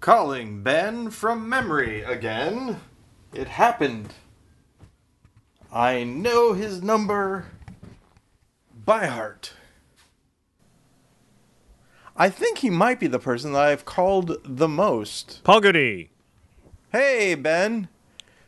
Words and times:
Calling 0.00 0.62
Ben 0.62 1.10
from 1.10 1.48
memory 1.48 2.02
again. 2.02 2.80
It 3.34 3.48
happened. 3.48 4.14
I 5.72 6.04
know 6.04 6.52
his 6.54 6.82
number 6.82 7.46
by 8.84 9.06
heart. 9.06 9.52
I 12.16 12.28
think 12.28 12.58
he 12.58 12.70
might 12.70 12.98
be 12.98 13.06
the 13.06 13.18
person 13.18 13.52
that 13.52 13.62
I've 13.62 13.84
called 13.84 14.36
the 14.44 14.68
most. 14.68 15.40
Puggy. 15.44 16.10
Hey, 16.92 17.34
Ben. 17.34 17.88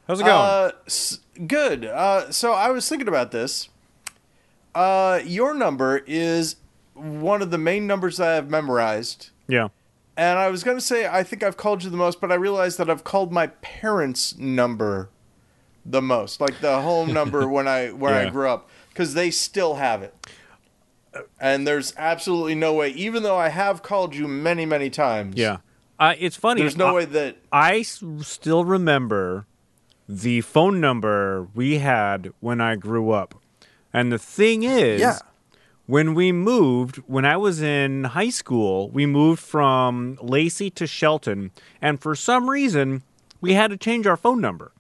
How's 0.08 0.20
it 0.20 0.24
going? 0.24 0.32
Uh, 0.34 0.70
s- 0.86 1.20
good. 1.46 1.84
Uh, 1.84 2.30
so 2.32 2.52
I 2.52 2.70
was 2.70 2.88
thinking 2.88 3.08
about 3.08 3.30
this. 3.30 3.68
Uh, 4.74 5.20
your 5.24 5.54
number 5.54 6.02
is 6.06 6.56
one 6.94 7.40
of 7.40 7.50
the 7.50 7.58
main 7.58 7.86
numbers 7.86 8.16
that 8.16 8.28
I 8.28 8.34
have 8.34 8.48
memorized. 8.50 9.30
yeah. 9.48 9.68
And 10.23 10.39
I 10.39 10.50
was 10.50 10.62
going 10.62 10.77
to 10.77 10.80
say, 10.84 11.09
I 11.09 11.25
think 11.25 11.43
I've 11.43 11.57
called 11.57 11.82
you 11.82 11.91
the 11.91 11.96
most, 11.96 12.21
but 12.21 12.30
I 12.30 12.36
realized 12.36 12.79
that 12.79 12.89
I've 12.89 13.03
called 13.03 13.32
my 13.32 13.49
parents' 13.61 14.39
number 14.39 15.11
the 15.85 16.00
most, 16.00 16.40
like 16.40 16.61
the 16.61 16.80
home 16.80 17.13
number 17.13 17.49
when 17.57 17.67
I 17.67 17.89
where 17.89 18.14
I 18.14 18.30
grew 18.30 18.49
up, 18.49 18.71
because 18.90 19.14
they 19.14 19.32
still 19.32 19.75
have 19.75 20.00
it. 20.00 20.14
And 21.40 21.66
there's 21.66 21.93
absolutely 21.96 22.54
no 22.54 22.72
way, 22.72 22.90
even 22.90 23.25
though 23.25 23.36
I 23.36 23.49
have 23.49 23.82
called 23.82 24.14
you 24.14 24.29
many, 24.29 24.64
many 24.64 24.90
times. 24.90 25.36
Yeah. 25.36 25.57
Uh, 25.99 26.14
it's 26.16 26.36
funny. 26.36 26.61
There's 26.61 26.77
no 26.77 26.86
I, 26.86 26.93
way 26.93 27.04
that. 27.07 27.36
I 27.50 27.79
s- 27.80 28.04
still 28.21 28.64
remember 28.64 29.46
the 30.08 30.41
phone 30.43 30.80
number 30.80 31.49
we 31.52 31.79
had 31.79 32.33
when 32.39 32.61
I 32.61 32.77
grew 32.77 33.11
up. 33.11 33.34
And 33.92 34.12
the 34.12 34.19
thing 34.19 34.62
is, 34.62 35.00
Yeah. 35.00 35.19
When 35.86 36.14
we 36.14 36.33
moved, 36.33 36.97
when 37.06 37.25
I 37.25 37.36
was 37.36 37.61
in 37.61 38.05
high 38.05 38.31
school, 38.31 38.89
we 38.91 39.06
moved 39.06 39.41
from 39.42 40.19
Lacey 40.22 40.70
to 40.70 40.86
Shelton. 40.86 41.50
And 41.81 42.00
for 42.00 42.14
some 42.14 42.48
reason, 42.48 43.03
we 43.41 43.55
had 43.55 43.70
to 43.70 43.77
change 43.77 44.06
our 44.06 44.16
phone 44.16 44.41
number. 44.41 44.72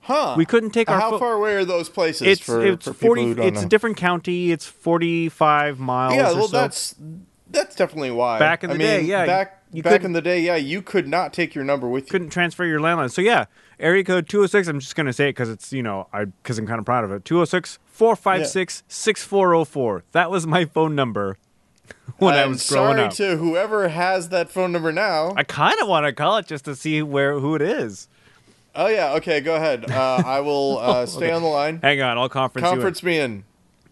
Huh. 0.00 0.34
We 0.36 0.44
couldn't 0.44 0.70
take 0.70 0.88
our 0.88 1.00
How 1.00 1.10
pho- 1.10 1.18
far 1.18 1.32
away 1.32 1.54
are 1.54 1.64
those 1.64 1.88
places 1.88 2.28
It's, 2.28 2.40
for, 2.40 2.64
it's 2.64 2.84
for 2.86 2.92
people 2.92 3.06
40, 3.08 3.22
who 3.24 3.34
don't 3.34 3.46
it's 3.48 3.60
know? 3.62 3.66
a 3.66 3.68
different 3.68 3.96
county. 3.96 4.52
It's 4.52 4.64
45 4.64 5.80
miles. 5.80 6.14
Yeah, 6.14 6.32
well, 6.32 6.46
so. 6.48 6.56
that's 6.56 6.94
that's 7.48 7.74
definitely 7.74 8.10
why. 8.12 8.38
Back 8.38 8.62
in 8.64 8.70
I 8.70 8.72
the 8.74 8.78
day, 8.78 8.98
mean, 8.98 9.06
yeah, 9.06 9.26
Back 9.26 9.64
you 9.72 9.82
back 9.82 10.04
in 10.04 10.12
the 10.12 10.22
day, 10.22 10.40
yeah, 10.40 10.56
you 10.56 10.80
could 10.82 11.08
not 11.08 11.32
take 11.32 11.54
your 11.54 11.64
number 11.64 11.88
with 11.88 12.04
you. 12.06 12.10
couldn't 12.10 12.30
transfer 12.30 12.64
your 12.64 12.78
landline. 12.80 13.10
So 13.10 13.20
yeah, 13.20 13.46
area 13.80 14.04
code 14.04 14.28
206, 14.28 14.68
I'm 14.68 14.78
just 14.78 14.94
going 14.94 15.06
to 15.06 15.12
say 15.12 15.28
it 15.28 15.32
cuz 15.32 15.48
it's, 15.48 15.72
you 15.72 15.82
know, 15.82 16.06
I 16.12 16.26
cuz 16.44 16.58
I'm 16.58 16.66
kind 16.68 16.78
of 16.78 16.84
proud 16.84 17.02
of 17.04 17.10
it. 17.10 17.24
Oh 17.32 17.44
206-456-6404. 17.96 20.02
That 20.12 20.30
was 20.30 20.46
my 20.46 20.64
phone 20.64 20.94
number 20.94 21.36
when 22.18 22.34
I 22.34 22.42
I'm 22.42 22.50
was 22.50 22.68
growing 22.68 22.96
sorry 22.96 23.08
up. 23.08 23.14
to 23.14 23.36
whoever 23.36 23.88
has 23.88 24.28
that 24.30 24.50
phone 24.50 24.72
number 24.72 24.92
now. 24.92 25.32
I 25.36 25.44
kind 25.44 25.80
of 25.80 25.88
want 25.88 26.06
to 26.06 26.12
call 26.12 26.36
it 26.38 26.46
just 26.46 26.64
to 26.66 26.74
see 26.76 27.02
where 27.02 27.38
who 27.38 27.54
it 27.54 27.62
is. 27.62 28.08
oh 28.74 28.88
yeah, 28.88 29.14
okay, 29.14 29.40
go 29.40 29.56
ahead. 29.56 29.90
Uh, 29.90 30.22
I 30.24 30.40
will 30.40 30.78
uh, 30.78 31.06
stay 31.16 31.30
on 31.30 31.42
the 31.42 31.48
line. 31.48 31.80
Hang 31.82 32.00
on, 32.02 32.18
I'll 32.18 32.28
conference, 32.28 32.66
in. 32.66 32.72
Conference 32.74 33.02
me 33.02 33.18
in. 33.18 33.44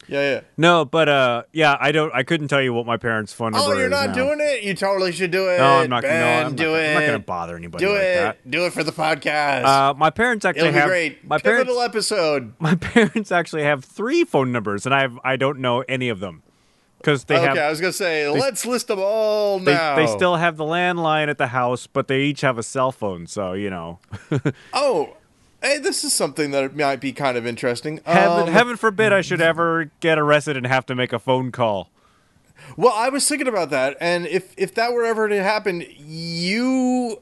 Yeah, 0.08 0.20
yeah. 0.34 0.40
No, 0.56 0.84
but 0.84 1.08
uh 1.08 1.42
yeah, 1.52 1.76
I 1.80 1.92
don't 1.92 2.12
I 2.14 2.22
couldn't 2.22 2.48
tell 2.48 2.60
you 2.62 2.72
what 2.72 2.86
my 2.86 2.96
parents' 2.96 3.32
phone 3.32 3.52
number 3.52 3.68
Oh, 3.68 3.72
is. 3.72 3.78
you're 3.78 3.88
not 3.88 4.08
now. 4.08 4.14
doing 4.14 4.38
it. 4.40 4.62
You 4.62 4.74
totally 4.74 5.12
should 5.12 5.30
do 5.30 5.48
it. 5.48 5.58
No, 5.58 5.64
I'm 5.80 5.90
not 5.90 6.02
Ben, 6.02 6.42
no, 6.42 6.48
I'm 6.48 6.54
do 6.56 6.64
not, 6.72 6.74
it. 6.80 6.88
I'm 6.88 6.94
not 6.94 7.00
going 7.00 7.12
to 7.12 7.18
bother 7.26 7.56
anybody 7.56 7.84
do 7.84 7.90
like 7.92 8.00
it. 8.02 8.14
that. 8.16 8.50
Do 8.50 8.66
it 8.66 8.72
for 8.72 8.84
the 8.84 8.92
podcast. 8.92 9.64
Uh, 9.64 9.94
my 9.94 10.10
parents 10.10 10.44
actually 10.44 10.68
It'll 10.68 10.80
have 10.80 10.88
great. 10.88 11.24
my 11.26 11.38
parents 11.38 11.64
Pivotal 11.64 11.82
episode. 11.82 12.54
my 12.60 12.74
parents 12.74 13.32
actually 13.32 13.62
have 13.62 13.84
three 13.84 14.24
phone 14.24 14.52
numbers, 14.52 14.84
and 14.86 14.94
I 14.94 15.00
have 15.00 15.18
I 15.24 15.36
don't 15.36 15.60
know 15.60 15.80
any 15.88 16.08
of 16.08 16.20
them 16.20 16.42
because 16.98 17.24
they 17.24 17.36
okay, 17.36 17.46
have 17.46 17.58
I 17.58 17.70
was 17.70 17.80
gonna 17.80 17.92
say 17.92 18.28
let's 18.28 18.64
list 18.66 18.88
them 18.88 18.98
all 19.00 19.58
they, 19.58 19.72
now. 19.74 19.96
they 19.96 20.06
still 20.06 20.36
have 20.36 20.56
the 20.56 20.64
landline 20.64 21.28
at 21.28 21.38
the 21.38 21.48
house, 21.48 21.86
but 21.86 22.08
they 22.08 22.20
each 22.22 22.40
have 22.42 22.58
a 22.58 22.62
cell 22.62 22.92
phone. 22.92 23.26
So 23.26 23.52
you 23.54 23.70
know, 23.70 23.98
Oh, 24.72 25.16
hey, 25.64 25.78
this 25.78 26.04
is 26.04 26.12
something 26.12 26.50
that 26.52 26.76
might 26.76 27.00
be 27.00 27.12
kind 27.12 27.36
of 27.36 27.46
interesting. 27.46 28.00
heaven, 28.04 28.48
Um, 28.48 28.52
heaven 28.52 28.76
forbid 28.76 29.12
I 29.12 29.20
should 29.22 29.40
ever 29.40 29.90
get 30.00 30.18
arrested 30.18 30.56
and 30.56 30.66
have 30.66 30.86
to 30.86 30.94
make 30.94 31.12
a 31.12 31.18
phone 31.18 31.50
call. 31.50 31.90
Well, 32.76 32.92
I 32.94 33.08
was 33.08 33.26
thinking 33.28 33.48
about 33.48 33.70
that, 33.70 33.96
and 34.00 34.26
if 34.26 34.54
if 34.56 34.74
that 34.76 34.92
were 34.92 35.04
ever 35.04 35.28
to 35.28 35.42
happen, 35.42 35.84
you. 35.98 37.20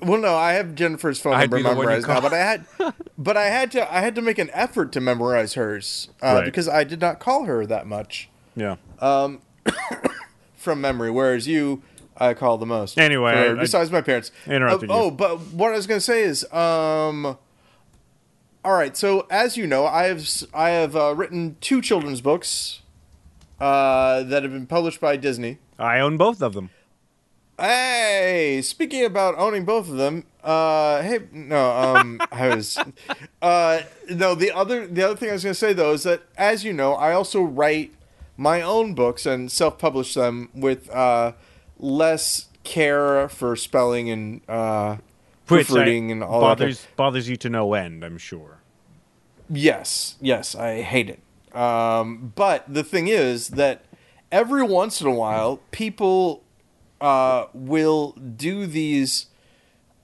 Well, 0.00 0.20
no, 0.20 0.34
I 0.34 0.54
have 0.54 0.74
Jennifer's 0.74 1.20
phone 1.20 1.34
I'd 1.34 1.42
number 1.42 1.58
be 1.58 1.62
the 1.62 1.68
you 1.68 1.74
memorized 1.76 2.08
now, 2.08 2.20
but 2.20 2.32
I 2.34 2.38
had, 2.38 2.64
but 3.18 3.36
I 3.36 3.44
had 3.44 3.70
to, 3.72 3.94
I 3.94 4.00
had 4.00 4.16
to 4.16 4.22
make 4.22 4.38
an 4.38 4.50
effort 4.52 4.90
to 4.92 5.00
memorize 5.00 5.54
hers 5.54 6.08
uh, 6.20 6.34
Right. 6.38 6.44
because 6.44 6.68
I 6.68 6.82
did 6.82 7.00
not 7.00 7.20
call 7.20 7.44
her 7.44 7.64
that 7.66 7.86
much 7.86 8.28
Yeah. 8.56 8.76
Um, 8.98 9.42
from 10.56 10.80
memory, 10.80 11.10
whereas 11.12 11.46
you, 11.46 11.82
I 12.16 12.34
call 12.34 12.58
the 12.58 12.66
most. 12.66 12.98
Anyway, 12.98 13.32
for- 13.32 13.38
I- 13.38 13.58
I 13.58 13.60
besides 13.60 13.92
my 13.92 14.00
parents. 14.00 14.32
interrupted 14.46 14.90
Uh, 14.90 14.94
you. 14.94 15.00
Oh, 15.02 15.10
but 15.12 15.38
what 15.52 15.72
I 15.72 15.76
was 15.76 15.86
going 15.86 15.98
to 16.00 16.04
say 16.04 16.22
is, 16.22 16.50
um, 16.52 17.38
all 18.64 18.72
right. 18.72 18.96
So 18.96 19.26
as 19.30 19.56
you 19.56 19.66
know, 19.66 19.86
I 19.86 20.04
have 20.04 20.26
I 20.54 20.70
have 20.70 20.96
uh, 20.96 21.14
written 21.14 21.56
two 21.60 21.80
children's 21.80 22.20
books 22.20 22.80
uh, 23.60 24.22
that 24.24 24.42
have 24.42 24.52
been 24.52 24.66
published 24.66 25.00
by 25.00 25.16
Disney. 25.16 25.58
I 25.78 25.98
own 26.00 26.16
both 26.16 26.42
of 26.42 26.54
them. 26.54 26.70
Hey, 27.58 28.60
speaking 28.64 29.04
about 29.04 29.38
owning 29.38 29.64
both 29.64 29.88
of 29.88 29.96
them, 29.96 30.24
uh, 30.42 31.02
hey, 31.02 31.20
no, 31.30 31.70
um, 31.70 32.20
I 32.32 32.56
was, 32.56 32.78
uh, 33.40 33.82
no, 34.10 34.34
the 34.34 34.50
other, 34.50 34.86
the 34.86 35.02
other 35.02 35.16
thing 35.16 35.28
I 35.28 35.34
was 35.34 35.44
going 35.44 35.52
to 35.52 35.58
say 35.58 35.72
though 35.72 35.92
is 35.92 36.02
that, 36.02 36.22
as 36.36 36.64
you 36.64 36.72
know, 36.72 36.94
I 36.94 37.12
also 37.12 37.42
write 37.42 37.92
my 38.36 38.62
own 38.62 38.94
books 38.94 39.26
and 39.26 39.52
self-publish 39.52 40.14
them 40.14 40.48
with, 40.54 40.90
uh, 40.90 41.32
less 41.78 42.46
care 42.64 43.28
for 43.28 43.54
spelling 43.54 44.10
and, 44.10 44.40
uh, 44.48 44.96
proofreading 45.46 46.10
and 46.10 46.24
all 46.24 46.40
that. 46.40 46.58
bothers 46.58 46.86
bothers 46.96 47.28
you 47.28 47.36
to 47.36 47.50
no 47.50 47.74
end. 47.74 48.02
I'm 48.02 48.18
sure. 48.18 48.51
Yes, 49.48 50.16
yes, 50.20 50.54
I 50.54 50.82
hate 50.82 51.10
it. 51.10 51.20
Um, 51.56 52.32
but 52.34 52.64
the 52.72 52.82
thing 52.82 53.08
is 53.08 53.48
that 53.48 53.84
every 54.30 54.62
once 54.62 55.00
in 55.00 55.06
a 55.06 55.14
while, 55.14 55.58
people 55.70 56.42
uh, 57.00 57.46
will 57.52 58.12
do 58.12 58.66
these. 58.66 59.26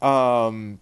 Um, 0.02 0.80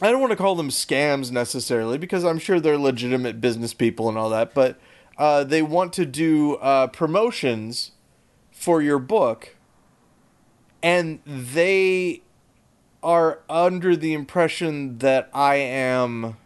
I 0.00 0.10
don't 0.10 0.20
want 0.20 0.30
to 0.30 0.36
call 0.36 0.54
them 0.54 0.70
scams 0.70 1.30
necessarily 1.30 1.98
because 1.98 2.24
I'm 2.24 2.38
sure 2.38 2.58
they're 2.58 2.78
legitimate 2.78 3.40
business 3.40 3.74
people 3.74 4.08
and 4.08 4.16
all 4.16 4.30
that, 4.30 4.54
but 4.54 4.80
uh, 5.18 5.44
they 5.44 5.60
want 5.60 5.92
to 5.94 6.06
do 6.06 6.54
uh, 6.56 6.86
promotions 6.86 7.92
for 8.50 8.80
your 8.80 8.98
book, 8.98 9.56
and 10.82 11.20
they 11.26 12.22
are 13.02 13.40
under 13.48 13.94
the 13.96 14.14
impression 14.14 14.98
that 14.98 15.28
I 15.34 15.56
am 15.56 16.36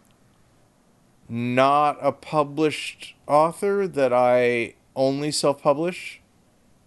not 1.29 1.97
a 2.01 2.11
published 2.11 3.15
author 3.27 3.87
that 3.87 4.13
I 4.13 4.75
only 4.95 5.31
self-publish 5.31 6.21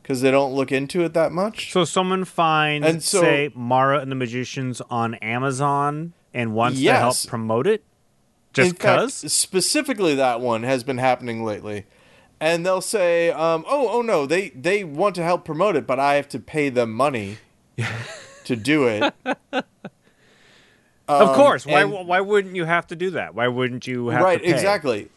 because 0.03 0.21
they 0.23 0.31
don't 0.31 0.53
look 0.55 0.73
into 0.73 1.03
it 1.05 1.13
that 1.15 1.33
much. 1.33 1.71
So 1.73 1.85
someone 1.85 2.25
finds, 2.25 2.87
And 2.87 3.03
so- 3.03 3.21
say, 3.21 3.51
Mara 3.55 3.99
and 4.01 4.11
the 4.11 4.17
Magicians 4.17 4.81
on 4.91 5.15
Amazon 5.17 6.15
and 6.33 6.55
wants 6.55 6.81
to 6.81 6.93
help 6.93 7.17
promote 7.27 7.67
it, 7.67 7.85
just 8.55 8.73
because. 8.77 9.15
specifically 9.33 10.15
that 10.15 10.41
one 10.41 10.63
has 10.63 10.83
been 10.85 10.99
happening 10.99 11.45
lately. 11.45 11.85
And 12.41 12.65
they'll 12.65 12.81
say, 12.81 13.31
um, 13.33 13.65
"Oh, 13.69 13.89
oh 13.91 14.01
no, 14.03 14.25
they 14.25 14.51
they 14.51 14.85
want 14.85 15.17
to 15.17 15.25
help 15.25 15.45
promote 15.45 15.75
it, 15.75 15.89
but 15.89 15.99
I 15.99 16.15
have 16.15 16.29
to 16.29 16.39
pay 16.39 16.69
them 16.69 16.93
money 16.93 17.39
to 18.45 18.55
do 18.55 18.87
it." 18.87 19.13
Of 21.09 21.29
Um, 21.31 21.35
course. 21.35 21.65
Why? 21.67 21.83
and- 21.83 22.07
Why 22.07 22.21
wouldn't 22.21 22.55
you 22.55 22.65
have 22.67 22.87
to 22.89 22.97
do 22.97 23.11
that? 23.11 23.35
Why 23.35 23.49
wouldn't 23.49 23.87
you 23.87 24.09
have 24.09 24.23
right 24.23 24.41
exactly 24.45 25.09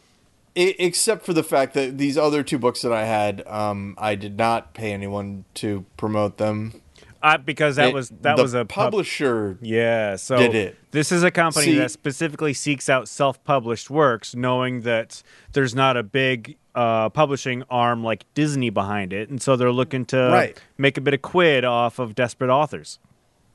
I, 0.56 0.76
except 0.80 1.26
for 1.26 1.34
the 1.34 1.44
fact 1.44 1.74
that 1.76 1.98
these 1.98 2.18
other 2.18 2.44
two 2.44 2.58
books 2.60 2.82
that 2.82 2.92
i 2.92 3.06
had 3.06 3.42
um, 3.48 3.96
i 3.98 4.16
did 4.16 4.38
not 4.38 4.74
pay 4.74 4.92
anyone 4.92 5.46
to 5.56 5.86
promote 5.98 6.38
them 6.38 6.74
Uh, 7.24 7.38
because 7.38 7.76
that 7.78 7.90
It- 7.90 7.94
was 7.94 8.10
that 8.22 8.38
was 8.38 8.54
a 8.54 8.66
pub- 8.66 8.86
publisher 8.92 9.58
Yeah, 9.62 10.16
so 10.18 10.38
did 10.38 10.56
it. 10.56 10.78
this 10.92 11.12
is 11.12 11.24
a 11.24 11.32
company 11.32 11.66
See- 11.68 11.78
that 11.78 11.92
specifically 11.92 12.54
seeks 12.54 12.90
out 12.90 13.08
self-published 13.08 13.90
works, 13.90 14.34
knowing 14.36 14.82
that 14.82 15.22
there's 15.54 15.76
not 15.76 15.96
a 15.98 16.04
big 16.04 16.58
uh, 16.74 17.10
publishing 17.10 17.64
arm 17.70 18.02
like 18.04 18.26
Disney 18.34 18.70
behind 18.72 19.12
it, 19.14 19.30
and 19.30 19.42
so 19.42 19.56
they're 19.58 19.72
looking 19.74 20.04
to 20.06 20.18
Right. 20.32 20.58
make 20.78 20.98
a 20.98 21.02
bit 21.02 21.14
of 21.14 21.22
quid 21.22 21.64
off 21.66 22.00
of 22.00 22.16
desperate 22.16 22.50
authors. 22.50 22.98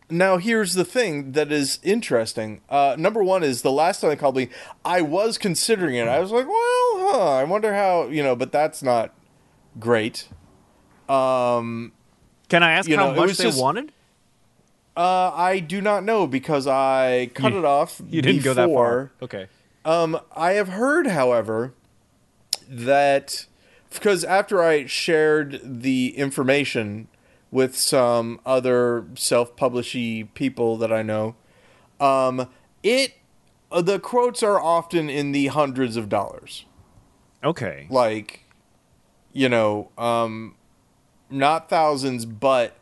Now 0.08 0.37
here's 0.38 0.75
the 0.75 0.85
thing 0.85 1.32
that 1.32 1.50
is 1.50 1.79
interesting 1.82 2.61
uh, 2.70 2.94
number 2.99 3.23
one 3.25 3.43
is 3.43 3.62
the 3.62 3.73
last 3.73 4.00
time 4.00 4.11
they 4.11 4.17
called 4.17 4.37
me 4.37 4.49
i 4.85 5.00
was 5.03 5.37
considering 5.38 5.94
it 5.97 6.06
i 6.08 6.19
was 6.20 6.31
like 6.31 6.47
well 6.47 7.12
huh 7.12 7.31
i 7.37 7.44
wonder 7.44 7.75
how 7.75 8.06
you 8.08 8.23
know 8.23 8.37
but 8.37 8.53
that's 8.53 8.82
not 8.82 9.12
great 9.81 10.29
um, 11.08 11.93
Can 12.49 12.62
I 12.64 12.73
ask 12.73 12.88
You 12.88 12.97
know, 12.97 13.06
how 13.08 13.12
it 13.12 13.17
much 13.17 13.29
was 13.29 13.38
they 13.38 13.44
just- 13.44 13.61
wanted? 13.61 13.93
uh, 14.97 15.31
i 15.35 15.58
do 15.58 15.81
not 15.81 16.05
know 16.05 16.26
because 16.26 16.67
i 16.67 17.31
cut 17.35 17.53
You- 17.53 17.58
it 17.61 17.64
off 17.64 18.00
You 18.08 18.23
didn't 18.23 18.43
go 18.44 18.55
that 18.55 18.67
before. 18.67 19.12
far. 19.20 19.25
Okay. 19.26 19.47
Um, 19.85 20.19
I 20.35 20.55
have 20.55 20.69
heard, 20.69 21.06
however, 21.08 21.73
that 22.69 23.47
because 23.93 24.25
after 24.25 24.61
I 24.62 24.87
shared 24.87 25.61
the 25.62 26.08
information 26.17 27.06
with 27.50 27.76
some 27.76 28.40
other 28.44 29.06
self-publishy 29.14 30.25
people 30.34 30.76
that 30.78 30.93
I 30.93 31.02
know. 31.02 31.37
Um, 32.00 32.48
it 32.82 33.14
uh, 33.72 33.82
the 33.82 33.98
quotes 33.98 34.43
are 34.43 34.60
often 34.60 35.08
in 35.10 35.32
the 35.32 35.46
hundreds 35.48 35.96
of 35.96 36.08
dollars. 36.08 36.64
Okay. 37.43 37.87
Like, 37.90 38.44
you 39.32 39.48
know, 39.48 39.90
um, 39.98 40.54
not 41.31 41.69
thousands, 41.69 42.25
but 42.26 42.75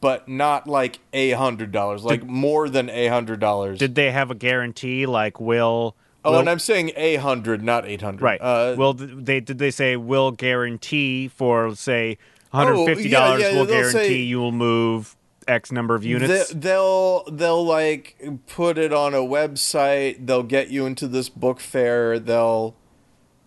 but 0.00 0.28
not 0.28 0.66
like 0.66 0.98
a 1.12 1.30
hundred 1.32 1.72
dollars, 1.72 2.04
like 2.04 2.24
more 2.24 2.68
than 2.68 2.88
a 2.90 3.08
hundred 3.08 3.38
dollars. 3.40 3.78
Did 3.78 3.94
they 3.94 4.10
have 4.10 4.30
a 4.30 4.34
guarantee 4.34 5.06
like 5.06 5.40
will 5.40 5.96
Oh, 6.24 6.32
will- 6.32 6.40
and 6.40 6.50
I'm 6.50 6.58
saying 6.58 6.92
a 6.96 7.16
hundred, 7.16 7.62
not 7.62 7.86
eight 7.86 8.02
hundred. 8.02 8.22
right. 8.22 8.40
Uh, 8.40 8.74
will 8.76 8.92
they 8.94 9.40
did 9.40 9.58
they 9.58 9.70
say 9.70 9.96
will 9.96 10.32
guarantee 10.32 11.28
for 11.28 11.74
say 11.74 12.18
$150 12.52 12.88
Oh, 13.14 13.36
yeah, 13.36 13.36
yeah, 13.36 13.54
will 13.58 13.66
guarantee 13.66 13.92
say- 13.92 14.16
you 14.16 14.38
will 14.38 14.52
move 14.52 15.16
X 15.48 15.72
number 15.72 15.94
of 15.94 16.04
units? 16.04 16.50
They, 16.50 16.58
they'll 16.58 17.24
they'll 17.24 17.64
like 17.64 18.20
put 18.46 18.78
it 18.78 18.92
on 18.92 19.14
a 19.14 19.18
website. 19.18 20.26
They'll 20.26 20.42
get 20.42 20.70
you 20.70 20.86
into 20.86 21.08
this 21.08 21.28
book 21.28 21.60
fair. 21.60 22.18
They'll 22.18 22.76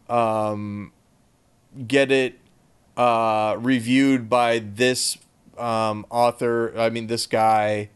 um, 0.09 0.91
get 1.87 2.11
it 2.11 2.39
uh, 2.97 3.57
reviewed 3.59 4.29
by 4.29 4.59
this 4.59 5.17
um, 5.57 6.05
author. 6.09 6.77
I 6.77 6.89
mean, 6.89 7.07
this 7.07 7.25
guy, 7.25 7.89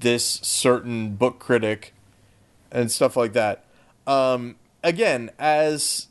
this 0.00 0.24
certain 0.42 1.14
book 1.14 1.38
critic, 1.38 1.94
and 2.72 2.90
stuff 2.90 3.16
like 3.16 3.32
that. 3.34 3.64
Um, 4.06 4.56
again, 4.82 5.30
as 5.38 6.07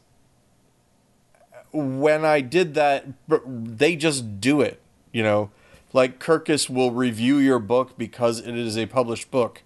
when 1.72 2.26
I 2.26 2.42
did 2.42 2.74
that, 2.76 3.06
they 3.46 3.96
just 3.96 4.40
do 4.40 4.62
it. 4.62 4.82
You 5.12 5.24
know, 5.24 5.52
like 5.94 6.20
Kirkus 6.20 6.70
will 6.70 6.92
review 6.92 7.38
your 7.38 7.60
book 7.60 7.98
because 7.98 8.40
it 8.40 8.56
is 8.56 8.78
a 8.78 8.86
published 8.86 9.32
book, 9.32 9.64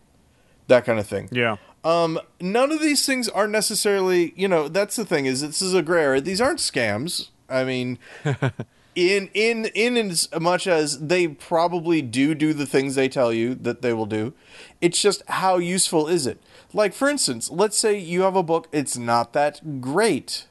that 0.68 0.86
kind 0.86 1.00
of 1.00 1.07
thing. 1.07 1.30
yeah. 1.31 1.57
Um, 1.83 2.19
none 2.39 2.71
of 2.71 2.80
these 2.80 3.07
things 3.07 3.27
are 3.27 3.48
necessarily, 3.48 4.33
you 4.36 4.48
know, 4.48 4.68
that's 4.68 4.95
the 4.95 5.06
thing 5.06 5.25
is 5.25 5.42
this 5.42 5.63
is 5.63 5.74
a 5.74 5.81
gray 5.81 6.03
area. 6.03 6.21
These 6.21 6.39
aren't 6.39 6.59
scams. 6.59 7.30
I 7.50 7.63
mean, 7.63 7.98
in 8.95 9.30
in 9.33 9.65
in 9.74 9.97
as 9.97 10.30
much 10.39 10.68
as 10.68 11.00
they 11.00 11.27
probably 11.27 12.01
do 12.01 12.36
do 12.36 12.54
the 12.54 12.65
things 12.65 12.95
they 12.95 13.09
tell 13.09 13.33
you 13.33 13.56
that 13.56 13.81
they 13.81 13.94
will 13.94 14.06
do, 14.06 14.33
it's 14.80 15.01
just 15.01 15.24
how 15.27 15.57
useful 15.57 16.07
is 16.07 16.27
it? 16.27 16.42
Like 16.74 16.94
for 16.94 17.09
instance, 17.09 17.50
let's 17.50 17.77
say 17.77 17.97
you 17.97 18.21
have 18.21 18.36
a 18.36 18.44
book, 18.44 18.68
it's 18.71 18.97
not 18.97 19.33
that 19.33 19.81
great, 19.81 20.45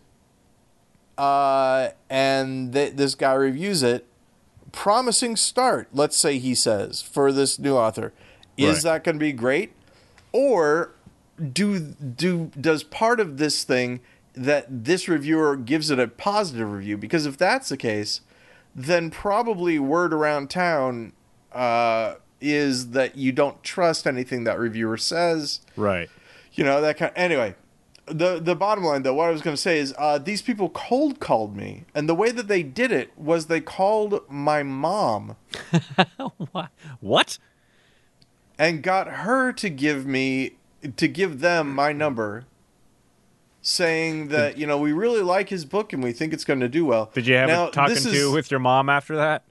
uh, 1.21 1.91
and 2.09 2.73
th- 2.73 2.95
this 2.95 3.15
guy 3.15 3.35
reviews 3.35 3.83
it, 3.83 4.07
promising 4.73 5.37
start. 5.37 5.89
Let's 5.93 6.17
say 6.17 6.39
he 6.39 6.55
says 6.55 7.03
for 7.03 7.31
this 7.33 7.59
new 7.59 7.77
author, 7.77 8.13
is 8.57 8.77
Right. 8.77 8.83
that 8.95 9.05
going 9.05 9.17
to 9.17 9.21
be 9.21 9.33
great? 9.33 9.73
or 10.33 10.93
do 11.53 11.81
do 11.81 12.53
does 12.61 12.85
part 12.85 13.19
of 13.19 13.37
this 13.39 13.65
thing 13.65 13.99
that 14.35 14.65
this 14.85 15.09
reviewer 15.09 15.57
gives 15.57 15.91
it 15.91 15.99
a 15.99 16.07
positive 16.07 16.71
review 16.71 16.97
because 16.97 17.27
if 17.27 17.37
that's 17.37 17.69
the 17.71 17.77
case 17.77 18.21
then 18.77 19.11
probably 19.11 19.77
word 19.77 20.15
around 20.15 20.49
town 20.51 21.13
uh, 21.53 22.15
is 22.41 22.91
that 22.91 23.17
you 23.17 23.33
don't 23.33 23.61
trust 23.65 24.07
anything 24.07 24.45
that 24.45 24.57
reviewer 24.57 24.97
says 24.97 25.63
Right. 25.77 26.09
you 26.53 26.63
know 26.63 26.81
that 26.81 26.97
kind 26.97 27.11
Of, 27.11 27.17
anyway 27.17 27.57
the 28.11 28.39
the 28.41 28.55
bottom 28.55 28.85
line 28.85 29.03
though 29.03 29.15
what 29.15 29.29
i 29.29 29.31
was 29.31 29.41
going 29.43 29.55
to 29.55 29.61
say 29.61 29.79
is 29.79 29.95
uh, 29.99 30.19
these 30.19 30.43
people 30.43 30.69
cold 30.71 31.21
called 31.21 31.57
me 31.57 31.85
and 31.95 32.09
the 32.09 32.15
way 32.15 32.31
that 32.31 32.49
they 32.49 32.63
did 32.63 32.93
it 32.93 33.11
was 33.19 33.47
they 33.47 33.61
called 33.61 34.21
my 34.29 34.63
mom 34.63 35.37
What? 37.01 37.39
and 38.59 38.83
got 38.83 39.09
her 39.09 39.53
to 39.55 39.71
give 39.71 40.07
me 40.07 40.53
to 40.97 41.09
give 41.09 41.41
them 41.41 41.75
my 41.75 41.93
number 41.93 42.45
saying 43.63 44.29
that 44.29 44.57
you 44.57 44.67
know 44.67 44.79
we 44.79 44.93
really 44.93 45.23
like 45.23 45.49
his 45.51 45.65
book 45.65 45.93
and 45.93 46.03
we 46.03 46.13
think 46.13 46.33
it's 46.33 46.45
going 46.45 46.61
to 46.61 46.69
do 46.69 46.85
well 46.85 47.11
Did 47.15 47.27
you 47.27 47.35
have 47.37 47.49
Now, 47.49 47.69
a 47.69 47.71
talking 47.71 47.95
this 47.95 48.05
to 48.05 48.11
is- 48.11 48.31
with 48.31 48.51
your 48.51 48.61
mom 48.61 48.89
after 48.89 49.17
that? 49.17 49.45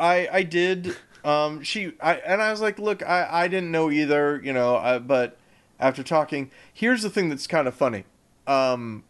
i 0.00 0.28
i 0.32 0.42
did 0.42 0.96
um 1.24 1.62
she 1.62 1.92
i 2.00 2.14
and 2.16 2.42
i 2.42 2.50
was 2.50 2.60
like 2.60 2.78
look 2.80 3.02
i 3.04 3.28
i 3.30 3.46
didn't 3.48 3.70
know 3.70 3.90
either 3.90 4.40
you 4.42 4.52
know 4.52 4.76
I, 4.76 4.98
but 4.98 5.36
after 5.82 6.02
talking 6.02 6.50
here's 6.72 7.02
the 7.02 7.10
thing 7.10 7.28
that's 7.28 7.46
kind 7.46 7.68
of 7.68 7.74
funny 7.74 8.04
um 8.46 9.04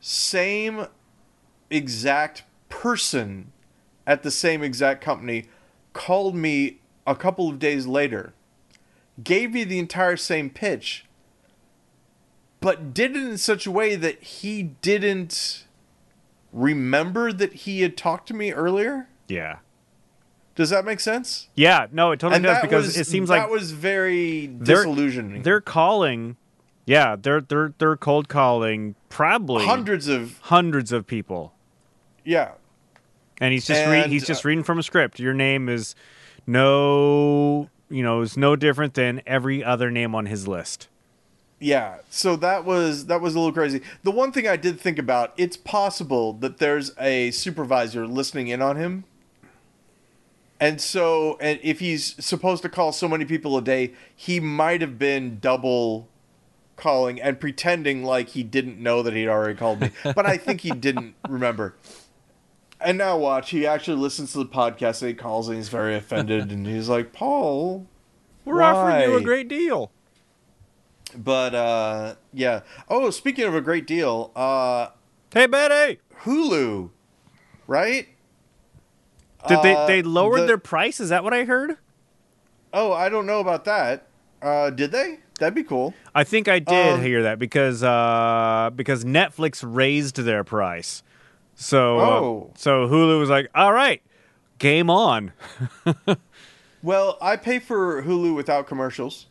same 0.00 0.86
exact 1.70 2.42
person 2.68 3.50
at 4.06 4.22
the 4.22 4.30
same 4.30 4.62
exact 4.62 5.02
company 5.02 5.46
called 5.94 6.34
me 6.34 6.78
a 7.06 7.14
couple 7.14 7.48
of 7.48 7.58
days 7.58 7.86
later, 7.86 8.34
gave 9.22 9.52
me 9.52 9.64
the 9.64 9.78
entire 9.78 10.16
same 10.16 10.50
pitch, 10.50 11.06
but 12.60 12.92
did 12.92 13.16
it 13.16 13.22
in 13.22 13.38
such 13.38 13.66
a 13.66 13.70
way 13.70 13.96
that 13.96 14.22
he 14.22 14.62
didn't 14.62 15.64
remember 16.52 17.32
that 17.32 17.52
he 17.52 17.82
had 17.82 17.96
talked 17.96 18.28
to 18.28 18.34
me 18.34 18.52
earlier. 18.52 19.08
Yeah. 19.28 19.58
Does 20.54 20.70
that 20.70 20.84
make 20.84 21.00
sense? 21.00 21.48
Yeah, 21.54 21.86
no, 21.90 22.12
it 22.12 22.20
totally 22.20 22.40
does 22.42 22.60
because 22.62 22.86
was- 22.86 22.96
it 22.96 23.06
seems 23.06 23.28
that 23.28 23.34
like 23.34 23.42
that 23.44 23.50
was 23.50 23.72
very 23.72 24.46
they're- 24.46 24.76
disillusioning. 24.76 25.42
they're 25.42 25.60
calling 25.60 26.36
yeah, 26.86 27.16
they're 27.20 27.40
they're 27.40 27.72
they're 27.78 27.96
cold 27.96 28.28
calling 28.28 28.94
probably 29.08 29.64
hundreds 29.64 30.06
of 30.06 30.38
hundreds 30.42 30.92
of 30.92 31.06
people. 31.06 31.54
yeah. 32.24 32.52
And 33.40 33.52
he's 33.52 33.66
just 33.66 33.86
re- 33.88 34.06
he's 34.08 34.26
just 34.26 34.44
uh, 34.44 34.48
reading 34.48 34.62
from 34.62 34.78
a 34.78 34.82
script. 34.82 35.18
Your 35.18 35.34
name 35.34 35.68
is 35.68 35.96
no, 36.46 37.68
you 37.90 38.02
know, 38.02 38.20
is 38.20 38.36
no 38.36 38.54
different 38.56 38.94
than 38.94 39.22
every 39.26 39.62
other 39.64 39.90
name 39.90 40.14
on 40.14 40.26
his 40.26 40.46
list. 40.46 40.88
Yeah, 41.60 41.96
so 42.10 42.36
that 42.36 42.64
was 42.64 43.06
that 43.06 43.20
was 43.20 43.34
a 43.34 43.38
little 43.38 43.52
crazy. 43.52 43.80
The 44.02 44.10
one 44.10 44.30
thing 44.32 44.46
I 44.46 44.56
did 44.56 44.78
think 44.78 44.98
about, 44.98 45.32
it's 45.36 45.56
possible 45.56 46.32
that 46.34 46.58
there's 46.58 46.92
a 47.00 47.30
supervisor 47.30 48.06
listening 48.06 48.48
in 48.48 48.60
on 48.62 48.76
him. 48.76 49.04
And 50.64 50.80
so 50.80 51.36
and 51.42 51.60
if 51.62 51.78
he's 51.80 52.16
supposed 52.24 52.62
to 52.62 52.70
call 52.70 52.90
so 52.90 53.06
many 53.06 53.26
people 53.26 53.58
a 53.58 53.60
day, 53.60 53.92
he 54.16 54.40
might 54.40 54.80
have 54.80 54.98
been 54.98 55.38
double 55.38 56.08
calling 56.76 57.20
and 57.20 57.38
pretending 57.38 58.02
like 58.02 58.30
he 58.30 58.42
didn't 58.42 58.78
know 58.78 59.02
that 59.02 59.12
he'd 59.12 59.28
already 59.28 59.58
called 59.58 59.82
me. 59.82 59.90
But 60.02 60.24
I 60.24 60.38
think 60.38 60.62
he 60.62 60.70
didn't 60.70 61.16
remember. 61.28 61.74
And 62.80 62.96
now 62.96 63.18
watch, 63.18 63.50
he 63.50 63.66
actually 63.66 63.98
listens 63.98 64.32
to 64.32 64.38
the 64.38 64.46
podcast 64.46 65.02
and 65.02 65.10
he 65.10 65.14
calls 65.14 65.48
and 65.48 65.58
he's 65.58 65.68
very 65.68 65.96
offended 65.96 66.50
and 66.50 66.66
he's 66.66 66.88
like, 66.88 67.12
"Paul, 67.12 67.86
We're 68.46 68.62
offering 68.62 69.10
you 69.10 69.18
a 69.18 69.20
great 69.20 69.48
deal. 69.48 69.90
But 71.14 71.54
uh 71.54 72.14
yeah. 72.32 72.62
Oh, 72.88 73.10
speaking 73.10 73.44
of 73.44 73.54
a 73.54 73.60
great 73.60 73.86
deal, 73.86 74.32
uh 74.34 74.88
Hey 75.30 75.46
Betty, 75.46 76.00
Hulu, 76.22 76.88
right? 77.66 78.08
Did 79.48 79.62
they 79.62 79.74
Uh, 79.74 79.86
they 79.86 80.02
lowered 80.02 80.40
the- 80.42 80.46
their 80.46 80.58
price? 80.58 81.00
Is 81.00 81.08
that 81.10 81.22
what 81.24 81.32
I 81.34 81.44
heard? 81.44 81.76
Oh, 82.72 82.92
I 82.92 83.08
don't 83.08 83.26
know 83.26 83.40
about 83.40 83.64
that. 83.66 84.06
Uh 84.42 84.70
did 84.70 84.92
they? 84.92 85.20
That'd 85.38 85.54
be 85.54 85.64
cool. 85.64 85.94
I 86.14 86.22
think 86.24 86.46
I 86.48 86.58
did 86.60 86.94
Um, 86.94 87.02
hear 87.02 87.22
that 87.24 87.38
because 87.38 87.82
uh, 87.82 88.70
because 88.74 89.04
Netflix 89.04 89.64
raised 89.66 90.16
their 90.16 90.44
price. 90.44 91.02
So 91.56 91.98
uh, 91.98 92.02
Oh. 92.02 92.50
so 92.56 92.86
Hulu 92.88 93.18
was 93.18 93.30
like, 93.30 93.48
"All 93.54 93.72
right, 93.72 94.00
game 94.58 94.90
on." 94.90 95.32
Well, 96.82 97.16
I 97.22 97.36
pay 97.36 97.60
for 97.60 98.02
Hulu 98.02 98.34
without 98.34 98.66
commercials. 98.66 99.26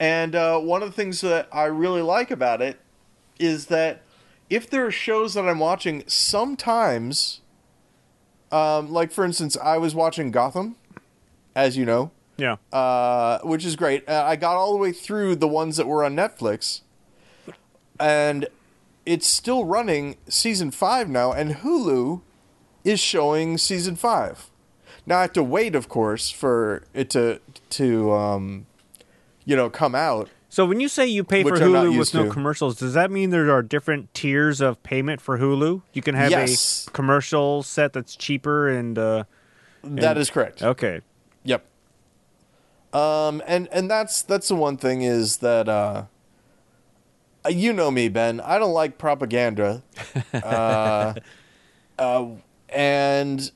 And 0.00 0.34
uh, 0.34 0.58
one 0.58 0.82
of 0.82 0.88
the 0.88 0.94
things 0.94 1.20
that 1.20 1.48
I 1.52 1.64
really 1.66 2.02
like 2.02 2.30
about 2.32 2.60
it 2.60 2.80
is 3.38 3.66
that 3.66 4.02
if 4.50 4.68
there 4.68 4.84
are 4.86 4.90
shows 4.90 5.34
that 5.34 5.48
I'm 5.48 5.60
watching, 5.60 6.02
sometimes, 6.08 7.40
um, 8.52 8.92
like 8.92 9.10
for 9.12 9.24
instance, 9.24 9.56
I 9.56 9.78
was 9.78 9.94
watching 9.94 10.30
Gotham, 10.30 10.76
as 11.54 11.76
you 11.76 11.84
know, 11.84 12.10
Yeah. 12.36 12.56
uh, 12.72 13.38
which 13.42 13.64
is 13.64 13.76
great. 13.76 14.08
Uh, 14.08 14.24
I 14.26 14.36
got 14.36 14.56
all 14.56 14.72
the 14.72 14.78
way 14.78 14.92
through 14.92 15.36
the 15.36 15.48
ones 15.48 15.76
that 15.76 15.86
were 15.86 16.04
on 16.04 16.14
Netflix, 16.16 16.80
and 18.00 18.46
it's 19.06 19.26
still 19.26 19.64
running 19.64 20.16
season 20.28 20.70
five 20.70 21.08
now, 21.08 21.32
and 21.32 21.56
Hulu 21.56 22.20
is 22.84 23.00
showing 23.00 23.58
season 23.58 23.96
five. 23.96 24.50
Now 25.06 25.18
I 25.18 25.22
have 25.22 25.32
to 25.34 25.42
wait, 25.42 25.74
of 25.74 25.88
course, 25.88 26.30
for 26.30 26.84
it 26.94 27.10
to 27.10 27.40
to 27.70 28.12
um, 28.12 28.66
you 29.44 29.56
know 29.56 29.70
come 29.70 29.94
out. 29.94 30.28
So 30.50 30.64
when 30.64 30.80
you 30.80 30.88
say 30.88 31.06
you 31.06 31.24
pay 31.24 31.42
for 31.42 31.52
Which 31.52 31.60
Hulu 31.60 31.98
with 31.98 32.14
no 32.14 32.24
to. 32.24 32.30
commercials, 32.30 32.76
does 32.78 32.94
that 32.94 33.10
mean 33.10 33.30
there 33.30 33.50
are 33.50 33.62
different 33.62 34.12
tiers 34.14 34.60
of 34.62 34.82
payment 34.82 35.20
for 35.20 35.38
Hulu? 35.38 35.82
You 35.92 36.02
can 36.02 36.14
have 36.14 36.30
Yes. 36.30 36.86
a 36.88 36.90
commercial 36.92 37.62
set 37.62 37.92
that's 37.92 38.16
cheaper 38.16 38.68
and 38.68 38.98
uh, 38.98 39.24
that 39.82 40.16
is 40.16 40.30
correct. 40.30 40.62
okay. 40.62 41.00
Yep. 41.44 41.64
Um, 42.94 43.42
and 43.46 43.68
and 43.70 43.90
that's 43.90 44.22
that's 44.22 44.48
the 44.48 44.54
one 44.54 44.78
thing 44.78 45.02
is 45.02 45.36
that 45.38 45.68
uh, 45.68 46.04
you 47.48 47.72
know 47.74 47.90
me, 47.90 48.08
Ben. 48.08 48.40
I 48.40 48.58
don't 48.58 48.72
like 48.72 48.96
propaganda. 48.96 49.82
uh, 50.32 51.14
uh, 51.98 52.26
and 52.70 53.50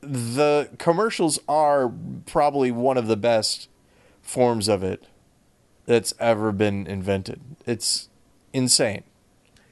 the 0.00 0.68
commercials 0.78 1.38
are 1.48 1.92
probably 2.26 2.70
one 2.72 2.96
of 2.98 3.06
the 3.06 3.16
best 3.16 3.68
forms 4.22 4.66
of 4.68 4.82
it 4.82 5.04
that's 5.88 6.12
ever 6.20 6.52
been 6.52 6.86
invented. 6.86 7.40
It's 7.66 8.08
insane 8.52 9.02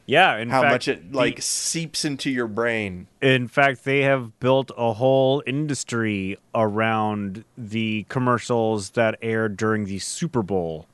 Yeah, 0.06 0.36
in 0.38 0.48
how 0.50 0.62
fact, 0.62 0.72
much 0.72 0.88
it 0.88 1.12
the- 1.12 1.16
like 1.16 1.42
seeps 1.42 2.04
into 2.04 2.30
your 2.30 2.46
brain. 2.48 3.06
in 3.20 3.48
fact, 3.48 3.84
they 3.84 4.00
have 4.02 4.38
built 4.40 4.70
a 4.76 4.94
whole 4.94 5.42
industry 5.46 6.38
around 6.54 7.44
the 7.56 8.06
commercials 8.08 8.90
that 8.90 9.18
aired 9.20 9.56
during 9.56 9.84
the 9.84 9.98
Super 9.98 10.42
Bowl. 10.42 10.86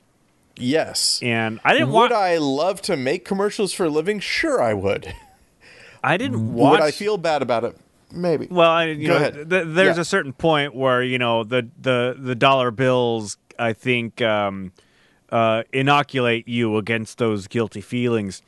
Yes. 0.56 1.18
And 1.22 1.60
I 1.64 1.72
didn't 1.72 1.92
would. 1.92 2.12
I 2.12 2.36
love 2.38 2.82
to 2.82 2.96
make 2.96 3.24
commercials 3.24 3.72
for 3.72 3.86
a 3.86 3.88
living? 3.90 4.20
Sure, 4.20 4.60
I 4.60 4.74
would. 4.74 5.14
I 6.04 6.16
didn't 6.16 6.52
watch. 6.52 6.72
Would 6.72 6.80
I 6.80 6.90
feel 6.90 7.16
bad 7.16 7.42
about 7.42 7.64
it? 7.64 7.76
Maybe. 8.10 8.48
Well, 8.50 8.68
I, 8.70 8.86
you 8.86 9.06
Go 9.06 9.12
know, 9.14 9.16
ahead. 9.16 9.34
th- 9.50 9.64
there's 9.68 9.96
Yeah. 9.96 10.02
a 10.02 10.04
certain 10.04 10.32
point 10.32 10.74
where 10.74 11.02
you 11.02 11.18
know 11.18 11.44
the 11.44 11.68
the 11.80 12.16
the 12.18 12.34
dollar 12.34 12.70
bills. 12.70 13.38
I 13.58 13.72
think 13.72 14.20
um, 14.20 14.72
uh, 15.32 15.64
inoculate 15.72 16.46
you 16.46 16.76
against 16.76 17.18
those 17.18 17.48
guilty 17.48 17.80
feelings. 17.80 18.42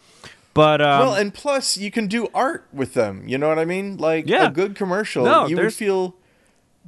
But 0.52 0.80
um, 0.80 1.00
well, 1.00 1.14
and 1.14 1.34
plus, 1.34 1.76
you 1.76 1.90
can 1.90 2.06
do 2.06 2.28
art 2.32 2.64
with 2.72 2.94
them. 2.94 3.26
You 3.26 3.38
know 3.38 3.48
what 3.48 3.58
I 3.58 3.64
mean? 3.64 3.96
Like 3.96 4.28
Yeah. 4.28 4.46
a 4.46 4.50
good 4.50 4.76
commercial, 4.76 5.24
No, 5.24 5.46
you 5.48 5.56
would 5.56 5.74
feel. 5.74 6.14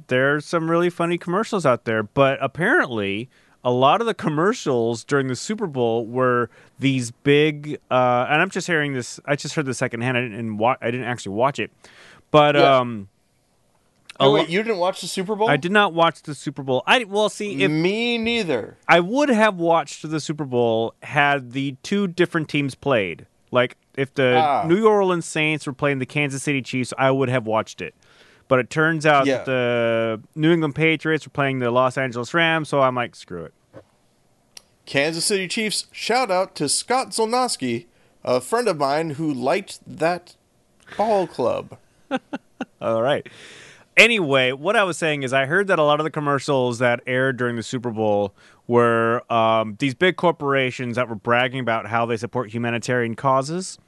there's 0.07 0.45
some 0.45 0.71
really 0.71 0.89
funny 0.89 1.17
commercials 1.17 1.65
out 1.65 1.83
there. 1.83 2.03
But 2.03 2.37
apparently, 2.41 3.27
a 3.65 3.71
lot 3.71 3.99
of 3.99 4.07
the 4.07 4.13
commercials 4.13 5.03
during 5.03 5.27
the 5.27 5.35
Super 5.35 5.67
Bowl 5.67 6.05
were 6.05 6.49
these 6.79 7.11
big. 7.11 7.77
Uh, 7.91 8.25
and 8.29 8.41
I'm 8.41 8.49
just 8.49 8.67
hearing 8.67 8.93
this. 8.93 9.19
I 9.25 9.35
just 9.35 9.55
heard 9.55 9.65
this 9.65 9.79
secondhand. 9.79 10.17
I 10.17 10.21
didn't. 10.21 10.57
Wa- 10.57 10.77
I 10.81 10.89
didn't 10.91 11.07
actually 11.07 11.35
watch 11.35 11.59
it. 11.59 11.71
But 12.31 12.55
Yeah. 12.55 12.77
um, 12.77 13.09
Oh, 14.19 14.33
wait, 14.33 14.49
you 14.49 14.63
didn't 14.63 14.79
watch 14.79 15.01
the 15.01 15.07
Super 15.07 15.35
Bowl? 15.35 15.49
I 15.49 15.57
did 15.57 15.71
not 15.71 15.93
watch 15.93 16.21
the 16.23 16.33
Super 16.35 16.63
Bowl. 16.63 16.83
I 16.87 17.03
well 17.03 17.29
see 17.29 17.63
if 17.63 17.69
Me 17.71 18.17
neither. 18.17 18.77
I 18.87 18.99
would 18.99 19.29
have 19.29 19.55
watched 19.57 20.09
the 20.09 20.19
Super 20.19 20.45
Bowl 20.45 20.93
had 21.03 21.51
the 21.51 21.75
two 21.83 22.07
different 22.07 22.49
teams 22.49 22.73
played. 22.75 23.25
Like 23.51 23.77
if 23.95 24.13
the 24.13 24.37
Ah. 24.43 24.63
New 24.67 24.87
Orleans 24.87 25.25
Saints 25.25 25.65
were 25.67 25.73
playing 25.73 25.99
the 25.99 26.05
Kansas 26.05 26.43
City 26.43 26.61
Chiefs, 26.61 26.93
I 26.97 27.11
would 27.11 27.29
have 27.29 27.45
watched 27.45 27.81
it. 27.81 27.93
But 28.47 28.59
it 28.59 28.69
turns 28.69 29.05
out 29.05 29.25
Yeah. 29.25 29.37
that 29.37 29.45
the 29.45 30.21
New 30.35 30.51
England 30.51 30.75
Patriots 30.75 31.25
were 31.25 31.31
playing 31.31 31.59
the 31.59 31.69
Los 31.69 31.97
Angeles 31.97 32.33
Rams, 32.33 32.69
so 32.69 32.81
I'm 32.81 32.95
like, 32.95 33.15
screw 33.15 33.43
it. 33.43 33.53
Kansas 34.85 35.25
City 35.25 35.47
Chiefs. 35.47 35.87
Shout 35.91 36.31
out 36.31 36.55
to 36.55 36.69
Scott 36.69 37.09
Zolnowski, 37.09 37.85
a 38.23 38.39
friend 38.39 38.67
of 38.69 38.77
mine 38.77 39.11
who 39.11 39.33
liked 39.33 39.79
that 39.85 40.35
ball 40.95 41.27
club. 41.27 41.77
All 42.81 43.01
right. 43.01 43.27
Anyway, 43.97 44.51
what 44.51 44.75
I 44.75 44.83
was 44.83 44.97
saying 44.97 45.23
is, 45.23 45.33
I 45.33 45.47
heard 45.47 45.67
that 45.67 45.79
a 45.79 45.83
lot 45.83 45.99
of 45.99 46.03
the 46.03 46.11
commercials 46.11 46.77
that 46.79 47.01
aired 47.07 47.35
during 47.37 47.55
the 47.55 47.63
Super 47.63 47.89
Bowl 47.89 48.35
were 48.67 49.23
um, 49.33 49.75
these 49.79 49.95
big 49.95 50.17
corporations 50.17 50.95
that 50.97 51.09
were 51.09 51.15
bragging 51.15 51.59
about 51.59 51.87
how 51.87 52.05
they 52.05 52.15
support 52.17 52.51
humanitarian 52.53 53.15
causes. 53.15 53.79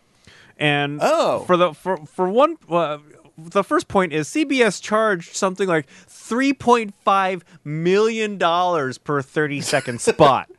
And 0.57 0.99
Oh. 1.01 1.43
for 1.45 1.55
the 1.57 1.73
for 1.73 1.97
for 2.05 2.27
one, 2.27 2.57
uh, 2.69 2.97
the 3.37 3.63
first 3.63 3.87
point 3.87 4.11
is 4.11 4.27
CBS 4.27 4.81
charged 4.81 5.35
something 5.35 5.67
like 5.67 5.87
three 5.87 6.53
point 6.53 6.93
five 7.05 7.45
million 7.63 8.37
dollars 8.37 8.97
per 8.97 9.21
thirty 9.21 9.61
second 9.61 10.01
spot. 10.01 10.49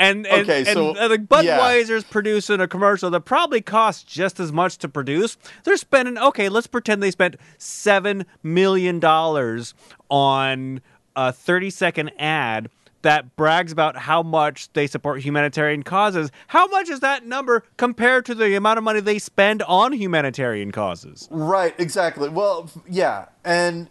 And 0.00 0.26
and, 0.26 0.48
Okay, 0.48 0.64
so- 0.64 0.94
and, 0.96 1.10
like 1.10 1.26
Budweiser's 1.26 2.04
producing 2.04 2.58
a 2.58 2.66
commercial 2.66 3.10
that 3.10 3.20
probably 3.20 3.60
costs 3.60 4.02
just 4.02 4.40
as 4.40 4.50
much 4.50 4.78
to 4.78 4.88
produce. 4.88 5.36
They're 5.64 5.76
spending 5.76 6.16
okay. 6.16 6.48
Let's 6.48 6.66
pretend 6.66 7.02
they 7.02 7.10
spent 7.10 7.36
seven 7.58 8.24
million 8.42 8.98
dollars 8.98 9.74
on 10.08 10.80
a 11.14 11.32
thirty-second 11.32 12.12
ad 12.18 12.70
that 13.02 13.34
brags 13.36 13.72
about 13.72 13.96
how 13.96 14.22
much 14.22 14.72
they 14.72 14.86
support 14.86 15.20
humanitarian 15.20 15.82
causes. 15.82 16.30
How 16.48 16.66
much 16.66 16.88
is 16.88 17.00
that 17.00 17.26
number 17.26 17.64
compared 17.76 18.24
to 18.26 18.34
the 18.34 18.54
amount 18.54 18.78
of 18.78 18.84
money 18.84 19.00
they 19.00 19.18
spend 19.18 19.62
on 19.62 19.92
humanitarian 19.92 20.72
causes? 20.72 21.28
Right, 21.30 21.74
exactly. 21.78 22.28
Well, 22.30 22.70
yeah, 22.88 23.26
and 23.44 23.88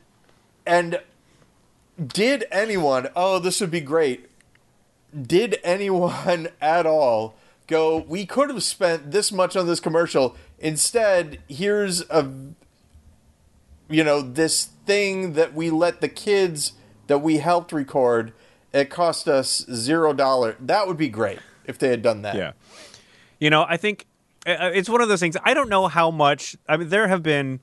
and 0.65 0.99
did 2.07 2.45
anyone? 2.51 3.09
Oh, 3.15 3.37
this 3.39 3.61
would 3.61 3.71
be 3.71 3.81
great. 3.81 4.28
Did 5.19 5.59
anyone 5.63 6.49
at 6.61 6.85
all 6.85 7.35
go? 7.67 7.97
We 7.97 8.25
could 8.25 8.49
have 8.49 8.63
spent 8.63 9.11
this 9.11 9.31
much 9.31 9.55
on 9.55 9.67
this 9.67 9.79
commercial. 9.79 10.35
Instead, 10.59 11.39
here's 11.47 12.01
a, 12.09 12.29
you 13.89 14.03
know, 14.03 14.21
this 14.21 14.69
thing 14.85 15.33
that 15.33 15.53
we 15.53 15.69
let 15.69 16.01
the 16.01 16.09
kids 16.09 16.73
that 17.07 17.19
we 17.19 17.37
helped 17.37 17.71
record. 17.71 18.33
It 18.71 18.89
cost 18.89 19.27
us 19.27 19.65
zero 19.73 20.13
dollar. 20.13 20.55
That 20.59 20.87
would 20.87 20.97
be 20.97 21.09
great 21.09 21.39
if 21.65 21.79
they 21.79 21.89
had 21.89 22.01
done 22.01 22.21
that. 22.21 22.35
Yeah. 22.35 22.51
You 23.39 23.49
know, 23.49 23.65
I 23.67 23.77
think 23.77 24.05
uh, 24.45 24.71
it's 24.73 24.89
one 24.89 25.01
of 25.01 25.09
those 25.09 25.19
things. 25.19 25.35
I 25.43 25.53
don't 25.53 25.69
know 25.69 25.87
how 25.87 26.11
much. 26.11 26.55
I 26.67 26.77
mean, 26.77 26.89
there 26.89 27.07
have 27.07 27.23
been 27.23 27.61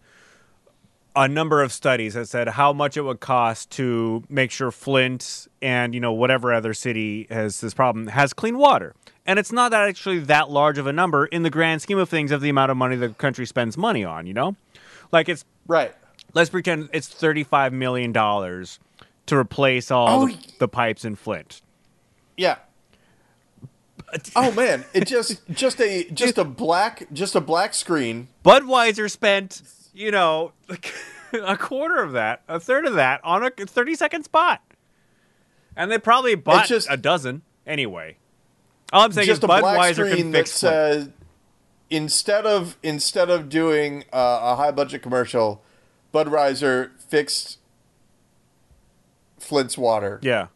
a 1.15 1.27
number 1.27 1.63
of 1.63 1.73
studies 1.73 2.15
that 2.15 2.29
said 2.29 2.49
how 2.49 2.73
much 2.73 2.97
it 2.97 3.03
would 3.03 3.21
cost 3.21 3.71
to 3.71 4.23
make 4.29 4.51
sure 4.51 4.71
Flint 4.71 5.49
and 5.67 5.95
you 5.95 6.01
know 6.01 6.13
whatever 6.13 6.53
other 6.55 6.73
city 6.73 7.27
has 7.29 7.61
this 7.61 7.75
problem 7.75 8.07
has 8.07 8.33
clean 8.33 8.57
water. 8.57 8.95
And 9.27 9.39
it's 9.41 9.51
not 9.51 9.73
that 9.73 9.89
actually 9.89 10.21
that 10.21 10.49
large 10.51 10.79
of 10.79 10.87
a 10.87 10.93
number 10.93 11.27
in 11.27 11.43
the 11.43 11.51
grand 11.51 11.83
scheme 11.83 11.99
of 11.99 12.09
things 12.09 12.31
of 12.31 12.41
the 12.41 12.49
amount 12.49 12.71
of 12.71 12.77
money 12.77 12.95
the 12.95 13.09
country 13.09 13.45
spends 13.47 13.77
money 13.77 14.05
on. 14.05 14.27
You 14.29 14.35
know, 14.35 14.57
like 15.11 15.29
it's 15.29 15.45
Right. 15.67 15.93
let's 16.35 16.51
pretend 16.51 16.89
it's 16.93 17.09
thirty 17.09 17.43
five 17.43 17.73
million 17.73 18.13
dollars 18.13 18.79
to 19.27 19.37
replace 19.37 19.91
all 19.91 20.23
Oh, 20.23 20.27
the, 20.29 20.39
the 20.61 20.69
pipes 20.69 21.05
in 21.05 21.17
Flint. 21.17 21.61
Yeah. 22.37 22.57
Oh 24.37 24.53
man, 24.53 24.85
it 24.95 25.07
just 25.09 25.43
just 25.51 25.81
a 25.81 26.05
just 26.11 26.39
a 26.39 26.45
black 26.45 27.09
just 27.13 27.35
a 27.35 27.41
black 27.41 27.75
screen. 27.75 28.29
Budweiser 28.45 29.11
spent, 29.11 29.63
you 29.93 30.13
know, 30.13 30.53
a 31.33 31.57
quarter 31.57 32.01
of 32.03 32.13
that, 32.13 32.43
a 32.49 32.61
third 32.61 32.87
of 32.87 32.95
that 32.95 33.21
on 33.25 33.43
a 33.43 33.51
30 33.51 33.97
second 33.97 34.23
spot. 34.23 34.63
And 35.77 35.91
they 35.91 35.99
probably 35.99 36.35
bought 36.35 36.67
just- 36.67 36.89
a 36.91 36.97
dozen 36.97 37.43
anyway. 37.67 38.17
All 38.93 39.03
I'm 39.05 39.13
saying 39.13 39.27
just 39.27 39.43
is 39.43 39.49
Budweiser 39.49 40.17
can 40.17 40.33
fix 40.33 40.53
says 40.53 41.09
instead 41.91 42.47
of 42.47 42.77
instead 42.83 43.31
of 43.31 43.49
doing 43.49 44.05
uh, 44.13 44.39
a 44.43 44.57
high 44.57 44.71
budget 44.71 45.03
commercial, 45.03 45.61
Budweiser 46.15 46.91
fixed 47.01 47.59
Flint's 49.39 49.77
water, 49.77 50.19
Yeah. 50.23 50.47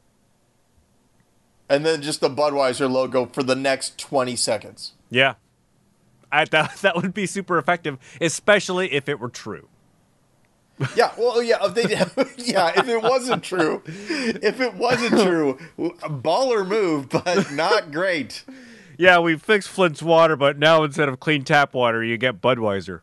and 1.68 1.84
then 1.84 2.02
just 2.02 2.20
the 2.20 2.30
Budweiser 2.30 2.90
logo 2.90 3.26
for 3.26 3.42
the 3.42 3.56
next 3.56 3.98
twenty 3.98 4.36
seconds. 4.36 4.92
Yeah. 5.10 5.34
I, 6.32 6.44
that, 6.44 6.76
that 6.82 6.94
would 6.94 7.12
be 7.12 7.26
super 7.26 7.58
effective, 7.58 7.98
especially 8.20 8.92
if 8.92 9.08
it 9.08 9.18
were 9.18 9.28
true. 9.28 9.68
Yeah, 10.96 11.12
well, 11.18 11.42
yeah, 11.42 11.58
if 11.62 11.74
they, 11.74 11.82
yeah. 12.52 12.72
If 12.76 12.88
it 12.88 13.02
wasn't 13.02 13.42
true, 13.42 13.82
if 13.86 14.60
it 14.60 14.74
wasn't 14.74 15.20
true, 15.20 15.58
baller 15.78 16.66
move, 16.66 17.08
but 17.10 17.52
not 17.52 17.92
great. 17.92 18.44
Yeah, 18.96 19.18
we 19.18 19.36
fixed 19.36 19.68
Flint's 19.68 20.02
water, 20.02 20.36
but 20.36 20.58
now 20.58 20.84
instead 20.84 21.08
of 21.08 21.20
clean 21.20 21.44
tap 21.44 21.74
water, 21.74 22.02
you 22.04 22.16
get 22.16 22.40
Budweiser. 22.40 23.00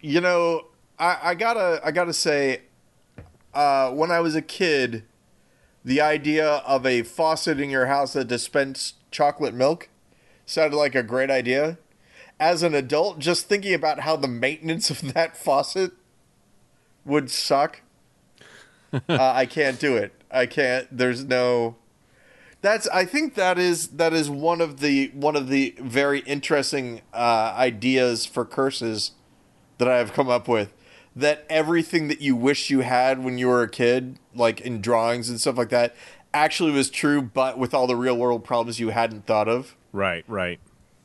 You 0.00 0.20
know, 0.20 0.66
I, 0.98 1.18
I 1.22 1.34
gotta 1.34 1.80
I 1.84 1.90
gotta 1.90 2.12
say, 2.12 2.62
uh, 3.54 3.90
when 3.90 4.10
I 4.10 4.20
was 4.20 4.34
a 4.34 4.42
kid, 4.42 5.04
the 5.84 6.00
idea 6.00 6.46
of 6.48 6.86
a 6.86 7.02
faucet 7.02 7.60
in 7.60 7.70
your 7.70 7.86
house 7.86 8.12
that 8.14 8.28
dispensed 8.28 8.96
chocolate 9.10 9.54
milk 9.54 9.88
sounded 10.46 10.76
like 10.76 10.94
a 10.94 11.02
great 11.02 11.30
idea. 11.30 11.78
As 12.42 12.64
an 12.64 12.74
adult, 12.74 13.20
just 13.20 13.46
thinking 13.46 13.72
about 13.72 14.00
how 14.00 14.16
the 14.16 14.26
maintenance 14.26 14.90
of 14.90 15.14
that 15.14 15.36
faucet 15.44 15.92
would 17.04 17.30
suck, 17.30 17.82
uh, 18.92 19.00
I 19.08 19.46
can't 19.46 19.78
do 19.78 19.96
it. 19.96 20.12
I 20.28 20.46
can't. 20.46 20.88
There's 20.90 21.24
no. 21.24 21.76
That's. 22.60 22.88
I 22.88 23.04
think 23.04 23.36
that 23.36 23.60
is 23.60 23.88
that 23.90 24.12
is 24.12 24.28
one 24.28 24.60
of 24.60 24.80
the 24.80 25.12
one 25.14 25.36
of 25.36 25.46
the 25.46 25.76
very 25.78 26.18
interesting 26.20 27.02
uh, 27.14 27.54
ideas 27.56 28.26
for 28.26 28.44
curses 28.44 29.12
that 29.78 29.86
I 29.86 29.98
have 29.98 30.12
come 30.12 30.28
up 30.28 30.48
with. 30.48 30.74
That 31.14 31.46
everything 31.48 32.08
that 32.08 32.20
you 32.20 32.34
wish 32.34 32.70
you 32.70 32.80
had 32.80 33.22
when 33.22 33.38
you 33.38 33.46
were 33.46 33.62
a 33.62 33.68
kid, 33.68 34.18
like 34.34 34.60
in 34.62 34.80
drawings 34.80 35.30
and 35.30 35.40
stuff 35.40 35.56
like 35.56 35.68
that, 35.68 35.94
actually 36.34 36.72
was 36.72 36.90
true, 36.90 37.22
but 37.22 37.56
with 37.56 37.72
all 37.72 37.86
the 37.86 37.94
real 37.94 38.16
world 38.16 38.42
problems 38.42 38.80
you 38.80 38.88
hadn't 38.88 39.26
thought 39.26 39.46
of. 39.46 39.76
Right, 39.92 40.24
right. 40.26 40.58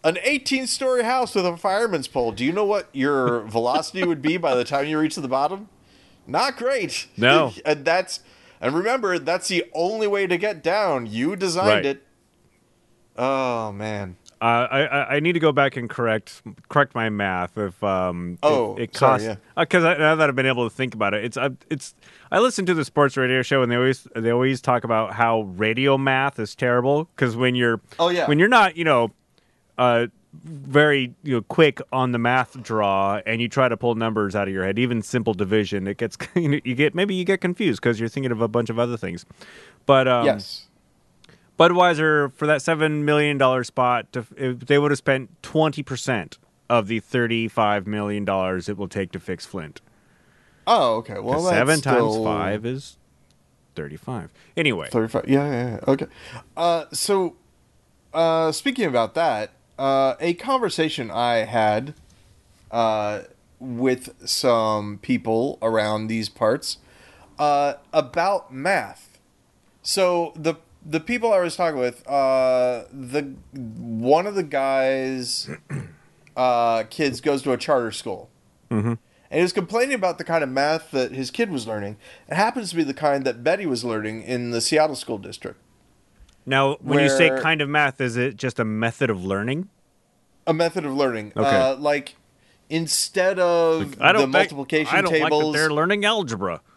An 0.03 0.17
18 0.21 0.67
story 0.67 1.03
house 1.03 1.35
with 1.35 1.45
a 1.45 1.57
fireman's 1.57 2.07
pole. 2.07 2.31
Do 2.31 2.45
you 2.45 2.51
know 2.53 2.63
what 2.65 2.87
your 2.93 3.41
velocity 3.47 4.03
would 4.05 4.21
be 4.21 4.37
by 4.37 4.55
the 4.55 4.63
time 4.63 4.87
you 4.87 4.99
reach 4.99 5.15
the 5.15 5.27
bottom? 5.27 5.69
Not 6.25 6.57
great. 6.57 7.07
No. 7.17 7.53
and 7.65 7.83
that's 7.83 8.21
and 8.61 8.75
remember 8.75 9.17
that's 9.19 9.47
the 9.47 9.65
only 9.73 10.07
way 10.07 10.27
to 10.27 10.37
get 10.37 10.63
down. 10.63 11.07
You 11.07 11.35
designed 11.35 11.69
Right. 11.69 11.85
it. 11.85 12.03
Oh 13.17 13.71
man. 13.71 14.17
Uh, 14.39 14.67
I, 14.69 15.15
I 15.15 15.19
need 15.19 15.33
to 15.33 15.39
go 15.39 15.51
back 15.51 15.77
and 15.77 15.89
correct 15.89 16.43
correct 16.69 16.93
my 16.93 17.09
math 17.09 17.57
if 17.57 17.83
um 17.83 18.37
Oh, 18.43 18.75
it 18.77 18.95
sorry, 18.95 19.09
costs 19.21 19.27
yeah. 19.27 19.35
because 19.63 19.83
now 19.83 20.13
that 20.13 20.29
I've 20.29 20.35
been 20.35 20.45
able 20.45 20.69
to 20.69 20.75
think 20.75 20.93
about 20.93 21.15
it 21.15 21.25
it's 21.25 21.37
uh, 21.37 21.49
it's 21.71 21.95
I 22.31 22.37
listen 22.37 22.67
to 22.67 22.75
the 22.75 22.85
sports 22.85 23.17
radio 23.17 23.41
show 23.41 23.63
and 23.63 23.71
they 23.71 23.75
always 23.75 24.07
they 24.15 24.29
always 24.29 24.61
talk 24.61 24.83
about 24.83 25.13
how 25.13 25.41
radio 25.41 25.97
math 25.97 26.37
is 26.37 26.53
terrible 26.53 27.05
because 27.05 27.35
when 27.35 27.55
you're 27.55 27.81
Oh, 27.97 28.09
yeah. 28.09 28.27
when 28.27 28.37
you're 28.37 28.47
not 28.47 28.77
you 28.77 28.83
know 28.83 29.11
uh 29.77 30.07
very 30.43 31.15
you 31.23 31.35
know 31.35 31.41
quick 31.41 31.79
on 31.91 32.11
the 32.11 32.19
math 32.19 32.61
draw 32.61 33.19
and 33.25 33.41
you 33.41 33.47
try 33.47 33.67
to 33.67 33.77
pull 33.77 33.95
numbers 33.95 34.35
out 34.35 34.47
of 34.47 34.53
your 34.53 34.63
head 34.63 34.77
even 34.77 35.01
simple 35.01 35.33
division 35.33 35.87
it 35.87 35.97
gets 35.97 36.17
you, 36.35 36.59
get 36.59 36.93
maybe 36.93 37.15
you 37.15 37.23
get 37.25 37.41
confused 37.41 37.81
because 37.81 37.99
you're 37.99 38.09
thinking 38.09 38.31
of 38.31 38.41
a 38.41 38.47
bunch 38.47 38.69
of 38.69 38.77
other 38.77 38.97
things 38.97 39.25
but 39.85 40.07
um 40.07 40.25
yes. 40.25 40.67
Budweiser 41.57 42.31
for 42.33 42.45
that 42.45 42.61
seven 42.61 43.03
million 43.03 43.37
dollar 43.37 43.63
spot, 43.63 44.11
to, 44.13 44.25
if 44.35 44.59
they 44.59 44.77
would 44.77 44.91
have 44.91 44.97
spent 44.97 45.41
twenty 45.41 45.81
percent 45.81 46.37
of 46.69 46.87
the 46.87 46.99
thirty-five 46.99 47.87
million 47.87 48.25
dollars 48.25 48.69
it 48.69 48.77
will 48.77 48.87
take 48.87 49.11
to 49.13 49.19
fix 49.19 49.45
Flint. 49.45 49.81
Oh, 50.67 50.97
okay. 50.97 51.19
well 51.19 51.41
seven 51.41 51.81
times 51.81 51.97
still 51.97 52.23
five 52.23 52.63
is 52.65 52.97
thirty-five. 53.75 54.31
Anyway, 54.55 54.87
35. 54.91 55.25
Yeah, 55.27 55.49
yeah, 55.49 55.69
yeah. 55.69 55.79
Okay. 55.87 56.05
Uh, 56.55 56.85
so, 56.91 57.35
uh, 58.13 58.51
speaking 58.51 58.85
about 58.85 59.15
that, 59.15 59.51
uh, 59.77 60.15
a 60.19 60.33
conversation 60.35 61.11
I 61.11 61.45
had 61.45 61.93
uh, 62.71 63.21
with 63.59 64.13
some 64.27 64.99
people 65.01 65.57
around 65.61 66.07
these 66.07 66.29
parts 66.29 66.77
uh, 67.39 67.73
about 67.93 68.53
math. 68.53 69.19
So 69.81 70.33
the 70.35 70.55
the 70.85 70.99
people 70.99 71.33
I 71.33 71.39
was 71.39 71.55
talking 71.55 71.79
with, 71.79 72.07
uh, 72.07 72.83
the 72.91 73.33
one 73.53 74.25
of 74.25 74.35
the 74.35 74.43
guys' 74.43 75.49
uh, 76.37 76.83
kids 76.89 77.19
goes 77.19 77.41
to 77.43 77.51
a 77.51 77.57
charter 77.57 77.91
school. 77.91 78.29
Mm-hmm. 78.71 78.93
And 79.29 79.39
he 79.39 79.41
was 79.41 79.51
complaining 79.51 79.95
about 79.95 80.17
the 80.17 80.23
kind 80.23 80.43
of 80.43 80.49
math 80.49 80.91
that 80.91 81.11
his 81.11 81.31
kid 81.31 81.51
was 81.51 81.67
learning. 81.67 81.97
It 82.29 82.35
happens 82.35 82.69
to 82.69 82.77
be 82.77 82.83
the 82.83 82.93
kind 82.93 83.25
that 83.25 83.43
Betty 83.43 83.65
was 83.65 83.83
learning 83.83 84.21
in 84.21 84.51
the 84.51 84.61
Seattle 84.61 84.95
school 84.95 85.17
district. 85.17 85.59
Now 86.47 86.77
when 86.81 86.99
you 87.03 87.09
say 87.09 87.29
kind 87.41 87.61
of 87.61 87.69
math, 87.69 88.01
is 88.01 88.17
it 88.17 88.37
just 88.37 88.57
a 88.59 88.65
method 88.65 89.09
of 89.11 89.23
learning? 89.23 89.69
A 90.47 90.53
method 90.53 90.85
of 90.85 90.93
learning. 90.95 91.33
Okay. 91.37 91.47
Uh, 91.47 91.75
like 91.75 92.15
instead 92.69 93.39
of 93.39 93.99
I 94.01 94.11
don't 94.11 94.21
the 94.21 94.25
think- 94.25 94.31
multiplication 94.33 94.95
I 94.95 95.01
don't 95.01 95.11
tables. 95.11 95.43
like 95.43 95.53
they're 95.53 95.71
learning 95.73 96.05
algebra. 96.05 96.61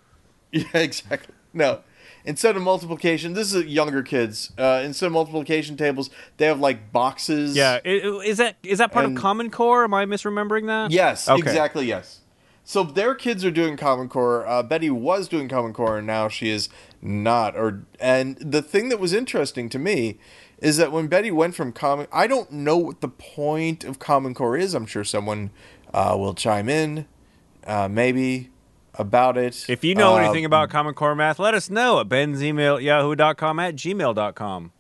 Yeah, 0.53 0.65
exactly. 0.75 1.33
No. 1.55 1.81
Instead 2.25 2.57
of 2.57 2.63
multiplication, 2.63 3.35
this 3.35 3.55
is 3.55 3.65
younger 3.67 4.03
kids. 4.03 4.53
Uh, 4.59 4.83
instead 4.85 5.07
of 5.07 5.13
multiplication 5.13 5.77
tables, 5.77 6.11
they 6.37 6.47
have 6.47 6.59
like 6.61 6.93
boxes. 6.93 7.57
Yeah, 7.57 7.79
is 7.85 8.39
that 8.39 8.57
is 8.65 8.79
that 8.79 8.91
part 8.93 9.05
And- 9.07 9.17
of 9.17 9.23
Common 9.23 9.51
Core? 9.51 9.85
Am 9.85 9.95
I 9.95 10.05
misremembering 10.07 10.67
that? 10.67 10.91
Yes, 10.91 11.29
Okay. 11.29 11.41
exactly. 11.41 11.87
Yes. 11.87 12.20
So 12.65 12.85
their 12.85 13.15
kids 13.15 13.45
are 13.45 13.51
doing 13.51 13.77
Common 13.77 14.09
Core. 14.09 14.47
Uh, 14.47 14.63
Betty 14.63 14.91
was 14.91 15.29
doing 15.29 15.49
Common 15.49 15.73
Core, 15.73 15.99
and 15.99 16.07
now 16.07 16.29
she 16.29 16.51
is 16.51 16.69
not. 17.03 17.57
Or 17.57 17.83
and 17.99 18.37
the 18.39 18.63
thing 18.63 18.89
that 18.91 19.01
was 19.01 19.13
interesting 19.13 19.69
to 19.71 19.79
me 19.79 20.19
is 20.59 20.77
that 20.77 20.93
when 20.93 21.09
Betty 21.09 21.31
went 21.31 21.55
from 21.55 21.73
Common, 21.73 22.07
I 22.13 22.27
don't 22.27 22.53
know 22.53 22.77
what 22.77 23.01
the 23.01 23.09
point 23.09 23.83
of 23.83 23.99
Common 23.99 24.35
Core 24.35 24.57
is. 24.57 24.75
I'm 24.75 24.87
sure 24.87 25.05
someone 25.05 25.51
uh, 25.93 26.15
will 26.19 26.35
chime 26.35 26.69
in, 26.69 27.07
uh, 27.67 27.89
maybe 27.89 28.51
about 28.95 29.37
it. 29.39 29.65
If 29.69 29.83
you 29.83 29.95
know 29.95 30.15
Uh, 30.15 30.19
anything 30.19 30.45
about 30.45 30.69
Common 30.71 30.95
Core 30.95 31.15
math, 31.15 31.39
let 31.39 31.55
us 31.55 31.71
know 31.71 32.01
at 32.01 32.09
Ben's 32.09 32.43
email 32.43 32.79
yahoo.com 32.79 33.59
at 33.59 33.75
gmail.com. 33.75 34.73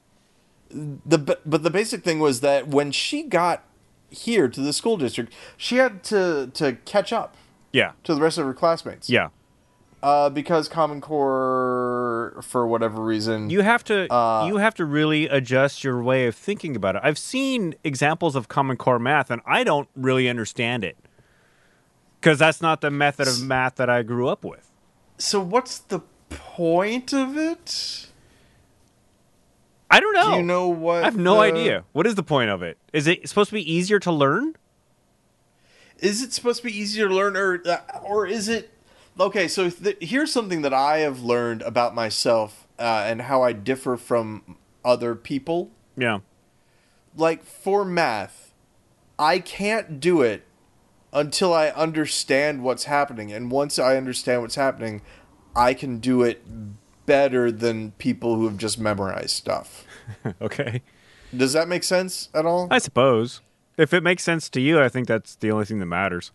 the 0.70 1.18
but 1.18 1.40
but 1.48 1.62
the 1.64 1.70
basic 1.70 2.04
thing 2.04 2.20
was 2.20 2.40
that 2.40 2.68
when 2.68 2.92
she 2.92 3.22
got 3.24 3.64
here 4.10 4.48
to 4.48 4.60
the 4.60 4.72
school 4.72 4.96
district, 4.96 5.32
she 5.56 5.76
had 5.76 6.04
to 6.04 6.50
to 6.54 6.74
catch 6.84 7.12
up 7.12 7.36
Yeah. 7.72 7.92
to 8.04 8.14
the 8.14 8.20
rest 8.20 8.38
of 8.38 8.46
her 8.46 8.54
classmates. 8.54 9.08
Yeah. 9.10 9.28
Uh, 10.02 10.30
because 10.30 10.66
Common 10.66 11.00
Core, 11.02 12.40
for 12.42 12.66
whatever 12.66 13.02
reason, 13.02 13.50
You 13.50 13.60
have 13.60 13.84
to 13.84 14.10
Uh, 14.12 14.46
you 14.46 14.56
have 14.56 14.74
to 14.76 14.84
really 14.86 15.28
adjust 15.28 15.84
your 15.84 16.02
way 16.02 16.26
of 16.26 16.34
thinking 16.34 16.74
about 16.74 16.96
it. 16.96 17.02
I've 17.04 17.18
seen 17.18 17.74
examples 17.84 18.34
of 18.34 18.48
Common 18.48 18.76
Core 18.78 18.98
math 18.98 19.30
and 19.30 19.42
I 19.46 19.62
don't 19.62 19.88
really 19.94 20.26
understand 20.28 20.84
it. 20.84 20.96
Cuz 22.22 22.38
that's 22.38 22.62
not 22.62 22.80
the 22.80 22.90
method 22.90 23.28
of 23.28 23.42
math 23.42 23.74
that 23.76 23.90
I 23.90 24.02
grew 24.02 24.26
up 24.28 24.42
with. 24.44 24.70
so 25.18 25.38
what's 25.38 25.78
the 25.78 26.00
point 26.30 27.12
of 27.12 27.36
it? 27.36 28.06
I 29.90 30.00
don't 30.00 30.14
know. 30.14 30.30
Do 30.30 30.36
you 30.36 30.42
know 30.42 30.68
what? 30.68 31.02
I 31.02 31.06
have 31.06 31.16
no 31.18 31.34
the- 31.34 31.40
idea. 31.40 31.84
What 31.92 32.06
is 32.06 32.14
the 32.14 32.22
point 32.22 32.48
of 32.50 32.62
it? 32.62 32.78
Is 32.92 33.06
it 33.06 33.28
supposed 33.28 33.50
to 33.50 33.54
be 33.54 33.70
easier 33.72 33.98
to 34.00 34.12
learn? 34.12 34.54
Is 36.02 36.22
it 36.22 36.32
supposed 36.32 36.62
to 36.62 36.66
be 36.66 36.76
easier 36.76 37.08
to 37.08 37.14
learn, 37.14 37.36
or 37.36 37.62
uh, 37.66 37.78
or 38.02 38.26
is 38.26 38.48
it? 38.48 38.70
Okay, 39.18 39.48
so 39.48 39.68
th- 39.68 39.98
here's 40.00 40.32
something 40.32 40.62
that 40.62 40.72
I 40.72 40.98
have 40.98 41.22
learned 41.22 41.62
about 41.62 41.94
myself 41.94 42.66
uh, 42.78 43.04
and 43.06 43.22
how 43.22 43.42
I 43.42 43.52
differ 43.52 43.96
from 43.96 44.56
other 44.84 45.14
people. 45.14 45.70
Yeah. 45.96 46.20
like 47.16 47.44
for 47.44 47.84
math, 47.84 48.54
I 49.18 49.38
can't 49.40 50.00
do 50.00 50.22
it 50.22 50.44
until 51.12 51.52
I 51.52 51.68
understand 51.68 52.62
what's 52.62 52.84
happening. 52.84 53.32
And 53.32 53.50
once 53.50 53.78
I 53.78 53.96
understand 53.96 54.42
what's 54.42 54.54
happening, 54.54 55.02
I 55.54 55.74
can 55.74 55.98
do 55.98 56.22
it 56.22 56.42
better 57.04 57.50
than 57.50 57.90
people 57.92 58.36
who 58.36 58.44
have 58.46 58.56
just 58.56 58.78
memorized 58.78 59.30
stuff. 59.30 59.84
okay. 60.40 60.82
Does 61.36 61.52
that 61.52 61.68
make 61.68 61.84
sense 61.84 62.28
at 62.32 62.46
all? 62.46 62.68
I 62.70 62.78
suppose. 62.78 63.40
If 63.80 63.94
it 63.94 64.02
makes 64.02 64.22
sense 64.22 64.50
to 64.50 64.60
you, 64.60 64.78
I 64.78 64.90
think 64.90 65.08
that's 65.08 65.36
the 65.36 65.50
only 65.50 65.64
thing 65.64 65.78
that 65.78 65.86
matters. 65.86 66.32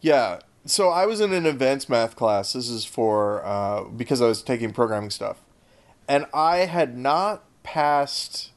Yeah. 0.00 0.40
So 0.66 0.88
I 0.88 1.06
was 1.06 1.20
in 1.20 1.32
an 1.32 1.46
advanced 1.46 1.88
math 1.88 2.16
class. 2.16 2.54
This 2.54 2.68
is 2.68 2.84
for 2.84 3.46
uh, 3.46 3.84
because 3.84 4.20
I 4.20 4.26
was 4.26 4.42
taking 4.42 4.72
programming 4.72 5.10
stuff, 5.10 5.44
and 6.08 6.26
I 6.34 6.66
had 6.66 6.98
not 6.98 7.44
passed 7.62 8.50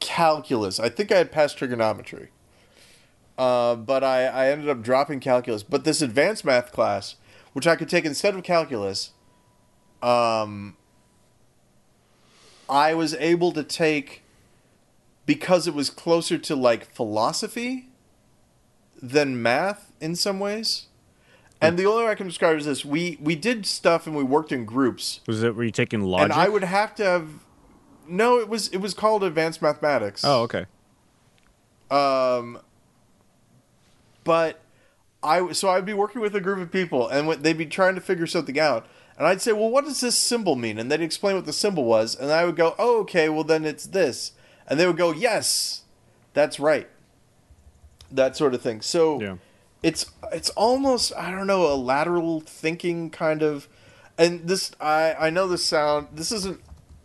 calculus. 0.00 0.80
I 0.80 0.88
think 0.88 1.12
I 1.12 1.18
had 1.18 1.30
passed 1.30 1.56
trigonometry, 1.56 2.30
uh, 3.38 3.76
but 3.76 4.02
I, 4.02 4.24
I 4.24 4.48
ended 4.48 4.68
up 4.68 4.82
dropping 4.82 5.20
calculus. 5.20 5.62
But 5.62 5.84
this 5.84 6.02
advanced 6.02 6.44
math 6.44 6.72
class, 6.72 7.14
which 7.52 7.68
I 7.68 7.76
could 7.76 7.88
take 7.88 8.04
instead 8.04 8.34
of 8.34 8.42
calculus, 8.42 9.12
um, 10.02 10.76
I 12.68 12.92
was 12.92 13.14
able 13.14 13.52
to 13.52 13.62
take 13.62 14.22
because 15.26 15.66
it 15.66 15.74
was 15.74 15.90
closer 15.90 16.38
to 16.38 16.56
like 16.56 16.92
philosophy 16.94 17.88
than 19.00 19.40
math 19.42 19.92
in 20.00 20.14
some 20.16 20.38
ways. 20.40 20.86
And 21.60 21.78
the 21.78 21.86
only 21.86 22.04
way 22.04 22.10
I 22.10 22.14
can 22.16 22.26
describe 22.26 22.56
it 22.56 22.60
is 22.60 22.66
this: 22.66 22.84
we 22.84 23.18
we 23.20 23.36
did 23.36 23.66
stuff 23.66 24.06
and 24.08 24.16
we 24.16 24.24
worked 24.24 24.50
in 24.50 24.64
groups, 24.64 25.20
Was 25.28 25.42
it 25.44 25.54
were 25.54 25.62
you 25.62 25.70
taking 25.70 26.00
logic? 26.00 26.24
and 26.24 26.32
I 26.32 26.48
would 26.48 26.64
have 26.64 26.94
to 26.96 27.04
have. 27.04 27.28
No, 28.08 28.38
it 28.40 28.48
was 28.48 28.66
it 28.68 28.78
was 28.78 28.94
called 28.94 29.22
advanced 29.22 29.62
mathematics. 29.62 30.24
Oh, 30.24 30.42
okay. 30.42 30.66
Um, 31.88 32.58
but 34.24 34.60
I 35.22 35.52
so 35.52 35.68
I'd 35.68 35.86
be 35.86 35.92
working 35.92 36.20
with 36.20 36.34
a 36.34 36.40
group 36.40 36.58
of 36.58 36.72
people, 36.72 37.06
and 37.08 37.30
they'd 37.44 37.56
be 37.58 37.66
trying 37.66 37.94
to 37.94 38.00
figure 38.00 38.26
something 38.26 38.58
out, 38.58 38.86
and 39.16 39.26
I'd 39.26 39.40
say, 39.40 39.52
"Well, 39.52 39.70
what 39.70 39.84
does 39.84 40.00
this 40.00 40.18
symbol 40.18 40.56
mean?" 40.56 40.78
And 40.80 40.90
they'd 40.90 41.00
explain 41.00 41.36
what 41.36 41.46
the 41.46 41.52
symbol 41.52 41.84
was, 41.84 42.16
and 42.16 42.32
I 42.32 42.44
would 42.44 42.56
go, 42.56 42.74
"Oh, 42.78 43.00
okay. 43.02 43.28
Well, 43.28 43.44
then 43.44 43.64
it's 43.64 43.86
this," 43.86 44.32
and 44.72 44.80
they 44.80 44.86
would 44.86 44.96
go, 44.96 45.12
"Yes, 45.12 45.82
that's 46.32 46.58
right." 46.58 46.88
That 48.10 48.36
sort 48.36 48.54
of 48.54 48.62
thing. 48.62 48.80
So 48.80 49.20
Yeah. 49.20 49.36
it's 49.82 50.06
it's 50.32 50.48
almost 50.50 51.12
I 51.16 51.30
don't 51.30 51.46
know 51.46 51.70
a 51.70 51.76
lateral 51.76 52.40
thinking 52.40 53.10
kind 53.10 53.42
of, 53.42 53.68
and 54.16 54.48
this 54.48 54.72
I 54.80 55.14
I 55.18 55.28
know 55.30 55.46
this 55.46 55.62
sound 55.64 56.08
this 56.14 56.32
isn't 56.32 56.60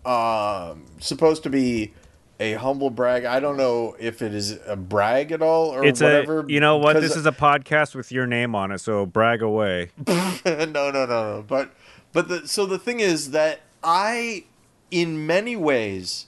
um 0.06 0.86
supposed 0.99 1.43
to 1.43 1.49
be 1.49 1.93
a 2.39 2.53
humble 2.53 2.89
brag. 2.89 3.25
I 3.25 3.39
don't 3.41 3.58
know 3.58 3.95
if 3.99 4.21
it 4.21 4.34
is 4.34 4.60
a 4.65 4.75
brag 4.77 5.32
at 5.34 5.41
all 5.41 5.67
or 5.69 5.84
It's 5.86 6.01
whatever. 6.01 6.41
a 6.41 6.45
you 6.47 6.60
know 6.62 6.77
what 6.77 7.01
this 7.01 7.15
is 7.17 7.25
a 7.25 7.32
podcast 7.32 7.95
with 7.95 8.12
your 8.12 8.27
name 8.27 8.56
on 8.56 8.71
it, 8.71 8.77
so 8.80 9.06
brag 9.06 9.41
away. 9.41 9.89
no, 10.08 10.32
no, 10.45 10.91
no, 10.91 11.06
no. 11.06 11.43
But 11.47 11.73
but 12.13 12.27
the 12.30 12.47
so 12.47 12.65
the 12.65 12.80
thing 12.80 12.99
is 13.01 13.32
that 13.32 13.62
I, 13.84 14.45
in 14.91 15.25
many 15.25 15.56
ways, 15.56 16.25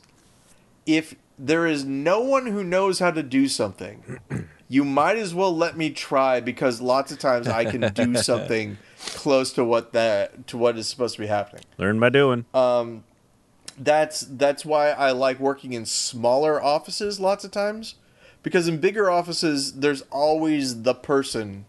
if 0.85 1.15
there 1.39 1.65
is 1.65 1.85
no 1.85 2.19
one 2.19 2.47
who 2.47 2.63
knows 2.63 2.99
how 2.99 3.11
to 3.11 3.23
do 3.23 3.47
something, 3.47 4.19
you 4.67 4.83
might 4.83 5.17
as 5.17 5.33
well 5.33 5.55
let 5.55 5.77
me 5.77 5.89
try 5.89 6.41
because 6.41 6.81
lots 6.81 7.11
of 7.11 7.17
times 7.17 7.47
I 7.47 7.63
can 7.65 7.93
do 7.93 8.15
something 8.21 8.77
close 8.99 9.53
to 9.53 9.63
what 9.63 9.93
that 9.93 10.45
to 10.47 10.57
what 10.57 10.77
is 10.77 10.87
supposed 10.87 11.15
to 11.15 11.21
be 11.21 11.27
happening. 11.27 11.63
Learn 11.77 11.99
by 11.99 12.09
doing. 12.09 12.45
Um, 12.53 13.05
that's 13.77 14.21
that's 14.21 14.65
why 14.65 14.89
I 14.91 15.11
like 15.11 15.39
working 15.39 15.71
in 15.71 15.85
smaller 15.85 16.61
offices 16.61 17.19
lots 17.19 17.45
of 17.45 17.51
times 17.51 17.95
because 18.43 18.67
in 18.67 18.79
bigger 18.79 19.09
offices 19.09 19.73
there's 19.79 20.01
always 20.11 20.81
the 20.83 20.93
person 20.93 21.65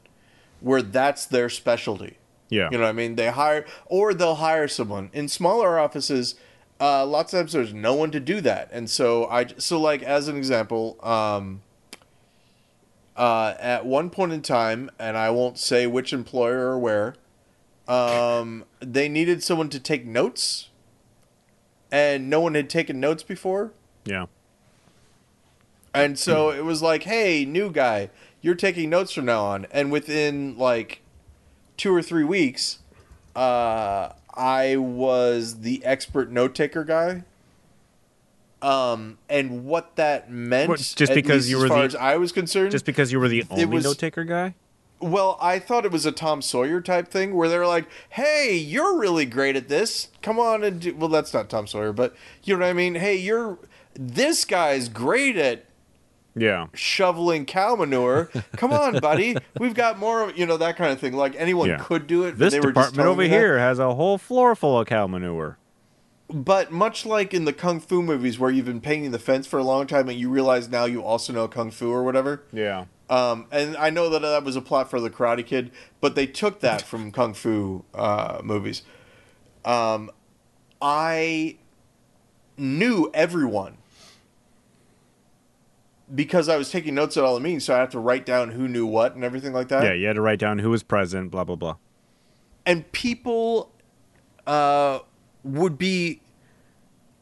where 0.60 0.82
that's 0.82 1.24
their 1.24 1.48
specialty. 1.48 2.16
yeah. 2.48 2.68
You 2.70 2.78
know 2.78 2.84
what 2.84 2.90
I 2.90 2.92
mean? 2.92 3.14
They 3.14 3.30
hire 3.30 3.64
or 3.86 4.12
they'll 4.12 4.34
hire 4.34 4.66
someone. 4.68 5.10
In 5.12 5.28
smaller 5.28 5.78
offices, 5.78 6.34
uh, 6.80 7.04
lots 7.06 7.32
of 7.32 7.40
times 7.40 7.52
there's 7.52 7.74
no 7.74 7.94
one 7.94 8.10
to 8.10 8.20
do 8.20 8.40
that, 8.40 8.68
and 8.72 8.88
so 8.88 9.26
I 9.28 9.46
so 9.58 9.78
like 9.80 10.02
as 10.02 10.28
an 10.28 10.36
example, 10.36 10.96
um, 11.02 11.60
uh, 13.16 13.54
at 13.60 13.84
one 13.84 14.08
point 14.10 14.32
in 14.32 14.40
time, 14.42 14.90
and 14.98 15.16
I 15.16 15.30
won't 15.30 15.58
say 15.58 15.86
which 15.86 16.12
employer 16.12 16.70
or 16.70 16.78
where, 16.78 17.14
um, 17.86 18.64
they 18.80 19.08
needed 19.08 19.42
someone 19.42 19.68
to 19.70 19.80
take 19.80 20.06
notes, 20.06 20.70
and 21.92 22.30
no 22.30 22.40
one 22.40 22.54
had 22.54 22.70
taken 22.70 22.98
notes 22.98 23.22
before, 23.22 23.72
Yeah. 24.06 24.26
and 25.92 26.18
so 26.18 26.50
it 26.50 26.64
was 26.64 26.80
like, 26.82 27.02
hey, 27.02 27.44
new 27.44 27.70
guy, 27.70 28.08
you're 28.40 28.54
taking 28.54 28.88
notes 28.88 29.12
from 29.12 29.26
now 29.26 29.44
on, 29.44 29.66
and 29.70 29.92
within 29.92 30.56
like 30.56 31.02
two 31.76 31.94
or 31.94 32.00
three 32.00 32.24
weeks, 32.24 32.78
uh, 33.36 34.10
I 34.40 34.76
was 34.76 35.60
the 35.60 35.84
expert 35.84 36.32
note 36.32 36.54
taker 36.54 36.82
guy. 36.82 37.24
Um, 38.62 39.18
and 39.28 39.64
what 39.64 39.96
that 39.96 40.30
meant, 40.30 40.68
What, 40.68 40.78
just 40.78 41.14
because 41.14 41.48
you 41.50 41.56
as 41.58 41.62
were 41.62 41.68
far 41.68 41.78
the- 41.80 41.84
as 41.84 41.94
I 41.96 42.16
was 42.16 42.30
concerned, 42.32 42.70
Just 42.72 42.84
because 42.84 43.10
you 43.12 43.18
were 43.20 43.28
the 43.28 43.44
only 43.50 43.64
was- 43.66 43.84
note 43.84 43.98
taker 43.98 44.24
guy? 44.24 44.54
well, 45.00 45.38
I 45.40 45.58
thought 45.58 45.86
it 45.86 45.92
was 45.92 46.04
a 46.04 46.12
Tom 46.12 46.42
Sawyer 46.42 46.82
type 46.82 47.08
thing 47.08 47.34
where 47.34 47.48
they're 47.48 47.66
like, 47.66 47.86
"Hey, 48.10 48.54
you're 48.54 48.98
really 48.98 49.24
great 49.24 49.56
at 49.56 49.68
this. 49.68 50.08
Come 50.20 50.38
on 50.38 50.62
and 50.62 50.78
do." 50.80 50.94
Well, 50.94 51.08
that's 51.08 51.32
not 51.32 51.48
Tom 51.48 51.66
Sawyer, 51.66 51.92
but 51.94 52.14
you 52.44 52.54
know 52.54 52.60
what 52.66 52.68
I 52.70 52.74
mean. 52.74 52.96
Hey, 52.96 53.16
you're 53.16 53.58
this 53.94 54.44
guy's 54.44 54.90
great 54.90 55.36
at 55.36 55.64
Yeah. 56.36 56.66
shoveling 56.74 57.44
cow 57.46 57.74
manure. 57.76 58.30
Come 58.56 58.72
on, 58.72 58.98
buddy. 59.00 59.36
We've 59.58 59.74
got 59.74 59.98
more 59.98 60.32
you 60.36 60.46
know 60.46 60.56
that 60.58 60.76
kind 60.76 60.92
of 60.92 61.00
thing. 61.00 61.12
Like 61.14 61.34
anyone 61.36 61.68
Yeah. 61.68 61.78
could 61.78 62.06
do 62.06 62.24
it. 62.24 62.38
This 62.38 62.52
they 62.52 62.60
department 62.60 63.06
over 63.08 63.20
me 63.22 63.28
that. 63.28 63.34
here 63.34 63.58
has 63.58 63.78
a 63.78 63.94
whole 63.94 64.16
floor 64.18 64.54
full 64.54 64.78
of 64.80 64.86
cow 64.86 65.06
manure. 65.06 65.58
But 66.32 66.70
much 66.70 67.04
like 67.04 67.34
in 67.34 67.44
the 67.44 67.52
kung 67.52 67.80
fu 67.80 68.02
movies, 68.02 68.38
where 68.38 68.50
you've 68.52 68.66
been 68.66 68.80
painting 68.80 69.10
the 69.10 69.18
fence 69.18 69.48
for 69.48 69.58
a 69.58 69.64
long 69.64 69.88
time 69.88 70.08
and 70.08 70.16
you 70.16 70.30
realize 70.30 70.68
now 70.68 70.84
you 70.84 71.02
also 71.02 71.32
know 71.32 71.48
kung 71.48 71.72
fu 71.72 71.90
or 71.90 72.04
whatever. 72.04 72.44
Yeah. 72.52 72.84
Um, 73.08 73.46
and 73.50 73.76
I 73.76 73.90
know 73.90 74.08
that 74.10 74.22
that 74.22 74.44
was 74.44 74.54
a 74.54 74.60
plot 74.60 74.88
for 74.88 75.00
the 75.00 75.10
Karate 75.10 75.44
Kid, 75.44 75.72
but 76.00 76.14
they 76.14 76.26
took 76.26 76.60
that 76.60 76.82
from 76.82 77.10
kung 77.10 77.34
fu 77.34 77.84
uh, 77.92 78.40
movies. 78.44 78.82
Um, 79.64 80.12
I 80.80 81.56
knew 82.56 83.10
everyone 83.12 83.78
because 86.14 86.48
I 86.48 86.56
was 86.56 86.70
taking 86.70 86.94
notes 86.94 87.16
at 87.16 87.24
all 87.24 87.34
the 87.34 87.40
meetings, 87.40 87.64
so 87.64 87.74
I 87.74 87.78
have 87.78 87.90
to 87.90 87.98
write 88.00 88.26
down 88.26 88.50
who 88.50 88.66
knew 88.68 88.86
what 88.86 89.14
and 89.14 89.22
everything 89.24 89.52
like 89.52 89.68
that. 89.68 89.84
Yeah, 89.84 89.92
you 89.92 90.06
had 90.06 90.14
to 90.16 90.20
write 90.20 90.38
down 90.38 90.58
who 90.58 90.70
was 90.70 90.82
present, 90.82 91.30
blah 91.30 91.44
blah 91.44 91.56
blah. 91.56 91.76
and 92.66 92.90
people 92.92 93.72
uh, 94.46 95.00
would 95.44 95.78
be 95.78 96.20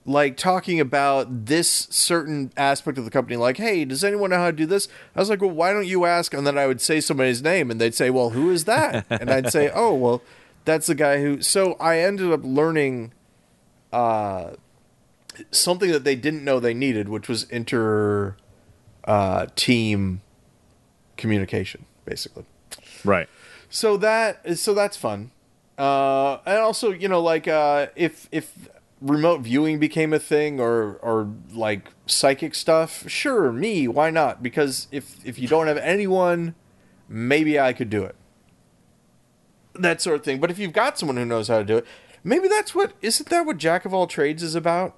like 0.07 0.37
talking 0.39 0.81
about 0.81 1.47
this 1.47 1.87
certain 1.91 2.51
aspect 2.57 2.97
of 2.97 3.05
the 3.05 3.11
company 3.11 3.37
like 3.37 3.59
hey 3.59 3.85
does 3.85 4.03
anyone 4.03 4.31
know 4.31 4.37
how 4.39 4.47
to 4.47 4.57
do 4.57 4.65
this 4.65 4.89
i 5.15 5.21
was 5.21 5.29
like 5.29 5.43
well 5.43 5.51
why 5.51 5.71
don't 5.71 5.87
you 5.87 6.07
ask 6.07 6.33
and 6.33 6.47
then 6.47 6.57
i 6.57 6.67
would 6.67 6.81
say 6.81 6.99
somebody's 6.99 7.43
name 7.43 7.71
and 7.71 7.79
they'd 7.79 7.95
say 7.95 8.09
well 8.09 8.31
who 8.31 8.51
is 8.51 8.65
that 8.65 9.05
and 9.11 9.29
i'd 9.31 9.53
say 9.53 9.71
oh 9.75 9.93
well 9.93 10.23
that's 10.65 10.87
the 10.87 10.95
guy 10.95 11.21
who 11.21 11.43
so 11.43 11.75
i 11.75 11.99
ended 11.99 12.33
up 12.33 12.41
learning 12.43 13.13
uh, 13.93 14.53
something 15.51 15.91
that 15.93 16.05
they 16.05 16.17
didn't 16.17 16.43
know 16.43 16.59
they 16.59 16.73
needed 16.73 17.11
which 17.11 17.29
was 17.29 17.45
inter 17.51 18.35
uh, 19.05 19.47
team 19.57 20.21
communication 21.17 21.85
basically. 22.05 22.45
Right. 23.05 23.29
so 23.69 23.97
that 23.99 24.59
so 24.59 24.73
that's 24.75 24.97
fun. 24.97 25.31
Uh 25.77 26.39
and 26.47 26.59
also 26.59 26.91
you 26.91 27.09
know 27.09 27.21
like 27.21 27.47
uh 27.47 27.89
if 27.95 28.29
if 28.33 28.69
remote 29.01 29.43
viewing 29.43 29.79
became 29.79 30.13
a 30.13 30.19
thing 30.19 30.59
or 30.59 30.95
or 31.03 31.29
like 31.53 31.93
psychic 32.07 32.55
stuff 32.55 33.09
sure 33.09 33.53
me 33.53 33.87
why 33.87 34.11
not? 34.11 34.43
Because 34.43 34.89
if 34.91 35.25
if 35.25 35.39
you 35.39 35.47
don't 35.49 35.67
have 35.67 35.77
anyone 35.79 36.55
maybe 37.09 37.59
i 37.61 37.73
could 37.73 37.91
do 37.91 38.05
it. 38.05 38.17
That 39.75 40.01
sort 40.01 40.17
of 40.17 40.25
thing. 40.25 40.41
But 40.41 40.51
if 40.51 40.59
you've 40.59 40.73
got 40.73 40.99
someone 40.99 41.17
who 41.17 41.25
knows 41.25 41.49
how 41.49 41.59
to 41.59 41.65
do 41.65 41.77
it 41.77 41.87
maybe 42.25 42.49
that's 42.49 42.75
what 42.75 42.93
isn't 43.01 43.29
that 43.29 43.47
what 43.47 43.57
jack 43.59 43.85
of 43.85 43.95
all 43.95 44.07
trades 44.07 44.43
is 44.43 44.55
about 44.55 44.95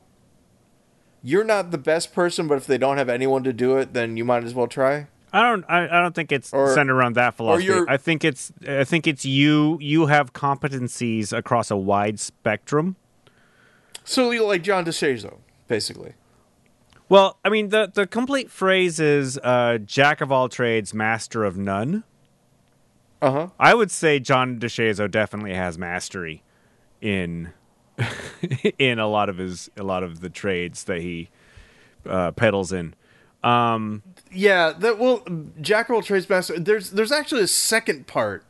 you're 1.23 1.45
not 1.45 1.71
the 1.71 1.79
best 1.79 2.13
person 2.15 2.47
but 2.49 2.57
if 2.57 2.67
they 2.67 2.79
don't 2.79 2.97
have 2.97 3.09
anyone 3.09 3.43
to 3.45 3.53
do 3.53 3.77
it 3.77 3.93
then 3.93 4.17
you 4.17 4.25
might 4.25 4.45
as 4.45 4.55
well 4.55 4.67
try 4.67 5.07
I 5.33 5.43
don't. 5.49 5.65
I, 5.69 5.85
I 5.85 6.01
don't 6.03 6.13
think 6.13 6.33
it's 6.33 6.53
Or- 6.53 6.75
centered 6.75 6.97
around 6.97 7.15
that 7.15 7.37
philosophy. 7.37 7.73
I 7.87 7.97
think 7.99 8.25
it's. 8.25 8.51
I 8.67 8.83
think 8.83 9.07
it's 9.07 9.25
you. 9.25 9.79
You 9.81 10.07
have 10.07 10.33
competencies 10.33 11.33
across 11.33 11.71
a 11.71 11.77
wide 11.77 12.19
spectrum. 12.19 12.97
so 14.03 14.33
you're 14.33 14.45
like 14.49 14.65
john 14.65 14.85
DeShazo, 14.85 15.39
basically 15.69 16.15
Well, 17.09 17.39
I 17.45 17.49
mean, 17.49 17.69
the 17.69 17.93
the 17.95 18.09
complete 18.09 18.51
phrase 18.51 18.99
is 18.99 19.39
uh, 19.45 19.79
"jack 19.79 20.21
of 20.21 20.33
all 20.33 20.49
trades, 20.49 20.93
master 20.93 21.45
of 21.45 21.57
none." 21.57 22.03
uh-huh 23.23 23.51
I 23.59 23.75
would 23.75 23.93
say 23.93 24.19
John 24.19 24.59
DeShazo 24.59 25.09
definitely 25.09 25.55
has 25.55 25.79
mastery 25.79 26.43
in 27.01 27.53
in 28.79 28.99
a 28.99 29.07
lot 29.07 29.29
of 29.29 29.39
his 29.39 29.71
a 29.77 29.83
lot 29.83 30.03
of 30.03 30.21
the 30.21 30.31
trades 30.31 30.85
that 30.85 31.01
he 31.01 31.29
uh, 32.07 32.31
peddles 32.33 32.73
in. 32.73 32.95
Um, 33.43 34.03
Yeah, 34.33 34.73
that 34.79 34.99
well, 34.99 35.25
Jack 35.61 35.89
of 35.89 36.05
trades 36.05 36.29
master. 36.29 36.59
There's 36.59 36.91
there's 36.91 37.13
actually 37.13 37.43
a 37.43 37.49
second 37.49 38.07
part, 38.07 38.45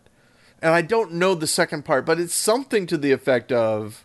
and 0.60 0.72
I 0.74 0.82
don't 0.82 1.12
know 1.12 1.34
the 1.34 1.46
second 1.46 1.84
part, 1.84 2.04
but 2.04 2.18
it's 2.18 2.34
something 2.34 2.86
to 2.86 2.98
the 2.98 3.12
effect 3.12 3.52
of, 3.52 4.04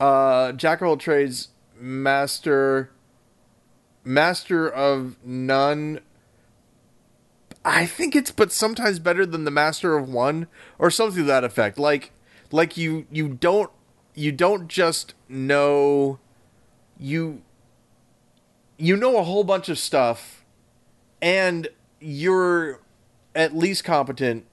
uh, 0.00 0.52
Jack 0.52 0.82
of 0.82 0.98
trades 0.98 1.48
master, 1.78 2.90
master 4.04 4.68
of 4.68 5.16
none. 5.24 6.00
I 7.64 7.86
think 7.86 8.14
it's 8.14 8.30
but 8.30 8.52
sometimes 8.52 8.98
better 8.98 9.24
than 9.24 9.44
the 9.44 9.50
master 9.50 9.96
of 9.96 10.08
one 10.08 10.48
or 10.78 10.90
something 10.90 11.22
to 11.22 11.26
that 11.28 11.44
effect. 11.44 11.78
Like 11.78 12.10
like 12.50 12.76
you 12.76 13.06
you 13.10 13.28
don't 13.28 13.70
you 14.14 14.32
don't 14.32 14.68
just 14.68 15.14
know 15.28 16.18
you 16.98 17.42
you 18.78 18.96
know 18.96 19.18
a 19.18 19.22
whole 19.24 19.44
bunch 19.44 19.68
of 19.68 19.78
stuff 19.78 20.44
and 21.20 21.68
you're 22.00 22.80
at 23.34 23.56
least 23.56 23.84
competent 23.84 24.46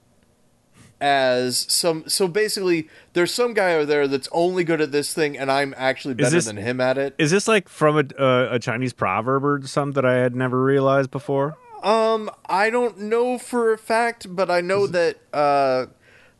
as 1.00 1.66
some 1.68 2.08
so 2.08 2.28
basically 2.28 2.88
there's 3.12 3.34
some 3.34 3.52
guy 3.54 3.74
over 3.74 3.84
there 3.84 4.06
that's 4.06 4.28
only 4.30 4.62
good 4.62 4.80
at 4.80 4.92
this 4.92 5.12
thing 5.12 5.36
and 5.36 5.50
i'm 5.50 5.74
actually 5.76 6.14
better 6.14 6.30
this- 6.30 6.46
than 6.46 6.56
him 6.56 6.80
at 6.80 6.96
it 6.96 7.14
is 7.18 7.30
this 7.30 7.48
like 7.48 7.68
from 7.68 7.96
a, 7.98 8.22
a, 8.22 8.54
a 8.54 8.58
Chinese 8.58 8.92
proverb 8.92 9.44
or 9.44 9.60
something 9.64 9.94
that 9.94 10.04
I 10.04 10.14
had 10.14 10.34
never 10.36 10.62
realized 10.62 11.10
before? 11.10 11.56
um 11.82 12.30
i 12.46 12.70
don't 12.70 12.96
know 12.98 13.36
for 13.36 13.72
a 13.72 13.78
fact 13.78 14.32
but 14.36 14.48
i 14.48 14.60
know 14.60 14.86
that 14.86 15.16
uh 15.32 15.86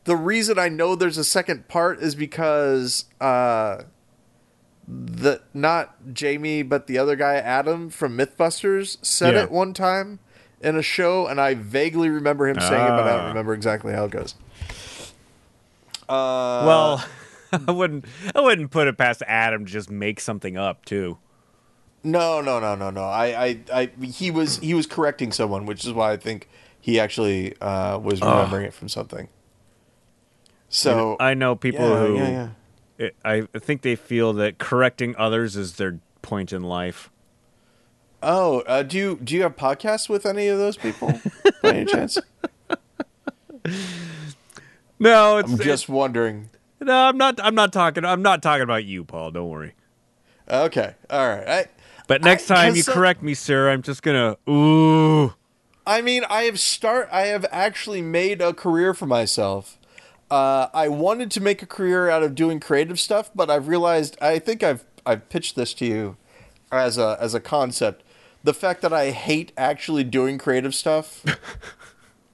the 0.04 0.16
reason 0.16 0.58
i 0.58 0.68
know 0.68 0.94
there's 0.96 1.18
a 1.18 1.24
second 1.24 1.68
part 1.68 2.00
is 2.00 2.14
because 2.14 3.04
uh 3.20 3.82
the 4.88 5.40
not 5.54 5.94
jamie 6.12 6.62
but 6.62 6.86
the 6.86 6.98
other 6.98 7.14
guy 7.16 7.36
adam 7.36 7.88
from 7.90 8.16
mythbusters 8.18 8.98
said 9.04 9.34
Yeah. 9.34 9.44
it 9.44 9.50
one 9.50 9.72
time 9.74 10.18
in 10.60 10.76
a 10.76 10.82
show 10.82 11.26
and 11.26 11.40
i 11.40 11.54
vaguely 11.54 12.08
remember 12.10 12.48
him 12.48 12.58
saying 12.60 12.84
it 12.84 12.88
but 12.88 13.04
i 13.04 13.10
don't 13.12 13.20
Ah. 13.20 13.28
remember 13.28 13.54
exactly 13.54 13.92
how 13.92 14.04
it 14.04 14.10
goes 14.10 14.34
uh 16.08 16.64
well, 16.66 17.04
I 17.68 17.70
wouldn't. 17.70 18.04
I 18.34 18.40
wouldn't 18.40 18.70
put 18.70 18.86
it 18.88 18.98
past 18.98 19.22
Adam 19.26 19.64
to 19.66 19.70
just 19.72 19.90
make 19.90 20.20
something 20.20 20.56
up 20.56 20.84
too. 20.84 21.18
No, 22.02 22.40
no, 22.40 22.58
no, 22.58 22.74
no, 22.74 22.90
no. 22.90 23.02
I, 23.04 23.44
I, 23.44 23.58
I, 23.72 23.90
he 24.02 24.30
was 24.30 24.58
he 24.58 24.74
was 24.74 24.86
correcting 24.86 25.32
someone, 25.32 25.64
which 25.64 25.84
is 25.86 25.92
why 25.92 26.12
I 26.12 26.16
think 26.16 26.48
he 26.80 26.98
actually 26.98 27.56
uh, 27.60 27.98
was 27.98 28.20
remembering 28.20 28.64
it 28.66 28.74
from 28.74 28.88
something. 28.88 29.28
So 30.74 31.16
I 31.20 31.34
know 31.34 31.54
people 31.54 31.86
yeah, 31.86 31.98
who. 31.98 32.16
yeah, 32.16 32.48
yeah. 32.98 33.10
I 33.24 33.46
I 33.54 33.58
think 33.58 33.82
they 33.82 33.94
feel 33.94 34.32
that 34.34 34.58
correcting 34.58 35.14
others 35.18 35.54
is 35.54 35.76
their 35.76 36.00
point 36.22 36.50
in 36.50 36.62
life. 36.62 37.10
Oh, 38.22 38.60
uh, 38.60 38.82
do 38.82 38.96
you 38.96 39.18
do 39.22 39.34
you 39.34 39.42
have 39.42 39.54
podcasts 39.54 40.08
with 40.08 40.24
any 40.24 40.48
of 40.48 40.58
those 40.58 40.78
people 40.78 41.20
by 41.62 41.70
any 41.70 41.84
chance? 41.84 42.18
No, 44.98 45.38
it's 45.38 45.50
I'm 45.50 45.58
just 45.58 45.88
wondering. 45.88 46.48
no. 46.80 46.94
I'm 46.94 47.16
not. 47.16 47.40
I'm 47.42 47.56
not 47.56 47.72
talking. 47.72 48.04
I'm 48.04 48.22
not 48.22 48.40
talking 48.40 48.62
about 48.62 48.84
you, 48.84 49.02
Paul. 49.02 49.32
Don't 49.32 49.48
worry. 49.48 49.74
Okay, 50.48 50.94
all 51.10 51.28
right. 51.28 51.48
I, 51.48 51.66
But 52.06 52.22
next 52.22 52.48
I 52.50 52.54
time 52.54 52.76
you 52.76 52.84
correct 52.84 53.20
me, 53.20 53.34
sir, 53.34 53.68
I'm 53.68 53.82
just 53.82 54.02
gonna 54.04 54.36
ooh. 54.48 55.34
I 55.84 56.02
mean, 56.02 56.24
I 56.30 56.42
have 56.44 56.60
start. 56.60 57.08
I 57.10 57.22
have 57.22 57.44
actually 57.50 58.00
made 58.00 58.40
a 58.40 58.54
career 58.54 58.94
for 58.94 59.06
myself. 59.06 59.76
Uh, 60.32 60.68
I 60.72 60.88
wanted 60.88 61.30
to 61.32 61.40
make 61.42 61.60
a 61.62 61.66
career 61.66 62.08
out 62.08 62.22
of 62.22 62.34
doing 62.34 62.58
creative 62.58 62.98
stuff, 62.98 63.30
but 63.34 63.50
I've 63.50 63.68
realized. 63.68 64.16
I 64.22 64.38
think 64.38 64.62
I've 64.62 64.82
I've 65.04 65.28
pitched 65.28 65.56
this 65.56 65.74
to 65.74 65.84
you 65.84 66.16
as 66.70 66.96
a 66.96 67.18
as 67.20 67.34
a 67.34 67.40
concept. 67.40 68.02
The 68.42 68.54
fact 68.54 68.80
that 68.82 68.92
I 68.94 69.10
hate 69.10 69.52
actually 69.58 70.04
doing 70.04 70.38
creative 70.38 70.74
stuff. 70.74 71.22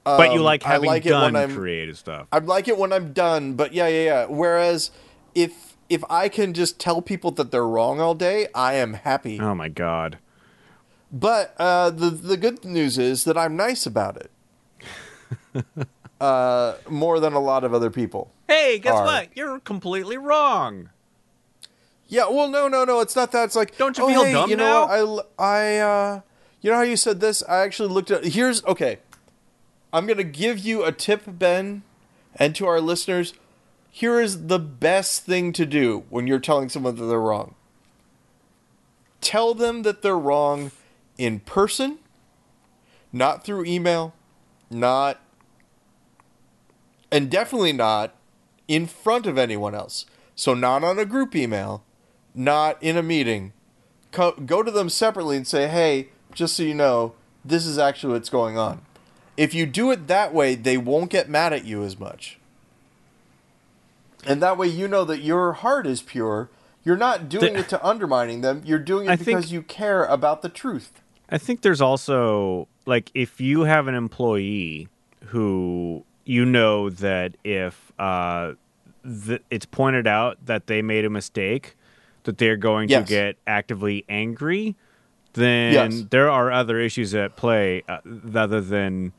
But 0.05 0.31
you 0.31 0.39
Um, 0.39 0.45
like 0.45 0.65
I 0.65 0.69
having 0.69 0.87
like 0.89 1.05
it 1.05 1.11
when 1.11 1.33
done 1.33 1.35
I'm- 1.35 1.55
creative 1.55 1.97
stuff. 1.97 2.27
I 2.31 2.39
like 2.39 2.67
it 2.67 2.77
when 2.79 2.91
I'm 2.93 3.11
done, 3.13 3.53
but 3.53 3.73
yeah, 3.73 3.87
yeah, 3.87 4.03
yeah. 4.05 4.25
Whereas 4.27 4.89
if 5.35 5.75
if 5.89 6.03
I 6.09 6.29
can 6.29 6.53
just 6.53 6.79
tell 6.79 7.01
people 7.01 7.29
that 7.31 7.51
they're 7.51 7.67
wrong 7.67 7.99
all 7.99 8.15
day, 8.15 8.47
I 8.55 8.73
am 8.75 8.93
happy. 8.93 9.39
Oh 9.39 9.53
my 9.53 9.67
god. 9.69 10.17
But 11.11 11.53
uh, 11.59 11.89
the 11.91 12.09
the 12.09 12.37
good 12.37 12.63
news 12.65 12.97
is 12.97 13.23
that 13.25 13.37
I'm 13.37 13.55
nice 13.57 13.85
about 13.85 14.15
it. 14.17 14.31
uh, 16.19 16.75
more 16.89 17.19
than 17.19 17.33
a 17.33 17.39
lot 17.39 17.63
of 17.63 17.73
other 17.73 17.89
people. 17.89 18.31
Hey, 18.47 18.79
guess 18.79 18.93
Are- 18.93 19.05
what? 19.05 19.29
You're 19.35 19.59
completely 19.59 20.17
wrong. 20.17 20.89
Yeah, 22.07 22.27
well, 22.27 22.47
no, 22.47 22.67
no, 22.67 22.85
no. 22.85 23.01
It's 23.01 23.15
not 23.15 23.31
that. 23.33 23.45
It's 23.45 23.55
like, 23.55 23.77
Don't 23.77 23.95
you 23.97 24.05
oh, 24.05 24.07
feel 24.07 24.23
hey, 24.23 24.31
dumb 24.31 24.49
you 24.49 24.55
know 24.55 24.87
now? 24.87 25.05
what? 25.05 25.29
I, 25.37 25.43
I, 25.45 25.77
uh, 25.77 26.21
you 26.61 26.71
know 26.71 26.77
how 26.77 26.81
you 26.81 26.97
said 26.97 27.19
this? 27.19 27.43
I 27.47 27.59
actually 27.59 27.89
looked 27.89 28.09
at. 28.09 28.25
Here's 28.25 28.63
okay. 28.65 28.97
I'm 29.93 30.07
gonna 30.07 30.23
give 30.23 30.59
you 30.59 30.83
a 30.83 30.91
tip, 30.91 31.23
Ben, 31.27 31.83
and 32.35 32.55
to 32.55 32.65
our 32.65 32.81
listeners. 32.81 33.33
Here 33.91 34.19
is 34.19 34.47
the 34.47 34.59
best 34.59 35.23
thing 35.25 35.51
to 35.53 35.65
do 35.65 36.03
when 36.09 36.27
you're 36.27 36.39
telling 36.39 36.69
someone 36.69 36.95
that 36.95 37.05
they're 37.05 37.19
wrong. 37.19 37.55
Tell 39.21 39.53
them 39.53 39.83
that 39.83 40.01
they're 40.01 40.17
wrong 40.17 40.71
in 41.17 41.39
person, 41.41 41.99
not 43.11 43.43
through 43.43 43.65
email, 43.65 44.13
not, 44.69 45.19
and 47.11 47.29
definitely 47.29 47.73
not 47.73 48.13
in 48.67 48.85
front 48.85 49.25
of 49.25 49.37
anyone 49.37 49.73
else. 49.75 50.05
So, 50.35 50.53
not 50.53 50.83
on 50.83 50.97
a 50.99 51.05
group 51.05 51.35
email, 51.35 51.83
not 52.33 52.81
in 52.81 52.95
a 52.97 53.03
meeting. 53.03 53.51
Co- 54.11 54.31
go 54.31 54.63
to 54.63 54.71
them 54.71 54.89
separately 54.89 55.35
and 55.37 55.45
say, 55.47 55.67
hey, 55.67 56.09
just 56.33 56.55
so 56.55 56.63
you 56.63 56.73
know, 56.73 57.13
this 57.43 57.65
is 57.65 57.77
actually 57.77 58.13
what's 58.13 58.29
going 58.29 58.57
on. 58.57 58.81
If 59.37 59.53
you 59.53 59.65
do 59.65 59.91
it 59.91 60.07
that 60.07 60.33
way, 60.33 60.55
they 60.55 60.77
won't 60.77 61.09
get 61.09 61.29
mad 61.29 61.53
at 61.53 61.65
you 61.65 61.83
as 61.83 61.99
much. 61.99 62.37
And 64.25 64.41
that 64.41 64.57
way, 64.57 64.67
you 64.67 64.87
know 64.87 65.05
that 65.05 65.19
your 65.21 65.53
heart 65.53 65.87
is 65.87 66.01
pure. 66.01 66.49
You're 66.83 66.97
not 66.97 67.29
doing 67.29 67.53
The- 67.53 67.59
it 67.59 67.69
to 67.69 67.85
undermining 67.85 68.41
them. 68.41 68.61
You're 68.65 68.79
doing 68.79 69.07
it 69.07 69.11
I 69.11 69.15
think- 69.15 69.37
because 69.39 69.51
you 69.51 69.61
care 69.61 70.05
about 70.05 70.41
the 70.41 70.49
truth. 70.49 70.91
I 71.29 71.37
think 71.37 71.61
there's 71.61 71.81
also 71.81 72.67
like 72.85 73.11
if 73.13 73.39
you 73.39 73.61
have 73.61 73.87
an 73.87 73.93
employee 73.95 74.87
who 75.27 76.03
you 76.29 76.45
know 76.45 76.91
that 76.91 77.35
if 77.43 77.91
uh, 77.97 78.51
th- 79.25 79.41
it's 79.49 79.65
pointed 79.65 80.05
out 80.05 80.37
that 80.45 80.67
they 80.67 80.83
made 80.83 81.03
a 81.03 81.09
mistake, 81.09 81.75
that 82.23 82.37
they're 82.37 82.55
going 82.55 82.87
Yes. 82.87 83.07
to 83.07 83.09
get 83.09 83.37
actively 83.47 84.05
angry, 84.07 84.75
then 85.33 85.73
Yes. 85.73 86.03
there 86.11 86.29
are 86.29 86.51
other 86.51 86.79
issues 86.79 87.15
at 87.15 87.35
play 87.35 87.81
uh, 87.89 87.97
other 88.35 88.61
than 88.61 89.11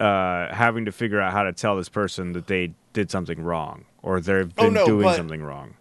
uh, 0.00 0.52
having 0.52 0.84
to 0.86 0.90
figure 0.92 1.20
out 1.20 1.32
how 1.32 1.44
to 1.44 1.52
tell 1.52 1.76
this 1.76 1.88
person 1.88 2.32
that 2.32 2.48
they 2.48 2.72
did 2.92 3.08
something 3.08 3.40
wrong 3.40 3.84
or 4.02 4.20
they've 4.20 4.52
Oh, 4.58 4.64
been 4.64 4.74
no, 4.74 4.84
doing 4.84 5.04
but- 5.04 5.16
something 5.16 5.42
wrong. 5.44 5.74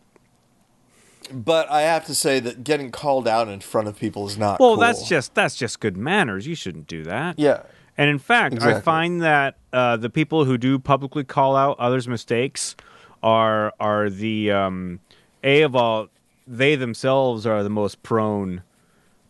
But 1.33 1.71
I 1.71 1.81
have 1.81 2.05
to 2.05 2.13
say 2.13 2.39
that 2.41 2.63
getting 2.63 2.91
called 2.91 3.27
out 3.27 3.47
in 3.47 3.59
front 3.61 3.87
of 3.87 3.97
people 3.97 4.27
is 4.27 4.37
not 4.37 4.59
Well, 4.59 4.75
cool. 4.75 4.77
that's 4.77 5.09
just 5.09 5.33
that's 5.33 5.55
just 5.55 5.79
good 5.79 5.97
manners. 5.97 6.45
You 6.45 6.53
shouldn't 6.53 6.85
do 6.85 7.03
that. 7.05 7.39
Yeah. 7.39 7.63
And 7.97 8.09
in 8.09 8.19
fact, 8.19 8.61
I 8.61 8.81
find 8.81 9.21
that 9.21 9.55
uh, 9.71 9.95
the 9.97 10.09
people 10.09 10.43
who 10.45 10.57
do 10.57 10.77
publicly 10.79 11.23
call 11.23 11.55
out 11.55 11.79
others' 11.79 12.07
mistakes 12.07 12.75
are 13.23 13.73
are 13.79 14.09
the 14.09 14.51
um, 14.51 14.99
a 15.43 15.61
of 15.61 15.75
all 15.75 16.09
they 16.47 16.75
themselves 16.75 17.45
are 17.47 17.63
the 17.63 17.69
most 17.69 18.03
prone 18.03 18.63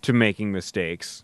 to 0.01 0.13
making 0.13 0.51
mistakes, 0.51 1.23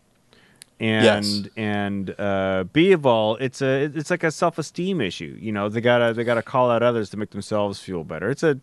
and 0.79 1.03
Yes. 1.03 1.43
and 1.57 2.15
uh, 2.19 2.65
b 2.71 2.91
of 2.91 3.05
all 3.07 3.35
it's 3.37 3.61
a 3.61 3.85
it's 3.93 4.11
like 4.11 4.23
a 4.23 4.31
self 4.31 4.57
esteem 4.59 5.01
issue. 5.01 5.35
You 5.41 5.51
know, 5.51 5.67
they 5.67 5.81
gotta 5.81 6.13
they 6.13 6.23
gotta 6.23 6.43
call 6.43 6.69
out 6.69 6.83
others 6.83 7.09
to 7.09 7.17
make 7.17 7.31
themselves 7.31 7.79
feel 7.79 8.03
better. 8.03 8.29
It's 8.29 8.43
a 8.43 8.59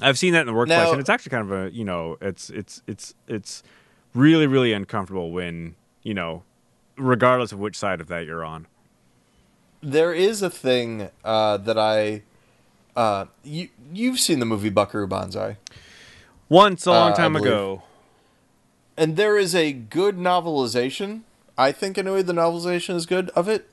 I've 0.00 0.18
seen 0.18 0.32
that 0.32 0.40
in 0.42 0.46
the 0.46 0.54
workplace, 0.54 0.78
Now- 0.86 0.92
and 0.92 1.00
it's 1.00 1.10
actually 1.10 1.30
kind 1.30 1.50
of 1.50 1.66
a 1.66 1.70
you 1.74 1.84
know 1.84 2.16
it's 2.20 2.48
it's 2.50 2.82
it's 2.86 3.14
it's 3.28 3.62
really 4.14 4.46
really 4.46 4.72
uncomfortable 4.72 5.30
when 5.32 5.74
you 6.02 6.14
know 6.14 6.42
regardless 6.98 7.52
of 7.52 7.58
which 7.58 7.76
side 7.76 8.00
of 8.00 8.08
that 8.08 8.26
you're 8.26 8.44
on. 8.44 8.66
There 9.82 10.12
is 10.12 10.42
a 10.42 10.50
thing 10.50 11.10
uh, 11.24 11.56
that 11.58 11.78
I. 11.78 12.22
Uh, 12.96 13.26
you 13.44 13.68
you've 13.92 14.18
seen 14.18 14.40
the 14.40 14.46
movie 14.46 14.70
Buckaroo 14.70 15.06
Banzai, 15.06 15.56
Once 16.48 16.84
a 16.84 16.90
long 16.90 17.12
Uh, 17.12 17.14
time 17.16 17.36
ago. 17.36 17.82
and 18.96 19.16
there 19.16 19.38
is 19.38 19.54
a 19.54 19.72
good 19.72 20.16
novelization. 20.16 21.20
I 21.56 21.70
think 21.72 21.96
anyway, 21.96 22.22
the 22.22 22.32
novelization 22.32 22.96
is 22.96 23.06
good 23.06 23.30
of 23.30 23.48
it. 23.48 23.68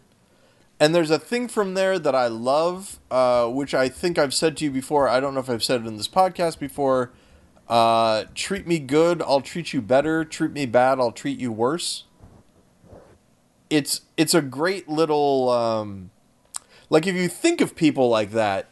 And 0.80 0.94
there's 0.94 1.10
a 1.10 1.18
thing 1.18 1.48
from 1.48 1.74
there 1.74 1.98
that 1.98 2.14
I 2.14 2.28
love, 2.28 3.00
uh, 3.10 3.48
which 3.48 3.74
I 3.74 3.88
think 3.90 4.18
I've 4.20 4.34
said 4.34 4.58
to 4.58 4.66
you 4.66 4.72
before. 4.72 5.08
I 5.08 5.20
don't 5.20 5.34
know 5.34 5.40
if 5.40 5.50
I've 5.50 5.64
said 5.64 5.82
it 5.82 5.88
in 5.88 5.98
this 5.98 6.08
podcast 6.08 6.60
before. 6.60 7.12
Uh, 7.70 8.26
treat 8.36 8.68
me 8.68 8.78
good, 8.78 9.22
I'll 9.24 9.42
treat 9.42 9.74
you 9.74 9.82
better. 9.82 10.24
Treat 10.26 10.52
me 10.52 10.66
bad, 10.68 11.00
I'll 11.00 11.12
treat 11.14 11.40
you 11.40 11.52
worse. 11.52 12.04
It's 13.70 14.02
it's 14.18 14.34
a 14.34 14.42
great 14.42 14.88
little 14.88 15.50
um, 15.50 16.12
like 16.90 17.08
if 17.08 17.16
you 17.16 17.28
think 17.28 17.62
of 17.62 17.76
people 17.76 18.10
like 18.10 18.32
that, 18.32 18.70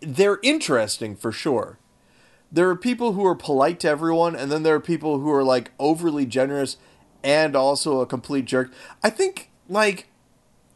they're 0.00 0.38
interesting 0.42 1.16
for 1.16 1.32
sure. 1.32 1.78
There 2.50 2.68
are 2.68 2.76
people 2.76 3.12
who 3.14 3.24
are 3.26 3.34
polite 3.34 3.80
to 3.80 3.88
everyone, 3.88 4.36
and 4.36 4.52
then 4.52 4.62
there 4.62 4.74
are 4.74 4.80
people 4.80 5.18
who 5.18 5.30
are 5.32 5.42
like 5.42 5.70
overly 5.78 6.26
generous 6.26 6.76
and 7.22 7.56
also 7.56 8.00
a 8.00 8.06
complete 8.06 8.44
jerk. 8.44 8.70
I 9.02 9.10
think 9.10 9.50
like 9.68 10.08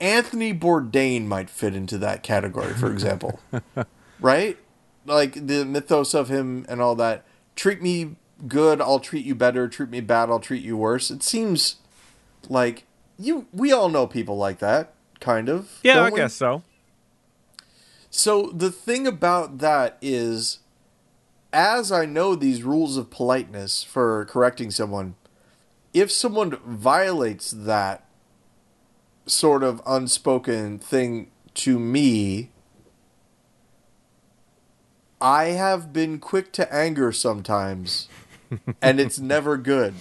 Anthony 0.01 0.55
Bourdain 0.55 1.27
might 1.27 1.51
fit 1.51 1.75
into 1.75 1.99
that 1.99 2.23
category, 2.23 2.73
for 2.75 2.91
example. 2.91 3.41
right? 4.21 4.57
Like 5.05 5.47
the 5.47 5.65
mythos 5.65 6.15
of 6.15 6.29
him 6.29 6.65
and 6.69 6.81
all 6.81 6.95
that. 6.97 7.25
Treat 7.55 7.83
me 7.83 8.17
good, 8.49 8.81
I'll 8.81 9.01
treat 9.01 9.25
you 9.25 9.35
better. 9.35 9.69
Treat 9.69 9.91
me 9.91 10.01
bad, 10.01 10.31
I'll 10.31 10.41
treat 10.41 10.63
you 10.63 10.77
worse. 10.77 11.11
It 11.11 11.23
seems 11.23 11.77
like 12.49 12.86
you. 13.19 13.47
We 13.53 13.73
all 13.73 13.89
know 13.89 14.07
people 14.07 14.37
like 14.37 14.59
that, 14.59 14.95
kind 15.21 15.49
of. 15.49 15.79
Yeah, 15.83 16.03
I 16.03 16.11
we? 16.11 16.17
guess 16.19 16.35
so. 16.35 16.63
So 18.11 18.51
the 18.51 18.71
thing 18.71 19.07
about 19.07 19.59
that 19.59 19.99
is, 20.01 20.61
as 21.53 21.93
I 21.93 22.07
know 22.07 22.35
these 22.35 22.63
rules 22.63 22.97
of 22.97 23.11
politeness 23.11 23.83
for 23.83 24.25
correcting 24.27 24.71
someone, 24.71 25.17
if 25.93 26.11
someone 26.11 26.59
violates 26.65 27.51
that 27.51 28.05
sort 29.27 29.63
of 29.63 29.83
unspoken 29.87 30.79
thing 30.79 31.31
to 31.55 31.79
me, 31.79 32.51
I 35.21 35.47
have 35.47 35.93
been 35.93 36.19
quick 36.19 36.53
to 36.53 36.73
anger 36.73 37.13
sometimes, 37.13 38.09
and 38.83 39.01
it's 39.01 39.19
never 39.19 39.57
good. 39.57 39.95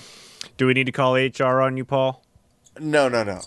Do 0.57 0.67
we 0.67 0.73
need 0.73 0.85
to 0.85 0.91
call 0.91 1.15
HR 1.15 1.61
on 1.61 1.77
you, 1.77 1.85
Paul? 1.85 2.24
No, 2.79 3.07
no, 3.07 3.23
no, 3.23 3.41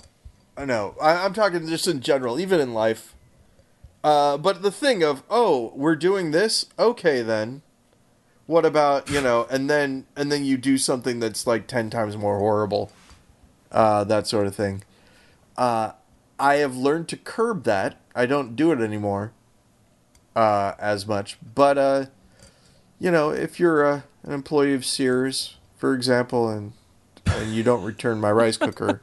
no. 0.65 0.95
I, 1.01 1.25
I'm 1.25 1.35
talking 1.35 1.67
just 1.67 1.87
in 1.87 2.01
general, 2.01 2.41
even 2.41 2.61
in 2.61 2.73
life. 2.73 3.15
Uh, 4.03 4.39
but 4.39 4.63
the 4.63 4.71
thing 4.71 5.03
of 5.03 5.23
oh, 5.29 5.73
we're 5.75 5.97
doing 5.97 6.31
this, 6.31 6.67
okay 6.79 7.23
then. 7.23 7.63
What 8.47 8.65
about 8.65 9.11
you 9.11 9.21
know, 9.21 9.47
and 9.51 9.69
then 9.69 10.07
and 10.17 10.33
then 10.33 10.45
you 10.45 10.57
do 10.57 10.79
something 10.79 11.21
that's 11.21 11.47
like 11.47 11.67
ten 11.67 11.91
times 11.91 12.17
more 12.17 12.39
horrible, 12.39 12.91
uh, 13.71 14.05
that 14.05 14.27
sort 14.27 14.47
of 14.47 14.55
thing. 14.55 14.83
Uh, 15.57 15.93
I 16.39 16.57
have 16.57 16.77
learned 16.77 17.09
to 17.09 17.17
curb 17.17 17.65
that. 17.65 18.01
I 18.15 18.25
don't 18.25 18.57
do 18.57 18.73
it 18.73 18.81
anymore, 18.81 19.33
uh, 20.35 20.73
as 20.79 21.07
much. 21.07 21.37
But 21.55 21.77
uh, 21.77 22.07
you 22.99 23.11
know, 23.11 23.31
if 23.31 23.61
you're 23.61 23.85
uh, 23.85 24.01
an 24.23 24.33
employee 24.33 24.75
of 24.75 24.87
Sears, 24.87 25.57
for 25.77 25.93
example, 25.93 26.49
and 26.49 26.73
and 27.37 27.55
you 27.55 27.63
don't 27.63 27.83
return 27.83 28.21
my 28.21 28.31
rice 28.33 28.57
cooker. 28.57 29.01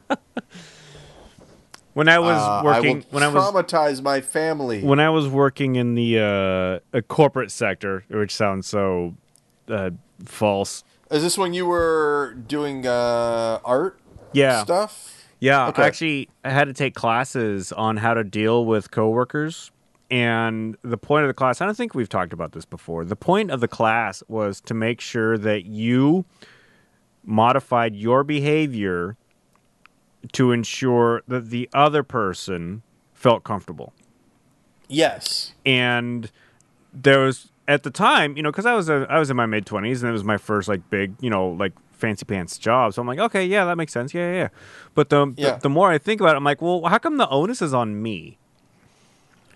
When 1.94 2.08
I 2.08 2.18
was 2.18 2.36
Uh, 2.36 2.60
working, 2.62 2.98
I 2.98 3.04
when 3.10 3.22
I 3.22 3.28
was 3.28 3.42
traumatize 3.42 4.02
my 4.02 4.20
family. 4.20 4.82
when 4.82 5.00
I 5.00 5.08
was 5.08 5.28
working 5.28 5.76
in 5.76 5.94
the 5.94 6.18
uh, 6.92 6.96
a 6.96 7.00
corporate 7.00 7.50
sector, 7.50 8.04
which 8.10 8.34
sounds 8.34 8.66
so 8.66 9.14
uh, 9.68 9.90
false. 10.24 10.84
Is 11.10 11.22
this 11.22 11.38
when 11.38 11.54
you 11.54 11.64
were 11.66 12.36
doing 12.46 12.86
uh, 12.86 13.60
art 13.64 13.98
Yeah, 14.32 14.62
stuff? 14.62 15.26
yeah. 15.40 15.68
Okay. 15.68 15.84
Actually, 15.84 16.28
I 16.44 16.50
had 16.50 16.66
to 16.66 16.74
take 16.74 16.94
classes 16.94 17.72
on 17.72 17.96
how 17.96 18.12
to 18.12 18.24
deal 18.24 18.66
with 18.66 18.90
coworkers, 18.90 19.70
and 20.10 20.76
the 20.82 20.98
point 20.98 21.22
of 21.24 21.28
the 21.28 21.34
class. 21.34 21.62
I 21.62 21.64
don't 21.64 21.76
think 21.76 21.94
we've 21.94 22.10
talked 22.10 22.34
about 22.34 22.52
this 22.52 22.66
before. 22.66 23.06
The 23.06 23.16
point 23.16 23.50
of 23.50 23.60
the 23.60 23.68
class 23.68 24.22
was 24.28 24.60
to 24.62 24.74
make 24.74 25.00
sure 25.00 25.38
that 25.38 25.64
you 25.64 26.26
modified 27.26 27.94
your 27.94 28.24
behavior 28.24 29.16
to 30.32 30.52
ensure 30.52 31.22
that 31.28 31.50
the 31.50 31.68
other 31.74 32.02
person 32.02 32.82
felt 33.12 33.44
comfortable. 33.44 33.92
Yes. 34.88 35.52
and 35.64 36.30
there 36.94 37.20
was 37.20 37.48
at 37.68 37.82
the 37.82 37.90
time, 37.90 38.36
you 38.36 38.42
know, 38.42 38.50
because 38.52 38.64
I 38.64 38.74
was 38.74 38.88
a, 38.88 39.06
I 39.10 39.18
was 39.18 39.28
in 39.28 39.36
my 39.36 39.44
mid 39.46 39.66
twenties, 39.66 40.02
and 40.02 40.08
it 40.08 40.12
was 40.12 40.22
my 40.24 40.38
first 40.38 40.68
like 40.68 40.88
big, 40.88 41.14
you 41.20 41.28
know, 41.28 41.48
like 41.48 41.72
fancy 41.92 42.24
pants 42.24 42.56
job. 42.56 42.94
So 42.94 43.02
I'm 43.02 43.08
like, 43.08 43.18
okay, 43.18 43.44
yeah, 43.44 43.64
that 43.64 43.76
makes 43.76 43.92
sense, 43.92 44.14
yeah, 44.14 44.30
yeah. 44.30 44.36
yeah. 44.42 44.48
But 44.94 45.10
the, 45.10 45.34
Yeah. 45.36 45.52
the 45.54 45.62
the 45.62 45.68
more 45.70 45.90
I 45.90 45.98
think 45.98 46.20
about 46.20 46.34
it, 46.34 46.36
I'm 46.36 46.44
like, 46.44 46.62
well, 46.62 46.84
how 46.86 46.98
come 46.98 47.16
the 47.16 47.28
onus 47.28 47.60
is 47.60 47.74
on 47.74 48.00
me? 48.00 48.38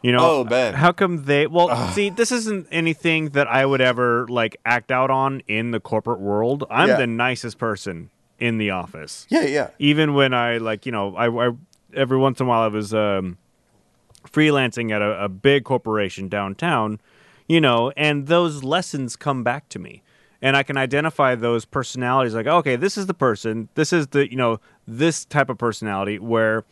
You 0.03 0.13
know, 0.13 0.47
Oh, 0.51 0.73
how 0.73 0.93
come 0.93 1.25
they? 1.25 1.47
Well, 1.47 1.93
see, 1.93 2.09
this 2.09 2.33
isn't 2.33 2.69
anything 2.71 3.31
that 3.31 3.47
I 3.49 3.67
would 3.67 3.83
ever 3.83 4.27
like 4.29 4.57
act 4.65 4.91
out 4.91 5.11
on 5.11 5.43
in 5.47 5.73
the 5.73 5.81
corporate 5.81 6.21
world. 6.21 6.65
I'm 6.71 6.89
Yeah. 6.89 6.97
the 6.97 7.07
nicest 7.07 7.59
person 7.59 8.09
in 8.39 8.57
the 8.57 8.71
office. 8.71 9.27
Yeah, 9.29 9.43
yeah. 9.45 9.71
even 9.79 10.15
when 10.15 10.33
I 10.33 10.57
like, 10.57 10.87
you 10.87 10.93
know, 10.93 11.15
I, 11.17 11.29
I 11.29 11.51
every 11.95 12.17
once 12.17 12.41
in 12.41 12.47
a 12.47 12.49
while 12.49 12.63
I 12.63 12.69
was 12.69 12.95
um, 12.95 13.37
freelancing 14.33 14.91
at 14.91 15.03
a, 15.03 15.25
a 15.25 15.29
big 15.29 15.65
corporation 15.65 16.29
downtown, 16.29 17.01
you 17.47 17.61
know, 17.61 17.93
and 17.97 18.27
those 18.27 18.63
lessons 18.65 19.17
come 19.17 19.43
back 19.45 19.69
to 19.71 19.79
me, 19.79 20.03
and 20.41 20.57
I 20.57 20.63
can 20.63 20.77
identify 20.79 21.35
those 21.35 21.65
personalities. 21.67 22.35
Like, 22.35 22.47
okay, 22.47 22.77
this 22.77 22.97
is 22.97 23.07
the 23.07 23.15
person. 23.15 23.69
This 23.75 23.93
is 23.93 24.09
the 24.09 24.31
you 24.31 24.37
know 24.37 24.61
this 24.87 25.25
type 25.27 25.51
of 25.51 25.59
personality 25.59 26.19
where 26.19 26.65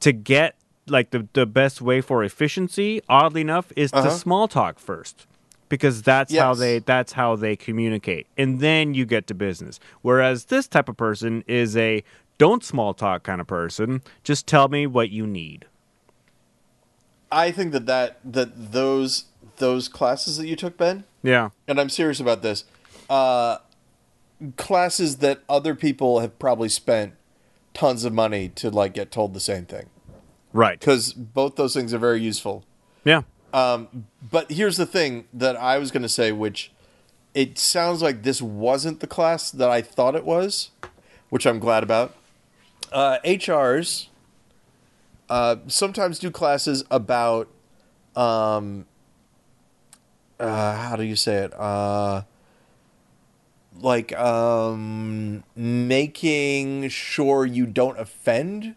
to 0.00 0.12
get 0.12 0.56
like 0.86 1.10
the 1.10 1.26
the 1.32 1.46
best 1.46 1.80
way 1.80 2.00
for 2.00 2.22
efficiency, 2.24 3.00
oddly 3.08 3.40
enough, 3.40 3.72
is 3.76 3.92
Uh-huh. 3.92 4.08
to 4.08 4.14
small 4.14 4.48
talk 4.48 4.78
first. 4.78 5.26
Because 5.70 6.02
that's 6.02 6.32
how 6.34 6.54
they 6.54 6.78
that's 6.78 7.12
how 7.12 7.36
they 7.36 7.56
communicate. 7.56 8.26
And 8.36 8.60
then 8.60 8.94
you 8.94 9.06
get 9.06 9.26
to 9.28 9.34
business. 9.34 9.80
Whereas 10.02 10.44
this 10.46 10.66
type 10.68 10.88
of 10.88 10.96
person 10.96 11.42
is 11.46 11.76
a 11.76 12.04
don't 12.38 12.62
small 12.62 12.94
talk 12.94 13.22
kind 13.22 13.40
of 13.40 13.46
person. 13.46 14.02
Just 14.22 14.46
tell 14.46 14.68
me 14.68 14.86
what 14.86 15.10
you 15.10 15.26
need. 15.26 15.64
I 17.32 17.50
think 17.50 17.72
that, 17.72 17.86
that 17.86 18.18
that 18.24 18.72
those 18.72 19.24
those 19.56 19.88
classes 19.88 20.36
that 20.36 20.46
you 20.46 20.56
took, 20.56 20.76
Ben, 20.76 21.04
Yeah. 21.22 21.50
and 21.66 21.80
I'm 21.80 21.88
serious 21.88 22.20
about 22.20 22.42
this, 22.42 22.64
uh, 23.08 23.58
classes 24.56 25.16
that 25.18 25.40
other 25.48 25.74
people 25.74 26.20
have 26.20 26.38
probably 26.38 26.68
spent 26.68 27.14
tons 27.72 28.04
of 28.04 28.12
money 28.12 28.48
to 28.50 28.68
like 28.70 28.94
get 28.94 29.10
told 29.10 29.32
the 29.32 29.40
same 29.40 29.64
thing 29.64 29.86
Right. 30.54 30.78
because 30.78 31.12
both 31.12 31.56
those 31.56 31.74
things 31.74 31.92
are 31.92 31.98
very 31.98 32.22
useful. 32.22 32.64
Yeah. 33.04 33.22
Um, 33.52 34.06
but 34.30 34.50
here's 34.50 34.76
the 34.76 34.86
thing 34.86 35.26
that 35.32 35.56
I 35.56 35.78
was 35.78 35.90
going 35.90 36.04
to 36.04 36.08
say, 36.08 36.32
which 36.32 36.70
it 37.34 37.58
sounds 37.58 38.00
like 38.00 38.22
this 38.22 38.40
wasn't 38.40 39.00
the 39.00 39.06
class 39.08 39.50
that 39.50 39.68
I 39.68 39.82
thought 39.82 40.14
it 40.14 40.24
was, 40.24 40.70
which 41.28 41.44
I'm 41.44 41.58
glad 41.58 41.82
about. 41.82 42.14
Uh, 42.92 43.18
HRs 43.24 44.06
uh, 45.28 45.56
sometimes 45.66 46.20
do 46.20 46.30
classes 46.30 46.84
about, 46.90 47.48
um, 48.14 48.86
uh, 50.38 50.76
how 50.76 50.94
do 50.94 51.02
you 51.02 51.16
say 51.16 51.38
it? 51.38 51.52
Uh, 51.58 52.22
like 53.80 54.16
um, 54.16 55.42
making 55.56 56.88
sure 56.90 57.44
you 57.44 57.66
don't 57.66 57.98
offend 57.98 58.76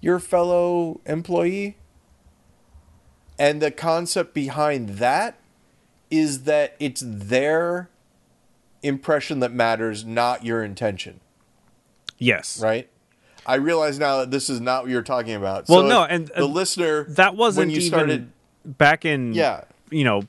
your 0.00 0.18
fellow 0.18 1.00
employee. 1.06 1.76
And 3.38 3.62
the 3.62 3.70
concept 3.70 4.34
behind 4.34 4.90
that 4.98 5.38
is 6.10 6.42
that 6.44 6.76
it's 6.78 7.02
their 7.06 7.88
impression 8.82 9.40
that 9.40 9.52
matters, 9.52 10.04
not 10.04 10.44
your 10.44 10.62
intention, 10.64 11.20
Yes. 12.18 12.60
right? 12.62 12.88
I 13.46 13.54
realize 13.54 13.98
now 13.98 14.18
that 14.18 14.30
this 14.30 14.50
is 14.50 14.60
not 14.60 14.82
what 14.84 14.90
you're 14.90 15.02
talking 15.02 15.34
about. 15.34 15.68
Well, 15.68 15.80
So 15.82 15.88
no, 15.88 16.04
and, 16.04 16.28
the 16.28 16.42
uh, 16.44 16.46
listener 16.46 17.04
That 17.04 17.36
wasn't 17.36 17.68
when 17.68 17.70
you 17.70 17.76
even 17.78 17.88
started. 17.88 18.32
back 18.64 19.04
in 19.04 19.32
Yeah, 19.32 19.64
you 19.90 20.04
know 20.04 20.22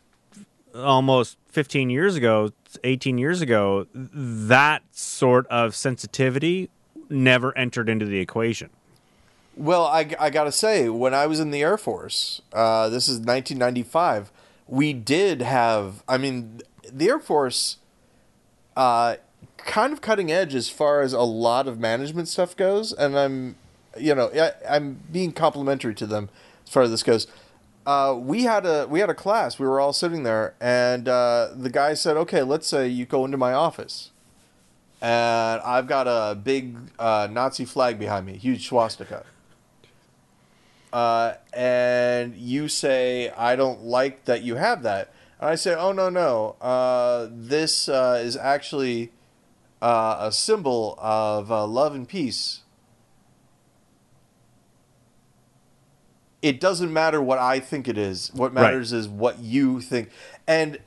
almost 0.74 1.38
15 1.50 1.90
years 1.90 2.16
ago 2.16 2.52
18 2.86 3.18
years 3.18 3.42
ago 3.42 3.86
that 3.94 4.82
sort 4.92 5.46
of 5.48 5.76
sensitivity 5.76 6.70
never 7.10 7.56
entered 7.58 7.90
into 7.90 8.06
the 8.06 8.20
equation 8.20 8.70
Well, 9.62 9.86
I, 9.86 10.10
I 10.20 10.32
got 10.32 10.46
to 10.46 10.52
say, 10.52 10.90
when 10.90 11.14
I 11.14 11.28
was 11.28 11.40
in 11.40 11.52
the 11.52 11.62
Air 11.62 11.78
Force, 11.78 12.42
uh, 12.52 12.90
this 12.90 13.08
is 13.08 13.20
1995, 13.20 14.32
we 14.68 14.92
did 14.92 15.44
have, 15.44 16.02
I 16.10 16.18
mean, 16.18 16.62
the 16.92 17.10
Air 17.10 17.20
Force, 17.20 17.78
uh, 18.76 19.18
kind 19.58 19.94
of 19.94 20.02
cutting 20.02 20.32
edge 20.32 20.56
as 20.56 20.68
far 20.68 21.02
as 21.02 21.14
a 21.14 21.22
lot 21.22 21.68
of 21.68 21.80
management 21.80 22.28
stuff 22.28 22.58
goes. 22.58 22.92
And 22.92 23.16
I'm, 23.16 23.56
you 24.00 24.16
know, 24.16 24.32
I, 24.34 24.54
I'm 24.68 25.02
being 25.12 25.32
complimentary 25.32 25.94
to 25.94 26.08
them 26.08 26.32
as 26.66 26.74
far 26.74 26.82
as 26.82 26.90
this 26.90 27.04
goes. 27.04 27.28
Uh, 27.86 28.18
we 28.18 28.46
had 28.46 28.66
a 28.66 28.88
we 28.88 29.00
had 29.00 29.12
a 29.12 29.16
class. 29.16 29.60
We 29.60 29.68
were 29.68 29.80
all 29.80 29.94
sitting 29.94 30.24
there, 30.24 30.56
and 30.60 31.08
uh, 31.08 31.50
the 31.56 31.70
guy 31.70 31.94
said, 31.94 32.18
"Okay, 32.18 32.42
let's 32.42 32.66
say 32.66 32.88
you 32.88 33.06
go 33.06 33.26
into 33.26 33.38
my 33.38 33.54
office, 33.54 34.10
and 35.02 35.62
I've 35.62 35.88
got 35.88 36.08
a 36.08 36.36
big 36.36 36.78
uh, 36.98 37.28
Nazi 37.32 37.66
flag 37.66 38.00
behind 38.00 38.26
me, 38.26 38.38
huge 38.38 38.68
swastika." 38.68 39.26
Uh, 40.94 41.34
and 41.54 42.36
you 42.36 42.68
say, 42.68 43.30
I 43.30 43.56
don't 43.56 43.84
like 43.84 44.26
that 44.26 44.44
you 44.44 44.56
have 44.56 44.84
that. 44.84 45.14
And 45.40 45.50
I 45.50 45.56
say, 45.56 45.74
oh, 45.74 45.92
no, 45.92 46.10
no. 46.10 46.56
Uh, 46.62 47.28
this 47.32 47.88
uh, 47.90 48.22
is 48.24 48.36
actually 48.38 49.12
uh, 49.82 50.18
a 50.20 50.32
symbol 50.32 50.96
of 51.00 51.52
uh, 51.52 51.66
love 51.66 51.96
and 51.96 52.08
peace. 52.08 52.62
It 56.42 56.60
doesn't 56.60 56.92
matter 56.92 57.22
what 57.22 57.38
I 57.38 57.60
think 57.60 57.88
it 57.88 57.98
is. 57.98 58.32
What 58.34 58.54
Right. 58.54 58.64
matters 58.64 58.92
is 58.94 59.08
what 59.08 59.40
you 59.40 59.80
think. 59.80 60.10
And 60.48 60.80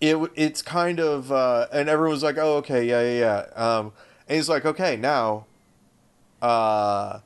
it 0.00 0.16
it's 0.34 0.62
kind 0.62 1.00
of 1.00 1.30
uh, 1.32 1.68
and 1.72 1.88
everyone's 1.88 2.22
like, 2.22 2.36
oh, 2.36 2.56
okay, 2.56 2.84
yeah, 2.84 3.00
yeah, 3.02 3.46
yeah. 3.56 3.78
Um, 3.78 3.92
and 4.28 4.36
he's 4.36 4.48
like, 4.48 4.66
okay, 4.66 4.96
now, 4.96 5.46
uh, 6.42 7.20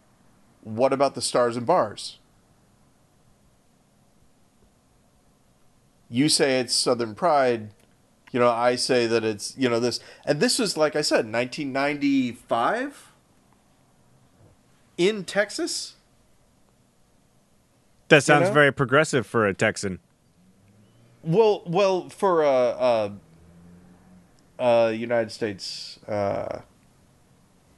what 0.66 0.92
about 0.92 1.14
the 1.14 1.22
stars 1.22 1.56
and 1.56 1.64
bars? 1.64 2.18
You 6.10 6.28
say 6.28 6.58
it's 6.58 6.74
Southern 6.74 7.14
Pride. 7.14 7.70
You 8.32 8.40
know, 8.40 8.50
I 8.50 8.74
say 8.74 9.06
that 9.06 9.22
it's, 9.22 9.56
you 9.56 9.68
know, 9.68 9.78
this. 9.78 10.00
And 10.24 10.40
this 10.40 10.58
was, 10.58 10.76
like 10.76 10.96
I 10.96 11.02
said, 11.02 11.30
1995 11.32 13.12
in 14.98 15.22
Texas. 15.22 15.94
that 18.08 18.24
sounds 18.24 18.48
know? 18.48 18.54
very 18.54 18.72
progressive 18.72 19.24
for 19.24 19.46
a 19.46 19.54
texan 19.54 20.00
Well, 21.22 21.62
well, 21.64 22.08
for 22.08 22.42
a 22.42 23.12
United 24.92 25.30
States 25.30 26.00
uh, 26.08 26.62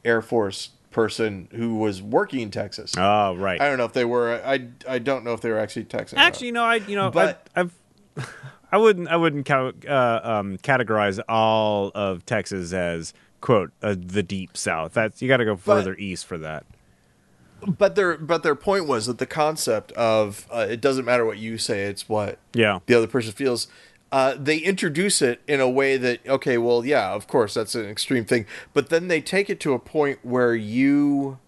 Air 0.06 0.22
Force 0.22 0.70
person 0.90 1.48
who 1.52 1.76
was 1.76 2.00
working 2.02 2.40
in 2.40 2.50
Texas. 2.50 2.92
oh 2.96 3.34
right 3.36 3.60
I 3.60 3.68
don't 3.68 3.78
know 3.78 3.84
if 3.84 3.92
they 3.92 4.04
were. 4.04 4.40
I, 4.44 4.68
I 4.88 4.98
don't 4.98 5.24
know 5.24 5.32
if 5.34 5.40
they 5.40 5.50
were 5.50 5.58
actually 5.58 5.84
Texan. 5.84 6.18
actually 6.18 6.46
you 6.48 6.52
know 6.54 6.64
i 6.64 6.76
you 6.76 6.96
know 6.96 7.10
But- 7.10 7.48
I've, 7.54 7.74
I've 8.16 8.28
i 8.72 8.76
wouldn't 8.78 9.08
i 9.08 9.16
wouldn't 9.16 9.46
count, 9.46 9.86
uh, 9.86 10.20
um, 10.22 10.58
categorize 10.58 11.20
all 11.28 11.90
of 11.94 12.24
texas 12.26 12.72
as 12.72 13.12
quote 13.40 13.70
uh, 13.82 13.94
the 13.98 14.22
deep 14.22 14.56
south 14.56 14.92
that's 14.94 15.22
you 15.22 15.28
got 15.28 15.36
to 15.38 15.44
go 15.44 15.56
further 15.56 15.94
east 15.96 16.26
for 16.26 16.36
that 16.38 16.64
but 17.66 17.94
their 17.96 18.16
but 18.16 18.42
their 18.42 18.54
point 18.54 18.86
was 18.86 19.06
that 19.06 19.18
the 19.18 19.26
concept 19.26 19.90
of 19.92 20.46
uh, 20.52 20.66
it 20.68 20.80
doesn't 20.80 21.04
matter 21.04 21.24
what 21.24 21.38
you 21.38 21.58
say, 21.58 21.84
it's 21.86 22.08
what 22.08 22.38
yeah 22.54 22.78
the 22.86 22.94
other 22.94 23.08
person 23.08 23.32
feels. 23.32 23.66
Uh, 24.10 24.34
they 24.38 24.56
introduce 24.58 25.20
it 25.20 25.42
in 25.46 25.60
a 25.60 25.68
way 25.68 25.98
that 25.98 26.26
okay, 26.26 26.56
well, 26.56 26.84
yeah, 26.84 27.12
of 27.12 27.26
course, 27.26 27.54
that's 27.54 27.74
an 27.74 27.84
extreme 27.84 28.24
thing, 28.24 28.46
but 28.72 28.88
then 28.88 29.08
they 29.08 29.20
take 29.20 29.50
it 29.50 29.60
to 29.60 29.74
a 29.74 29.78
point 29.78 30.18
where 30.22 30.54
you 30.54 31.38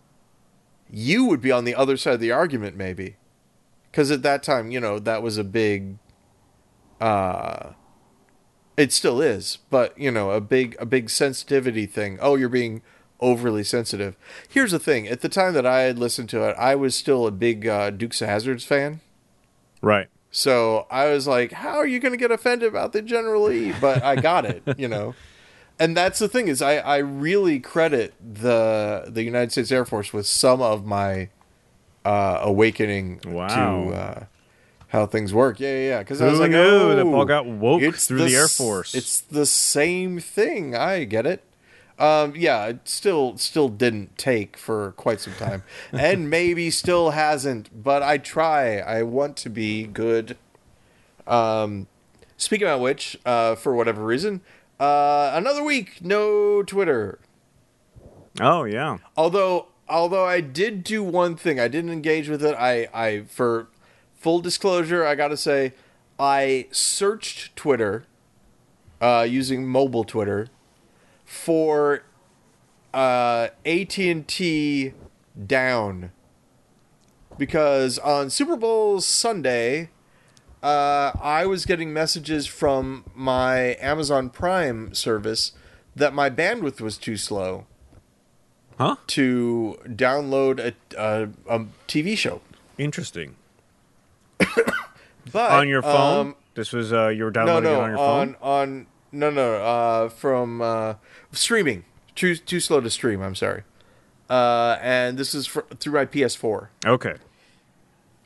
you 0.91 1.25
would 1.25 1.41
be 1.41 1.53
on 1.53 1.65
the 1.65 1.75
other 1.75 1.97
side 1.97 2.15
of 2.15 2.21
the 2.21 2.33
argument, 2.33 2.77
maybe, 2.77 3.17
because 3.91 4.11
at 4.11 4.23
that 4.23 4.43
time, 4.43 4.71
you 4.71 4.81
know, 4.81 4.99
that 4.99 5.23
was 5.23 5.39
a 5.39 5.45
big. 5.45 5.97
Uh, 7.01 7.71
it 8.77 8.93
still 8.93 9.23
is, 9.23 9.59
but 9.71 9.99
you 9.99 10.11
know, 10.11 10.31
a 10.31 10.41
big 10.41 10.77
a 10.79 10.85
big 10.85 11.09
sensitivity 11.09 11.87
thing. 11.87 12.19
Oh, 12.21 12.35
you're 12.35 12.51
being 12.51 12.83
overly 13.21 13.65
sensitive. 13.65 14.17
Here's 14.51 14.73
the 14.73 14.79
thing: 14.79 15.09
at 15.09 15.23
the 15.23 15.31
time 15.31 15.55
that 15.55 15.65
I 15.65 15.83
had 15.83 15.99
listened 15.99 16.29
to 16.31 16.47
it, 16.47 16.55
I 16.59 16.75
was 16.75 16.95
still 16.95 17.27
a 17.27 17.31
big 17.31 17.67
uh, 17.67 17.89
Dukes 17.89 18.21
of 18.21 18.29
Hazards 18.29 18.65
fan. 18.67 19.01
right 19.81 20.09
So 20.31 20.87
I 20.91 21.07
was 21.11 21.27
like, 21.27 21.53
"How 21.53 21.77
are 21.79 21.87
you 21.87 21.99
going 21.99 22.13
to 22.13 22.19
get 22.19 22.31
offended 22.31 22.69
about 22.69 22.93
the 22.93 23.03
General 23.03 23.51
E?" 23.51 23.73
But 23.81 24.03
I 24.03 24.17
got 24.17 24.45
it, 24.45 24.63
you 24.79 24.89
know. 24.89 25.15
And 25.83 25.97
that's 25.97 26.19
the 26.19 26.29
thing 26.29 26.49
is, 26.49 26.61
I, 26.61 26.77
I 26.77 26.99
really 26.99 27.59
credit 27.59 28.13
the 28.21 29.05
the 29.09 29.23
United 29.23 29.51
States 29.51 29.73
Air 29.73 29.87
Force 29.87 30.13
with 30.13 30.27
some 30.27 30.61
of 30.61 30.85
my 30.85 31.31
uh, 32.05 32.39
awakening 32.43 33.21
Wow. 33.27 33.49
to 33.89 33.95
uh, 33.95 34.25
how 34.89 35.07
things 35.07 35.33
work. 35.33 35.59
Yeah, 35.59 35.69
yeah, 35.73 35.89
yeah. 35.89 35.99
Because 36.01 36.21
I 36.21 36.29
was 36.29 36.39
like, 36.39 36.53
oh, 36.53 36.95
that 36.97 37.05
Paul 37.07 37.25
got 37.25 37.47
woke 37.47 37.95
through 37.95 38.19
the 38.29 38.35
Air 38.37 38.45
s- 38.45 38.59
Force? 38.59 38.95
It's 38.95 39.23
the 39.23 39.47
same 39.47 40.19
thing. 40.21 40.77
I 40.77 41.05
get 41.05 41.25
it. 41.25 41.43
Um, 42.01 42.33
yeah, 42.35 42.65
it 42.67 42.89
still 42.89 43.37
still 43.37 43.69
didn't 43.69 44.17
take 44.17 44.57
for 44.57 44.93
quite 44.93 45.21
some 45.21 45.35
time, 45.35 45.63
and 45.93 46.31
maybe 46.31 46.71
still 46.71 47.11
hasn't. 47.11 47.85
But 47.85 48.03
I 48.03 48.17
try. 48.17 48.79
I 48.79 49.03
want 49.03 49.37
to 49.39 49.51
be 49.51 49.85
good. 49.85 50.39
Um, 51.27 51.89
speaking 52.39 52.67
of 52.67 52.81
which, 52.81 53.19
uh, 53.27 53.55
for 53.55 53.75
whatever 53.75 54.03
reason, 54.03 54.41
uh, 54.81 55.31
another 55.35 55.63
week 55.63 56.03
no 56.03 56.63
Twitter. 56.63 57.19
oh 58.41 58.65
yeah 58.65 58.97
Although 59.15 59.67
although 59.87 60.25
I 60.25 60.41
did 60.41 60.83
do 60.83 61.03
one 61.03 61.37
thing, 61.37 61.61
I 61.61 61.69
didn't 61.69 61.91
engage 61.91 62.31
with 62.31 62.43
it. 62.43 62.57
I 62.59 62.89
I 62.95 63.25
for 63.29 63.69
full 64.15 64.41
disclosure, 64.41 65.05
I 65.05 65.15
got 65.15 65.29
to 65.29 65.37
say, 65.37 65.75
I 66.19 66.67
searched 66.71 67.55
Twitter 67.57 68.07
uh, 69.03 69.27
using 69.29 69.67
mobile 69.67 70.05
Twitter 70.05 70.49
for 71.31 72.03
uh, 72.93 73.47
AT&T 73.65 74.93
down 75.47 76.11
because 77.39 77.99
on 78.01 78.29
Super 78.31 78.57
Bowl 78.57 79.01
Sunday, 79.01 79.91
uh, 80.61 81.13
I 81.23 81.47
was 81.47 81.65
getting 81.65 81.93
messages 81.93 82.49
from 82.49 83.05
my 83.15 83.77
Amazon 83.81 84.29
Prime 84.29 84.93
service 84.93 85.53
that 85.95 86.13
my 86.13 86.31
bandwidth 86.31 86.81
was 86.81 86.99
too 86.99 87.17
slow 87.17 87.67
Huh? 88.77 88.97
to 89.07 89.79
download 89.87 90.59
a, 90.59 90.75
a, 91.01 91.29
a 91.49 91.65
TV 91.87 92.19
show. 92.19 92.41
Interesting. 92.77 93.37
But 95.33 95.53
on 95.53 95.69
your 95.69 95.83
phone? 95.83 96.27
um, 96.29 96.37
this 96.55 96.73
was 96.73 96.93
uh, 96.93 97.09
you 97.09 97.23
were 97.23 97.31
downloading 97.31 97.71
no, 97.71 97.81
it 97.81 97.83
on 97.85 97.91
your 97.91 97.99
on 98.01 98.35
phone. 98.35 98.37
on 98.43 98.87
no, 99.13 99.31
no, 99.31 99.55
uh, 99.55 100.09
from 100.09 100.61
uh, 100.63 100.95
streaming. 101.33 101.85
Too 102.15 102.37
too 102.37 102.61
slow 102.61 102.81
to 102.81 102.91
stream. 102.91 103.23
I'm 103.23 103.35
sorry. 103.35 103.63
Uh, 104.29 104.79
and 104.81 105.19
this 105.19 105.35
is 105.35 105.47
fr- 105.47 105.61
through 105.79 105.95
my 105.95 106.07
PS4. 106.07 106.69
Okay. 106.87 107.15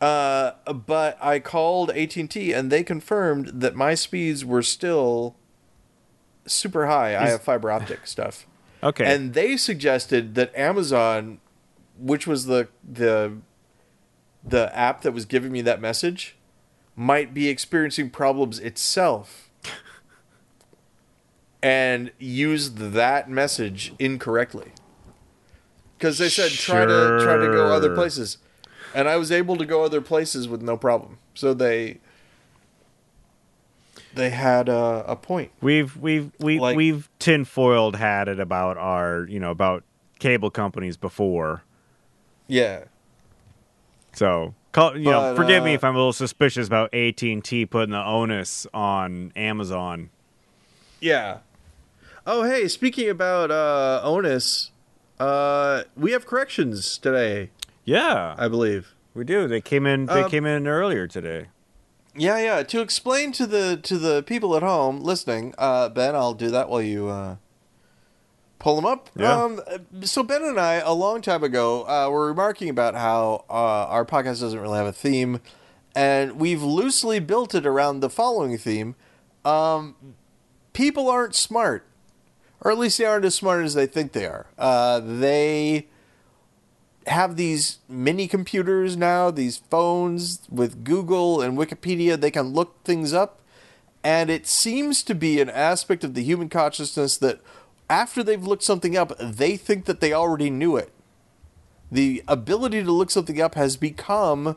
Uh, 0.00 0.52
but 0.72 1.16
I 1.22 1.38
called 1.38 1.90
AT 1.92 2.16
and 2.16 2.30
T, 2.30 2.52
and 2.52 2.70
they 2.70 2.82
confirmed 2.82 3.48
that 3.48 3.74
my 3.74 3.94
speeds 3.94 4.44
were 4.44 4.62
still 4.62 5.36
super 6.46 6.86
high. 6.86 7.16
I 7.16 7.28
have 7.28 7.42
fiber 7.42 7.70
optic 7.70 8.06
stuff, 8.06 8.46
Okay. 8.82 9.04
and 9.06 9.32
they 9.32 9.56
suggested 9.56 10.34
that 10.34 10.54
Amazon, 10.54 11.40
which 11.98 12.26
was 12.26 12.46
the 12.46 12.68
the 12.86 13.38
the 14.46 14.76
app 14.76 15.00
that 15.02 15.12
was 15.12 15.24
giving 15.24 15.52
me 15.52 15.62
that 15.62 15.80
message, 15.80 16.36
might 16.96 17.32
be 17.32 17.48
experiencing 17.48 18.10
problems 18.10 18.58
itself, 18.58 19.43
and 21.64 22.12
used 22.18 22.76
that 22.76 23.30
message 23.30 23.94
incorrectly. 23.98 24.72
Because 25.96 26.18
they 26.18 26.28
said 26.28 26.50
try 26.50 26.84
to 26.84 27.18
try 27.22 27.38
to 27.38 27.46
go 27.46 27.68
other 27.72 27.94
places, 27.94 28.36
and 28.94 29.08
I 29.08 29.16
was 29.16 29.32
able 29.32 29.56
to 29.56 29.64
go 29.64 29.82
other 29.82 30.02
places 30.02 30.46
with 30.46 30.60
no 30.60 30.76
problem. 30.76 31.18
So 31.32 31.54
they 31.54 32.00
they 34.14 34.28
had 34.28 34.68
a, 34.68 35.04
a 35.08 35.16
point. 35.16 35.52
We've 35.62 35.96
we've 35.96 36.32
we 36.38 36.58
Like- 36.58 36.76
we've 36.76 37.08
tinfoiled 37.18 37.96
had 37.96 38.28
it 38.28 38.38
about 38.38 38.76
our 38.76 39.26
you 39.28 39.40
know 39.40 39.50
about 39.50 39.84
cable 40.18 40.50
companies 40.50 40.98
before. 40.98 41.62
Yeah. 42.46 42.84
So 44.12 44.54
call, 44.72 44.98
you 44.98 45.04
know, 45.10 45.34
But, 45.34 45.36
forgive 45.36 45.64
me 45.64 45.72
uh, 45.72 45.76
if 45.76 45.84
I'm 45.84 45.94
a 45.94 45.98
little 45.98 46.12
suspicious 46.12 46.66
about 46.66 46.92
AT 46.92 47.22
and 47.22 47.42
T 47.42 47.64
putting 47.64 47.92
the 47.92 48.04
onus 48.04 48.66
on 48.74 49.32
Amazon. 49.34 50.10
Yeah. 51.00 51.38
Oh, 52.26 52.42
hey, 52.44 52.68
speaking 52.68 53.08
about 53.08 53.50
uh, 53.50 54.00
onus, 54.02 54.70
uh, 55.20 55.82
we 55.96 56.12
have 56.12 56.26
corrections 56.26 56.96
today, 56.98 57.50
Yeah, 57.84 58.34
I 58.38 58.48
believe. 58.48 58.94
we 59.14 59.24
do. 59.24 59.46
They 59.46 59.60
came 59.60 59.86
in. 59.86 60.06
They 60.06 60.22
Um, 60.22 60.30
came 60.30 60.46
in 60.46 60.66
earlier 60.66 61.06
today. 61.06 61.46
Yeah, 62.16 62.38
yeah. 62.38 62.62
To 62.62 62.80
explain 62.80 63.32
to 63.32 63.46
the 63.46 63.76
to 63.82 63.98
the 63.98 64.22
people 64.22 64.56
at 64.56 64.62
home 64.62 65.00
listening, 65.00 65.52
uh, 65.58 65.88
Ben, 65.90 66.14
I'll 66.14 66.32
do 66.34 66.48
that 66.50 66.68
while 66.68 66.80
you 66.80 67.08
uh, 67.08 67.36
pull 68.58 68.76
them 68.76 68.86
up. 68.86 69.10
Yeah. 69.16 69.42
Um, 69.44 69.60
so 70.02 70.22
Ben 70.22 70.42
and 70.44 70.58
I, 70.58 70.74
a 70.74 70.92
long 70.92 71.20
time 71.22 71.42
ago, 71.44 71.82
uh, 71.88 72.08
were 72.10 72.26
remarking 72.28 72.68
about 72.70 72.94
how 72.94 73.44
uh, 73.50 73.52
our 73.52 74.04
podcast 74.06 74.40
doesn't 74.40 74.58
really 74.60 74.78
have 74.78 74.86
a 74.86 74.92
theme, 74.92 75.40
and 75.94 76.38
we've 76.40 76.62
loosely 76.62 77.18
built 77.18 77.54
it 77.54 77.66
around 77.66 77.98
the 78.00 78.08
following 78.10 78.56
theme: 78.58 78.94
um, 79.44 79.96
people 80.72 81.08
aren't 81.10 81.34
smart, 81.34 81.84
or 82.64 82.72
at 82.72 82.78
least 82.78 82.98
they 82.98 83.04
aren't 83.04 83.26
as 83.26 83.34
smart 83.34 83.64
as 83.64 83.74
they 83.74 83.86
think 83.86 84.12
they 84.12 84.24
are. 84.24 84.46
Uh, 84.58 84.98
they 85.00 85.86
have 87.06 87.36
these 87.36 87.78
mini 87.88 88.26
computers 88.26 88.96
now, 88.96 89.30
these 89.30 89.58
phones 89.58 90.40
with 90.50 90.82
Google 90.82 91.42
and 91.42 91.58
Wikipedia, 91.58 92.18
they 92.18 92.30
can 92.30 92.48
look 92.48 92.82
things 92.82 93.12
up. 93.12 93.40
And 94.02 94.30
it 94.30 94.46
seems 94.46 95.02
to 95.04 95.14
be 95.14 95.40
an 95.40 95.50
aspect 95.50 96.04
of 96.04 96.14
the 96.14 96.22
human 96.22 96.48
consciousness 96.48 97.16
that 97.18 97.40
after 97.88 98.22
they've 98.22 98.42
looked 98.42 98.62
something 98.62 98.96
up, 98.96 99.12
they 99.18 99.56
think 99.56 99.84
that 99.84 100.00
they 100.00 100.12
already 100.12 100.50
knew 100.50 100.76
it. 100.76 100.90
The 101.92 102.22
ability 102.26 102.82
to 102.82 102.92
look 102.92 103.10
something 103.10 103.40
up 103.40 103.54
has 103.54 103.76
become 103.76 104.56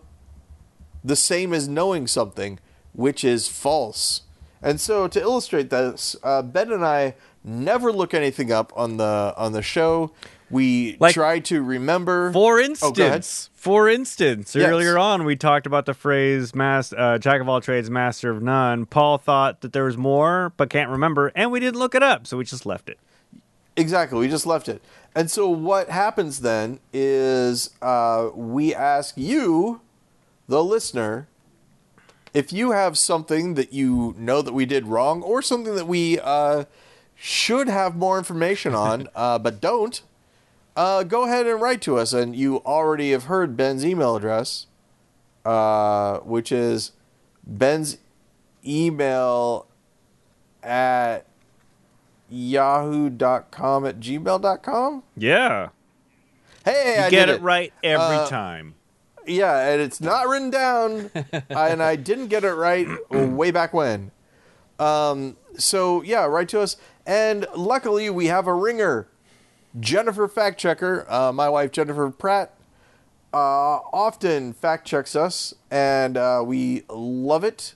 the 1.04 1.16
same 1.16 1.54
as 1.54 1.68
knowing 1.68 2.08
something, 2.08 2.60
which 2.94 3.24
is 3.24 3.48
false. 3.48 4.22
And 4.62 4.82
so, 4.82 5.08
to 5.08 5.22
illustrate 5.22 5.70
this, 5.70 6.16
uh, 6.24 6.42
Ben 6.42 6.72
and 6.72 6.84
I 6.84 7.16
never 7.48 7.92
look 7.92 8.14
anything 8.14 8.52
up 8.52 8.72
on 8.76 8.98
the 8.98 9.34
on 9.38 9.54
the 9.54 9.62
show. 9.62 10.12
We 10.50 10.96
Like- 11.00 11.14
try 11.14 11.40
to 11.40 11.62
remember. 11.62 12.32
For 12.32 12.60
Oh, 12.60 12.64
instance, 12.64 13.50
for 13.54 13.90
instance, 13.90 14.56
Yes. 14.56 14.70
earlier 14.70 14.98
on 14.98 15.26
we 15.26 15.36
talked 15.36 15.66
about 15.66 15.86
the 15.86 15.94
phrase 15.94 16.56
"mas- 16.56 16.94
uh, 16.98 17.18
"jack 17.18 17.42
of 17.42 17.50
all 17.50 17.60
trades, 17.60 17.90
master 17.90 18.30
of 18.32 18.42
none." 18.42 18.86
Paul 18.86 19.18
thought 19.18 19.62
that 19.62 19.74
there 19.74 19.84
was 19.84 19.98
more, 19.98 20.54
but 20.56 20.70
can't 20.70 20.90
remember, 20.90 21.32
and 21.36 21.52
we 21.52 21.60
didn't 21.60 21.78
look 21.80 21.96
it 21.96 22.04
up, 22.04 22.28
so 22.28 22.38
we 22.38 22.46
just 22.46 22.66
left 22.66 22.88
it. 22.90 22.98
Exactly. 23.76 24.20
We 24.20 24.28
just 24.28 24.46
left 24.46 24.70
it. 24.70 24.82
And 25.14 25.30
so 25.30 25.50
what 25.50 25.90
happens 25.90 26.40
then 26.40 26.80
is 26.94 27.72
uh, 27.82 28.30
we 28.34 28.74
ask 28.74 29.16
you, 29.18 29.82
the 30.48 30.64
listener, 30.64 31.28
if 32.34 32.54
you 32.54 32.72
have 32.72 32.98
something 32.98 33.56
that 33.56 33.74
you 33.74 34.16
know 34.18 34.42
that 34.42 34.54
we 34.54 34.66
did 34.66 34.88
wrong 34.88 35.22
or 35.22 35.42
something 35.42 35.76
that 35.76 35.88
we 35.88 36.20
uh, 36.20 36.64
should 37.18 37.68
have 37.68 37.96
more 37.96 38.18
information 38.18 38.74
on, 38.88 39.08
uh, 39.16 39.38
but 39.40 39.60
don't, 39.60 40.02
uh, 40.76 41.04
go 41.04 41.26
ahead 41.26 41.48
and 41.48 41.60
write 41.62 41.82
to 41.82 41.98
us. 41.98 42.14
And 42.14 42.36
you 42.36 42.58
already 42.66 43.12
have 43.12 43.24
heard 43.26 43.58
Ben's 43.58 43.84
email 43.86 44.16
address, 44.16 44.68
uh, 45.46 46.20
which 46.20 46.52
is 46.52 46.92
Ben's 47.46 47.98
email 48.66 49.66
at 50.62 51.26
yahoo.com 52.30 53.86
at 53.86 54.00
gmail.com. 54.00 55.04
Yeah, 55.16 55.70
Hey, 56.66 56.96
you 56.98 57.04
I 57.06 57.10
get 57.10 57.26
did 57.28 57.36
it 57.36 57.42
right 57.42 57.72
every 57.82 58.18
Uh, 58.18 58.28
time. 58.28 58.76
Yeah, 59.26 59.70
and 59.70 59.82
it's 59.82 60.02
not 60.02 60.28
written 60.28 60.50
down, 60.50 61.12
and 61.50 61.82
I 61.82 61.96
didn't 61.96 62.28
get 62.28 62.44
it 62.44 62.54
right 62.54 62.88
way 63.10 63.52
back 63.52 63.74
when. 63.74 64.12
Um, 64.80 65.38
so 65.58 66.02
yeah, 66.02 66.26
write 66.26 66.50
to 66.50 66.60
us, 66.62 66.76
and 67.08 67.48
luckily 67.56 68.12
we 68.12 68.28
have 68.28 68.46
a 68.46 68.54
ringer, 68.54 69.08
Jennifer 69.80 70.28
Fact 70.28 70.60
Checker, 70.60 71.08
uh, 71.10 71.32
my 71.32 71.50
wife 71.50 71.72
Jennifer 71.72 72.12
Pratt, 72.12 72.54
uh, 73.34 73.80
often 73.92 74.54
fact 74.54 74.86
checks 74.86 75.16
us, 75.16 75.56
and 75.72 76.18
uh, 76.18 76.44
we 76.46 76.84
love 76.90 77.44
it, 77.44 77.74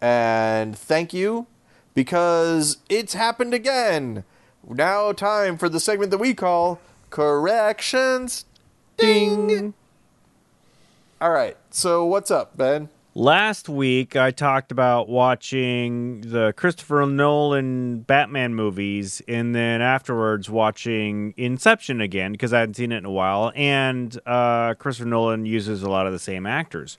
and 0.00 0.76
thank 0.76 1.12
you, 1.12 1.46
because 1.92 2.78
it's 2.88 3.12
happened 3.12 3.52
again. 3.52 4.24
Now, 4.66 5.12
time 5.12 5.58
for 5.58 5.68
the 5.68 5.80
segment 5.80 6.10
that 6.12 6.18
we 6.18 6.34
call 6.34 6.80
corrections. 7.10 8.44
Ding. 8.96 9.74
All 11.20 11.30
right. 11.30 11.56
So 11.70 12.04
what's 12.04 12.30
up, 12.30 12.56
Ben? 12.56 12.88
Last 13.14 13.68
week, 13.68 14.16
I 14.16 14.30
talked 14.30 14.72
about 14.72 15.06
watching 15.06 16.22
the 16.22 16.54
Christopher 16.56 17.04
Nolan 17.04 18.00
Batman 18.00 18.54
movies, 18.54 19.20
and 19.28 19.54
then 19.54 19.82
afterwards 19.82 20.48
watching 20.48 21.34
Inception 21.36 22.00
again 22.00 22.32
because 22.32 22.54
I 22.54 22.60
hadn't 22.60 22.76
seen 22.76 22.90
it 22.90 22.96
in 22.96 23.04
a 23.04 23.10
while. 23.10 23.52
And 23.54 24.18
uh, 24.24 24.74
Christopher 24.78 25.10
Nolan 25.10 25.44
uses 25.44 25.82
a 25.82 25.90
lot 25.90 26.06
of 26.06 26.14
the 26.14 26.18
same 26.18 26.46
actors. 26.46 26.96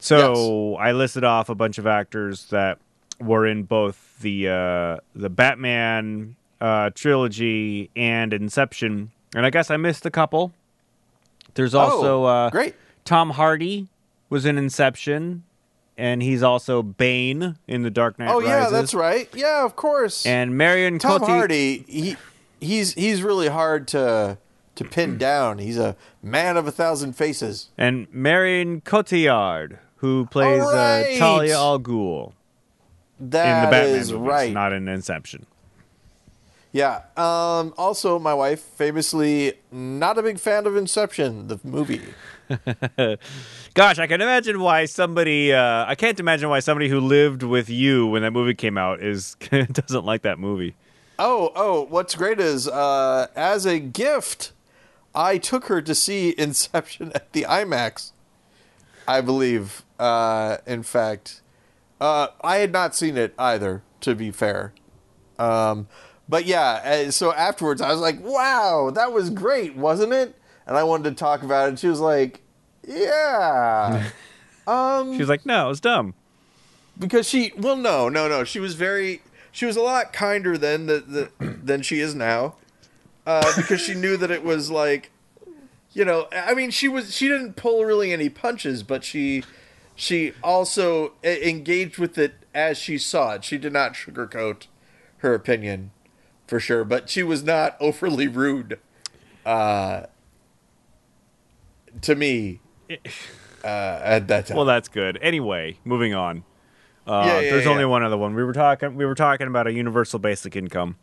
So 0.00 0.74
I 0.74 0.90
listed 0.90 1.22
off 1.22 1.48
a 1.50 1.54
bunch 1.54 1.78
of 1.78 1.86
actors 1.86 2.46
that 2.46 2.78
were 3.20 3.46
in 3.46 3.62
both 3.62 4.18
the 4.20 4.48
uh, 4.48 4.96
the 5.14 5.30
Batman 5.30 6.34
uh, 6.60 6.90
trilogy 6.96 7.90
and 7.94 8.32
Inception, 8.32 9.12
and 9.36 9.46
I 9.46 9.50
guess 9.50 9.70
I 9.70 9.76
missed 9.76 10.04
a 10.04 10.10
couple. 10.10 10.52
There's 11.54 11.76
also 11.76 12.24
oh, 12.24 12.26
uh, 12.26 12.50
great. 12.50 12.74
Tom 13.04 13.30
Hardy 13.30 13.86
was 14.28 14.44
in 14.44 14.58
Inception, 14.58 15.44
and 15.96 16.22
he's 16.22 16.42
also 16.42 16.82
Bane 16.82 17.56
in 17.66 17.82
The 17.82 17.90
Dark 17.90 18.18
Knight 18.18 18.30
Oh 18.30 18.40
yeah, 18.40 18.68
that's 18.70 18.94
right. 18.94 19.28
Yeah, 19.34 19.64
of 19.64 19.76
course. 19.76 20.26
And 20.26 20.56
Marion 20.56 20.98
Tom 20.98 21.22
Hardy, 21.22 21.84
he 21.88 22.16
he's 22.60 22.92
he's 22.94 23.22
really 23.22 23.48
hard 23.48 23.88
to 23.88 24.38
to 24.74 24.84
pin 24.84 25.18
down. 25.18 25.58
He's 25.58 25.78
a 25.78 25.96
man 26.22 26.56
of 26.56 26.66
a 26.66 26.72
thousand 26.72 27.14
faces. 27.14 27.70
and 27.78 28.06
Marion 28.12 28.80
Cotillard, 28.82 29.78
who 29.96 30.26
plays 30.26 30.62
All 30.62 30.72
right. 30.72 31.16
uh, 31.16 31.18
Talia 31.18 31.56
al 31.56 31.80
Ghul 31.80 32.32
in 33.18 33.26
the 33.26 33.30
Batman 33.30 33.84
is 33.88 34.12
movies, 34.12 34.28
right. 34.28 34.52
not 34.52 34.72
in 34.72 34.88
Inception. 34.88 35.46
Yeah. 36.76 37.04
Um, 37.16 37.72
also, 37.78 38.18
my 38.18 38.34
wife 38.34 38.60
famously 38.60 39.54
not 39.72 40.18
a 40.18 40.22
big 40.22 40.38
fan 40.38 40.66
of 40.66 40.76
Inception, 40.76 41.48
the 41.48 41.58
movie. 41.64 42.02
Gosh, 43.72 43.98
I 43.98 44.06
can 44.06 44.20
imagine 44.20 44.60
why 44.60 44.84
somebody. 44.84 45.54
Uh, 45.54 45.86
I 45.86 45.94
can't 45.94 46.20
imagine 46.20 46.50
why 46.50 46.60
somebody 46.60 46.90
who 46.90 47.00
lived 47.00 47.42
with 47.42 47.70
you 47.70 48.06
when 48.06 48.20
that 48.20 48.32
movie 48.32 48.52
came 48.52 48.76
out 48.76 49.02
is 49.02 49.36
doesn't 49.72 50.04
like 50.04 50.20
that 50.22 50.38
movie. 50.38 50.74
Oh, 51.18 51.50
oh! 51.56 51.86
What's 51.88 52.14
great 52.14 52.38
is, 52.38 52.68
uh, 52.68 53.28
as 53.34 53.64
a 53.64 53.78
gift, 53.78 54.52
I 55.14 55.38
took 55.38 55.68
her 55.68 55.80
to 55.80 55.94
see 55.94 56.34
Inception 56.36 57.10
at 57.14 57.32
the 57.32 57.46
IMAX. 57.48 58.12
I 59.08 59.22
believe. 59.22 59.82
Uh, 59.98 60.58
in 60.66 60.82
fact, 60.82 61.40
uh, 62.02 62.28
I 62.42 62.58
had 62.58 62.70
not 62.70 62.94
seen 62.94 63.16
it 63.16 63.32
either. 63.38 63.82
To 64.02 64.14
be 64.14 64.30
fair, 64.30 64.74
um, 65.38 65.88
but 66.28 66.46
yeah. 66.46 67.04
uh, 67.06 67.10
So 67.10 67.32
afterwards, 67.32 67.80
I 67.80 67.90
was 67.90 68.00
like, 68.00 68.20
"Wow, 68.20 68.90
that 68.94 69.12
was 69.12 69.30
great, 69.30 69.76
wasn't 69.76 70.12
it?" 70.12 70.34
And 70.66 70.76
I 70.76 70.82
wanted 70.82 71.10
to 71.10 71.16
talk 71.16 71.42
about 71.42 71.72
it. 71.72 71.78
She 71.78 71.88
was 71.88 72.00
like, 72.00 72.42
"Yeah." 72.86 74.10
um, 74.66 75.12
She 75.12 75.18
was 75.20 75.28
like, 75.28 75.46
"No, 75.46 75.66
it 75.66 75.68
was 75.68 75.80
dumb." 75.80 76.14
because 76.98 77.28
she 77.28 77.52
well 77.56 77.76
no 77.76 78.08
no 78.08 78.28
no 78.28 78.44
she 78.44 78.58
was 78.58 78.74
very 78.74 79.20
she 79.52 79.66
was 79.66 79.76
a 79.76 79.80
lot 79.80 80.12
kinder 80.12 80.56
then 80.56 80.86
the, 80.86 81.30
the, 81.38 81.46
than 81.62 81.82
she 81.82 82.00
is 82.00 82.14
now 82.14 82.54
uh, 83.26 83.52
because 83.56 83.80
she 83.80 83.94
knew 83.94 84.16
that 84.16 84.30
it 84.30 84.44
was 84.44 84.70
like 84.70 85.10
you 85.92 86.04
know 86.04 86.26
i 86.32 86.54
mean 86.54 86.70
she 86.70 86.88
was 86.88 87.14
she 87.14 87.28
didn't 87.28 87.54
pull 87.54 87.84
really 87.84 88.12
any 88.12 88.28
punches 88.28 88.82
but 88.82 89.04
she 89.04 89.42
she 89.94 90.32
also 90.42 91.12
engaged 91.24 91.98
with 91.98 92.18
it 92.18 92.34
as 92.54 92.78
she 92.78 92.98
saw 92.98 93.34
it 93.34 93.44
she 93.44 93.58
did 93.58 93.72
not 93.72 93.94
sugarcoat 93.94 94.66
her 95.18 95.34
opinion 95.34 95.90
for 96.46 96.60
sure 96.60 96.84
but 96.84 97.08
she 97.10 97.22
was 97.22 97.42
not 97.42 97.76
overly 97.80 98.28
rude 98.28 98.78
uh, 99.44 100.02
to 102.02 102.14
me 102.14 102.60
uh, 103.64 103.66
at 103.66 104.28
that 104.28 104.46
time 104.46 104.56
Well, 104.56 104.66
that's 104.66 104.88
good. 104.88 105.18
Anyway, 105.22 105.78
moving 105.84 106.14
on. 106.14 106.44
Uh, 107.06 107.22
Yeah, 107.26 107.40
yeah, 107.40 107.50
there's 107.50 107.64
yeah. 107.64 107.70
only 107.70 107.84
one 107.84 108.02
other 108.02 108.16
one. 108.16 108.34
We 108.34 108.42
were 108.44 108.52
talking. 108.52 108.96
We 108.96 109.04
were 109.06 109.14
talking 109.14 109.46
about 109.46 109.66
a 109.66 109.72
universal 109.72 110.18
basic 110.18 110.56
income, 110.56 110.96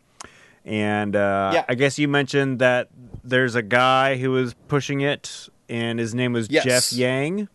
and 0.65 1.15
uh. 1.15 1.63
I 1.67 1.75
guess 1.75 1.97
you 1.97 2.07
mentioned 2.07 2.59
that 2.59 2.89
there's 3.23 3.55
a 3.55 3.61
guy 3.61 4.17
who 4.17 4.31
was 4.31 4.53
pushing 4.67 5.01
it, 5.01 5.47
and 5.69 5.99
his 5.99 6.13
name 6.13 6.33
was 6.33 6.49
Yes. 6.49 6.63
Jeff 6.65 6.93
Yang. 6.93 7.47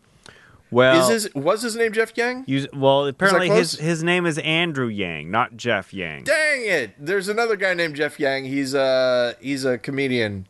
Well, 0.70 1.10
is 1.10 1.24
his 1.24 1.34
was 1.34 1.62
his 1.62 1.76
name 1.76 1.92
jeff 1.92 2.12
yang 2.16 2.44
you- 2.46 2.68
well, 2.74 3.06
apparently 3.06 3.48
his 3.48 3.72
his 3.72 4.02
name 4.02 4.26
is 4.26 4.36
Andrew 4.38 4.88
Yang, 4.88 5.30
not 5.30 5.56
Jeff 5.56 5.94
Yang. 5.94 6.24
Dang 6.24 6.64
it! 6.66 6.90
There's 6.98 7.28
another 7.28 7.56
guy 7.56 7.72
named 7.74 7.96
Jeff 7.96 8.20
Yang. 8.20 8.44
He's 8.46 8.74
a 8.74 9.34
he's 9.40 9.64
a 9.64 9.78
comedian. 9.78 10.46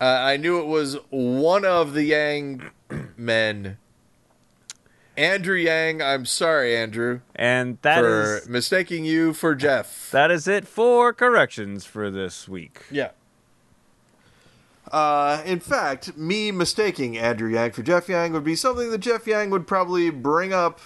Uh, 0.00 0.04
I 0.04 0.36
knew 0.36 0.60
it 0.60 0.66
was 0.66 0.96
one 1.10 1.64
of 1.64 1.92
the 1.92 2.04
Yang 2.04 2.70
men. 3.16 3.78
Andrew 5.16 5.56
Yang. 5.56 6.00
I'm 6.00 6.24
sorry, 6.24 6.76
Andrew, 6.76 7.20
And 7.34 7.78
that 7.82 7.98
for 8.02 8.36
is 8.36 8.48
mistaking 8.48 9.04
you 9.04 9.32
for 9.32 9.56
Jeff. 9.56 10.08
that 10.12 10.30
is 10.30 10.46
it 10.46 10.68
for 10.68 11.12
corrections 11.12 11.84
for 11.84 12.08
this 12.12 12.46
week. 12.46 12.82
Yeah. 12.92 13.08
Uh, 14.90 15.42
in 15.44 15.60
fact, 15.60 16.16
me 16.16 16.50
mistaking 16.50 17.18
Andrew 17.18 17.50
Yang 17.50 17.72
for 17.72 17.82
Jeff 17.82 18.08
Yang 18.08 18.32
would 18.32 18.44
be 18.44 18.56
something 18.56 18.90
that 18.90 18.98
Jeff 18.98 19.26
Yang 19.26 19.50
would 19.50 19.66
probably 19.66 20.10
bring 20.10 20.52
up 20.52 20.80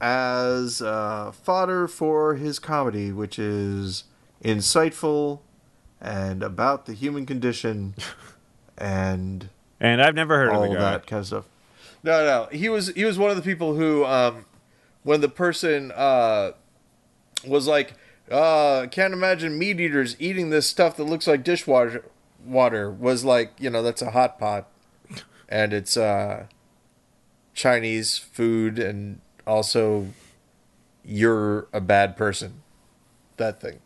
as 0.00 0.82
uh, 0.82 1.30
fodder 1.30 1.86
for 1.86 2.34
his 2.34 2.58
comedy, 2.58 3.12
which 3.12 3.38
is 3.38 4.04
insightful 4.44 5.40
and 6.00 6.42
about 6.42 6.86
the 6.86 6.94
human 6.94 7.24
condition 7.24 7.94
and 8.78 9.48
And 9.78 10.02
I've 10.02 10.16
never 10.16 10.36
heard 10.36 10.50
all 10.50 10.64
of 10.64 10.70
the 10.70 10.76
guy. 10.76 10.90
that 10.92 11.06
kind 11.06 11.20
of 11.20 11.26
stuff. 11.26 11.44
No, 12.02 12.24
no, 12.24 12.48
he 12.56 12.68
was 12.68 12.88
he 12.88 13.04
was 13.04 13.16
one 13.16 13.30
of 13.30 13.36
the 13.36 13.42
people 13.42 13.76
who, 13.76 14.04
um, 14.04 14.44
when 15.04 15.20
the 15.20 15.28
person 15.28 15.92
uh, 15.94 16.50
was 17.46 17.68
like, 17.68 17.94
uh, 18.28 18.88
"Can't 18.90 19.12
imagine 19.12 19.56
meat 19.56 19.78
eaters 19.78 20.16
eating 20.18 20.50
this 20.50 20.66
stuff 20.66 20.96
that 20.96 21.04
looks 21.04 21.28
like 21.28 21.44
dishwater," 21.44 22.04
water 22.44 22.90
was 22.90 23.24
like, 23.24 23.52
you 23.58 23.70
know, 23.70 23.82
that's 23.82 24.02
a 24.02 24.10
hot 24.10 24.38
pot, 24.38 24.68
and 25.48 25.72
it's 25.72 25.96
uh, 25.96 26.46
Chinese 27.54 28.18
food, 28.18 28.78
and 28.78 29.20
also 29.46 30.08
you're 31.04 31.68
a 31.72 31.80
bad 31.80 32.16
person. 32.16 32.62
That 33.36 33.60
thing. 33.60 33.80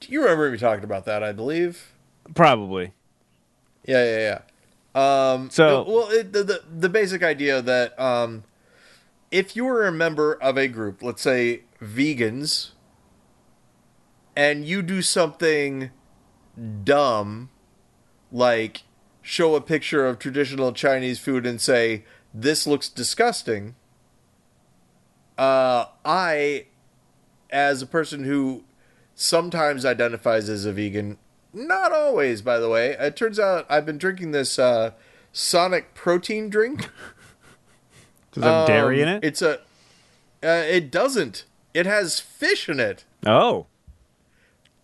Do 0.00 0.10
you 0.12 0.22
remember 0.22 0.50
me 0.50 0.58
talking 0.58 0.84
about 0.84 1.04
that? 1.04 1.22
I 1.22 1.32
believe. 1.32 1.92
Probably. 2.34 2.92
Yeah, 3.86 4.04
yeah, 4.04 4.40
yeah. 4.94 5.32
Um, 5.32 5.50
So- 5.50 5.82
well, 5.84 6.08
it, 6.10 6.32
the, 6.32 6.42
the 6.42 6.62
the 6.78 6.88
basic 6.88 7.22
idea 7.22 7.60
that 7.62 7.98
um, 8.00 8.44
if 9.30 9.54
you 9.54 9.64
were 9.64 9.86
a 9.86 9.92
member 9.92 10.34
of 10.34 10.56
a 10.58 10.66
group, 10.68 11.02
let's 11.02 11.22
say 11.22 11.62
vegans, 11.82 12.70
and 14.34 14.64
you 14.64 14.82
do 14.82 15.02
something 15.02 15.90
dumb, 16.84 17.50
like 18.32 18.82
show 19.22 19.54
a 19.54 19.60
picture 19.60 20.06
of 20.06 20.18
traditional 20.18 20.72
Chinese 20.72 21.18
food 21.18 21.46
and 21.46 21.60
say 21.60 22.04
this 22.32 22.66
looks 22.66 22.88
disgusting, 22.88 23.74
uh, 25.38 25.86
I, 26.04 26.66
as 27.50 27.82
a 27.82 27.86
person 27.86 28.24
who 28.24 28.64
sometimes 29.14 29.84
identifies 29.84 30.48
as 30.48 30.64
a 30.64 30.72
vegan, 30.72 31.18
not 31.52 31.92
always, 31.92 32.42
by 32.42 32.58
the 32.58 32.68
way. 32.68 32.90
It 32.98 33.16
turns 33.16 33.38
out 33.38 33.66
I've 33.68 33.86
been 33.86 33.98
drinking 33.98 34.30
this 34.32 34.58
uh, 34.58 34.92
Sonic 35.32 35.94
protein 35.94 36.48
drink. 36.48 36.88
Does 38.32 38.44
it 38.44 38.46
have 38.46 38.66
dairy 38.66 39.02
in 39.02 39.08
Um, 39.08 39.14
it? 39.16 39.24
It's 39.24 39.42
a. 39.42 39.58
Uh, 40.42 40.64
it 40.68 40.90
doesn't. 40.90 41.44
It 41.74 41.86
has 41.86 42.20
fish 42.20 42.68
in 42.68 42.78
it. 42.80 43.04
oh, 43.26 43.66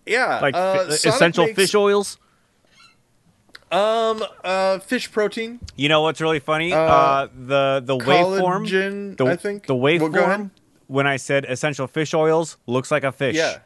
Yeah, 0.06 0.40
like 0.40 0.54
uh, 0.54 0.86
fi- 0.86 1.08
essential 1.08 1.46
makes, 1.46 1.56
fish 1.56 1.74
oils. 1.74 2.18
Um, 3.70 4.22
uh, 4.44 4.78
fish 4.78 5.10
protein. 5.10 5.58
You 5.74 5.88
know 5.88 6.02
what's 6.02 6.20
really 6.20 6.38
funny? 6.38 6.72
Uh, 6.72 7.26
the 7.34 7.82
the 7.84 7.96
waveform, 7.96 9.16
the, 9.16 9.26
I 9.26 9.36
think. 9.36 9.66
the 9.66 9.74
waveform. 9.74 10.50
when 10.86 11.06
I 11.06 11.16
said 11.16 11.44
essential 11.46 11.86
fish 11.88 12.14
oils, 12.14 12.56
looks 12.66 12.90
like 12.90 13.02
a 13.02 13.10
fish. 13.12 13.34
Yeah. 13.34 13.58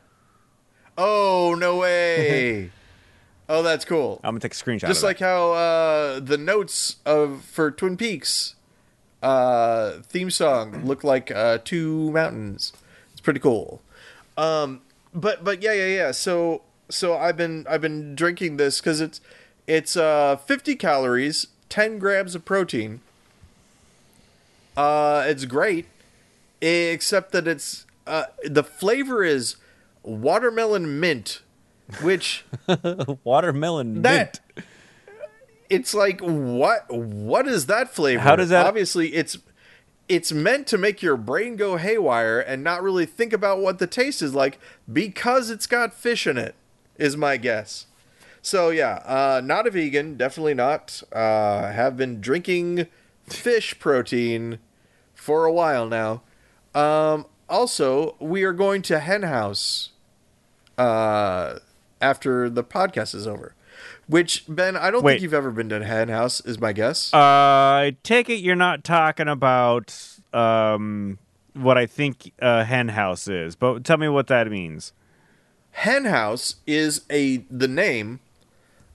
Oh 0.96 1.54
no 1.58 1.76
way! 1.76 2.70
oh, 3.48 3.62
that's 3.62 3.84
cool. 3.84 4.20
I'm 4.24 4.32
gonna 4.32 4.40
take 4.40 4.54
a 4.54 4.56
screenshot. 4.56 4.88
Just 4.88 5.02
like 5.02 5.18
how 5.18 5.52
uh, 5.52 6.20
the 6.20 6.38
notes 6.38 6.96
of 7.04 7.44
for 7.44 7.70
Twin 7.70 7.96
Peaks 7.98 8.54
uh, 9.22 9.98
theme 10.02 10.30
song 10.30 10.84
look 10.84 11.04
like 11.04 11.30
uh, 11.30 11.58
two 11.64 12.10
mountains. 12.12 12.72
It's 13.12 13.20
pretty 13.20 13.40
cool. 13.40 13.82
Um, 14.36 14.80
but 15.14 15.44
but 15.44 15.62
yeah 15.62 15.72
yeah 15.72 15.86
yeah. 15.86 16.10
So 16.12 16.62
so 16.88 17.16
I've 17.16 17.36
been 17.36 17.66
I've 17.68 17.80
been 17.80 18.14
drinking 18.14 18.56
this 18.56 18.80
because 18.80 19.00
it's 19.00 19.20
it's 19.66 19.96
uh, 19.96 20.36
50 20.36 20.74
calories, 20.76 21.46
10 21.68 21.98
grams 22.00 22.34
of 22.34 22.44
protein. 22.44 23.00
Uh, 24.76 25.24
it's 25.26 25.44
great, 25.44 25.86
except 26.60 27.32
that 27.32 27.46
it's 27.46 27.86
uh, 28.06 28.24
the 28.44 28.64
flavor 28.64 29.22
is 29.22 29.56
watermelon 30.02 30.98
mint, 31.00 31.42
which 32.02 32.44
watermelon 33.24 34.02
that 34.02 34.40
mint. 34.56 34.66
it's 35.68 35.92
like 35.94 36.20
what 36.20 36.90
what 36.92 37.46
is 37.46 37.66
that 37.66 37.92
flavor 37.94 38.20
How 38.22 38.36
does 38.36 38.48
that- 38.48 38.66
obviously 38.66 39.08
it's 39.14 39.36
it's 40.10 40.32
meant 40.32 40.66
to 40.66 40.76
make 40.76 41.02
your 41.02 41.16
brain 41.16 41.54
go 41.54 41.76
haywire 41.76 42.40
and 42.40 42.64
not 42.64 42.82
really 42.82 43.06
think 43.06 43.32
about 43.32 43.60
what 43.60 43.78
the 43.78 43.86
taste 43.86 44.20
is 44.20 44.34
like 44.34 44.58
because 44.92 45.50
it's 45.50 45.68
got 45.68 45.94
fish 45.94 46.26
in 46.26 46.36
it 46.36 46.56
is 46.98 47.16
my 47.16 47.36
guess. 47.36 47.86
So 48.42 48.70
yeah 48.70 49.02
uh 49.06 49.40
not 49.42 49.68
a 49.68 49.70
vegan 49.70 50.16
definitely 50.16 50.54
not. 50.54 51.00
Uh 51.12 51.70
have 51.70 51.96
been 51.96 52.20
drinking 52.20 52.88
fish 53.24 53.78
protein 53.78 54.58
for 55.14 55.44
a 55.44 55.52
while 55.52 55.86
now. 55.86 56.22
Um 56.74 57.24
also 57.48 58.16
we 58.18 58.42
are 58.42 58.52
going 58.52 58.82
to 58.82 58.98
hen 58.98 59.22
house 59.22 59.90
uh 60.76 61.60
after 62.00 62.50
the 62.50 62.64
podcast 62.64 63.14
is 63.14 63.28
over 63.28 63.54
which 64.10 64.44
Ben, 64.48 64.76
I 64.76 64.90
don't 64.90 65.02
Wait. 65.02 65.14
think 65.14 65.22
you've 65.22 65.34
ever 65.34 65.50
been 65.50 65.68
to 65.70 65.84
Hen 65.84 66.08
House, 66.08 66.40
is 66.40 66.58
my 66.58 66.72
guess. 66.72 67.12
Uh, 67.14 67.18
I 67.18 67.96
take 68.02 68.28
it 68.28 68.36
you're 68.40 68.56
not 68.56 68.84
talking 68.84 69.28
about 69.28 69.96
um 70.32 71.18
what 71.54 71.76
I 71.76 71.86
think 71.86 72.32
a 72.38 72.64
hen 72.64 72.88
house 72.88 73.26
is, 73.28 73.56
but 73.56 73.84
tell 73.84 73.96
me 73.96 74.08
what 74.08 74.28
that 74.28 74.48
means. 74.48 74.92
Hen 75.72 76.04
House 76.04 76.56
is 76.66 77.02
a 77.10 77.38
the 77.50 77.68
name 77.68 78.20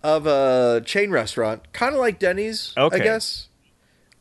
of 0.03 0.25
a 0.27 0.81
chain 0.85 1.11
restaurant, 1.11 1.71
kind 1.73 1.93
of 1.93 1.99
like 1.99 2.19
Denny's, 2.19 2.73
Okay. 2.77 2.97
I 2.97 2.99
guess. 2.99 3.47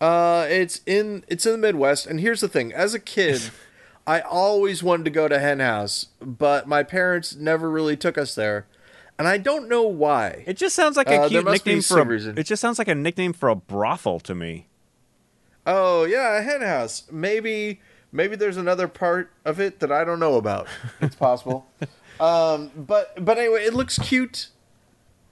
Uh, 0.01 0.47
it's 0.49 0.81
in 0.87 1.25
it's 1.29 1.47
in 1.47 1.53
the 1.53 1.59
Midwest, 1.59 2.07
and 2.07 2.21
here's 2.21 2.41
the 2.41 2.49
thing: 2.49 2.73
as 2.73 2.95
a 2.95 2.99
kid, 2.99 3.41
I 4.07 4.21
always 4.21 4.83
wanted 4.83 5.05
to 5.05 5.11
go 5.11 5.29
to 5.29 5.39
Hen 5.39 5.61
House, 5.61 6.07
but 6.21 6.67
my 6.69 6.83
parents 6.83 7.37
never 7.37 7.71
really 7.71 7.97
took 7.97 8.19
us 8.19 8.35
there, 8.35 8.67
and 9.19 9.29
I 9.29 9.39
don't 9.39 9.69
know 9.69 9.83
why. 9.83 10.45
It 10.47 10.57
just 10.57 10.75
sounds 10.75 10.97
like 10.97 11.09
a 11.09 11.23
Uh, 11.23 11.29
cute 11.29 11.45
nickname 11.45 11.83
for 11.83 12.01
a, 12.01 12.05
reason. 12.05 12.39
It 12.39 12.45
just 12.45 12.61
sounds 12.61 12.79
like 12.79 12.89
a 12.89 12.95
nickname 12.95 13.33
for 13.33 13.49
a 13.49 13.55
brothel 13.55 14.21
to 14.21 14.35
me. 14.35 14.67
Oh 15.67 16.05
yeah, 16.05 16.39
a 16.39 16.43
hen 16.43 16.61
house. 16.61 17.05
Maybe 17.11 17.81
maybe 18.13 18.37
there's 18.37 18.57
another 18.57 18.89
part 18.89 19.31
of 19.45 19.61
it 19.61 19.81
that 19.81 19.91
I 19.91 20.05
don't 20.05 20.21
know 20.21 20.37
about. 20.37 20.67
It's 21.01 21.17
possible. 21.17 21.67
um, 22.21 22.71
but 22.77 23.25
but 23.25 23.39
anyway, 23.39 23.65
it 23.65 23.75
looks 23.75 23.99
cute. 23.99 24.49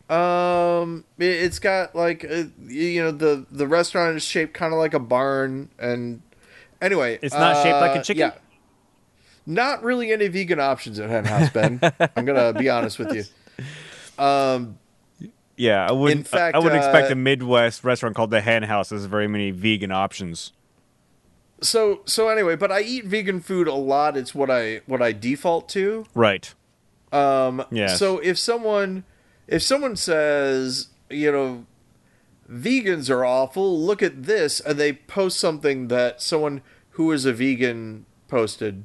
Um, 0.08 1.04
it, 1.18 1.24
it's 1.24 1.58
got 1.58 1.94
like 1.94 2.24
uh, 2.24 2.44
you 2.66 3.02
know 3.02 3.10
the 3.10 3.46
the 3.50 3.66
restaurant 3.66 4.16
is 4.16 4.22
shaped 4.22 4.54
kind 4.54 4.72
of 4.72 4.78
like 4.78 4.94
a 4.94 4.98
barn, 4.98 5.70
and 5.78 6.22
anyway, 6.80 7.18
It's 7.22 7.34
not 7.34 7.62
shaped 7.62 7.76
like 7.76 7.96
a 7.96 8.00
uh, 8.00 8.02
chicken? 8.02 8.20
Yeah. 8.20 8.34
Not 9.44 9.82
really 9.82 10.12
any 10.12 10.28
vegan 10.28 10.60
options 10.60 11.00
at 11.00 11.10
Hen 11.10 11.24
House, 11.24 11.50
Ben. 11.50 11.80
I'm 12.16 12.24
gonna 12.24 12.52
be 12.52 12.68
honest 12.68 12.98
with 12.98 13.12
you. 13.12 13.24
Um, 14.18 14.78
Yeah, 15.56 15.86
I 15.86 15.92
wouldn't. 15.92 16.20
In 16.20 16.24
fact, 16.24 16.54
I 16.54 16.58
wouldn't 16.58 16.82
expect 16.82 17.08
uh, 17.10 17.12
a 17.12 17.16
Midwest 17.16 17.84
restaurant 17.84 18.16
called 18.16 18.30
the 18.30 18.40
Hen 18.40 18.62
House 18.64 18.90
has 18.90 19.04
very 19.04 19.28
many 19.28 19.50
vegan 19.50 19.92
options. 19.92 20.52
so 21.60 22.00
so 22.06 22.28
anyway, 22.28 22.56
but 22.56 22.72
I 22.72 22.80
eat 22.80 23.04
vegan 23.04 23.40
food 23.40 23.68
a 23.68 23.74
lot. 23.74 24.16
It's 24.16 24.34
what 24.34 24.50
I 24.50 24.80
what 24.86 25.02
I 25.02 25.12
default 25.12 25.68
to. 25.70 26.06
Right. 26.14 26.52
Um, 27.12 27.64
Yeah. 27.70 27.94
So 27.94 28.18
if 28.18 28.38
someone, 28.38 29.04
if 29.46 29.62
someone 29.62 29.96
says, 29.96 30.88
you 31.10 31.30
know, 31.30 31.66
vegans 32.50 33.10
are 33.10 33.24
awful, 33.24 33.78
look 33.78 34.02
at 34.02 34.24
this, 34.24 34.58
and 34.60 34.78
they 34.78 34.94
post 34.94 35.38
something 35.38 35.88
that 35.88 36.22
someone 36.22 36.62
who 36.92 37.12
is 37.12 37.26
a 37.26 37.32
vegan 37.32 38.06
posted, 38.28 38.84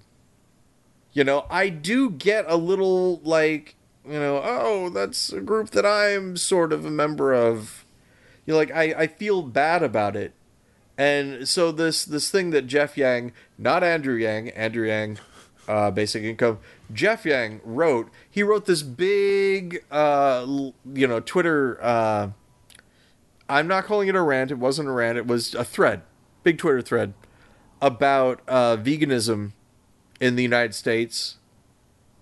you 1.13 1.23
know, 1.23 1.45
I 1.49 1.69
do 1.69 2.09
get 2.09 2.43
a 2.49 2.57
little 2.57 3.21
like, 3.23 3.75
you 4.07 4.19
know, 4.19 4.41
oh, 4.43 4.89
that's 4.89 5.31
a 5.31 5.41
group 5.41 5.71
that 5.71 5.85
I'm 5.85 6.37
sort 6.37 6.73
of 6.73 6.85
a 6.85 6.91
member 6.91 7.33
of. 7.33 7.85
You 8.45 8.53
know, 8.53 8.57
like 8.57 8.71
I, 8.71 8.83
I 8.97 9.07
feel 9.07 9.41
bad 9.41 9.83
about 9.83 10.15
it. 10.15 10.33
And 10.97 11.47
so 11.47 11.71
this 11.71 12.05
this 12.05 12.31
thing 12.31 12.51
that 12.51 12.65
Jeff 12.67 12.97
Yang, 12.97 13.33
not 13.57 13.83
Andrew 13.83 14.15
Yang, 14.15 14.49
Andrew 14.51 14.87
Yang, 14.87 15.19
uh, 15.67 15.91
basic 15.91 16.23
income, 16.23 16.59
Jeff 16.91 17.25
Yang 17.25 17.61
wrote. 17.63 18.09
He 18.29 18.41
wrote 18.41 18.65
this 18.65 18.81
big, 18.81 19.83
uh, 19.91 20.45
you 20.47 21.07
know, 21.07 21.19
Twitter. 21.19 21.77
Uh, 21.81 22.29
I'm 23.49 23.67
not 23.67 23.85
calling 23.85 24.07
it 24.07 24.15
a 24.15 24.21
rant. 24.21 24.51
It 24.51 24.59
wasn't 24.59 24.89
a 24.89 24.91
rant. 24.91 25.17
It 25.17 25.27
was 25.27 25.53
a 25.53 25.63
thread, 25.63 26.01
big 26.43 26.57
Twitter 26.57 26.81
thread 26.81 27.13
about 27.81 28.41
uh, 28.47 28.77
veganism 28.77 29.51
in 30.19 30.35
the 30.35 30.43
United 30.43 30.73
States 30.73 31.37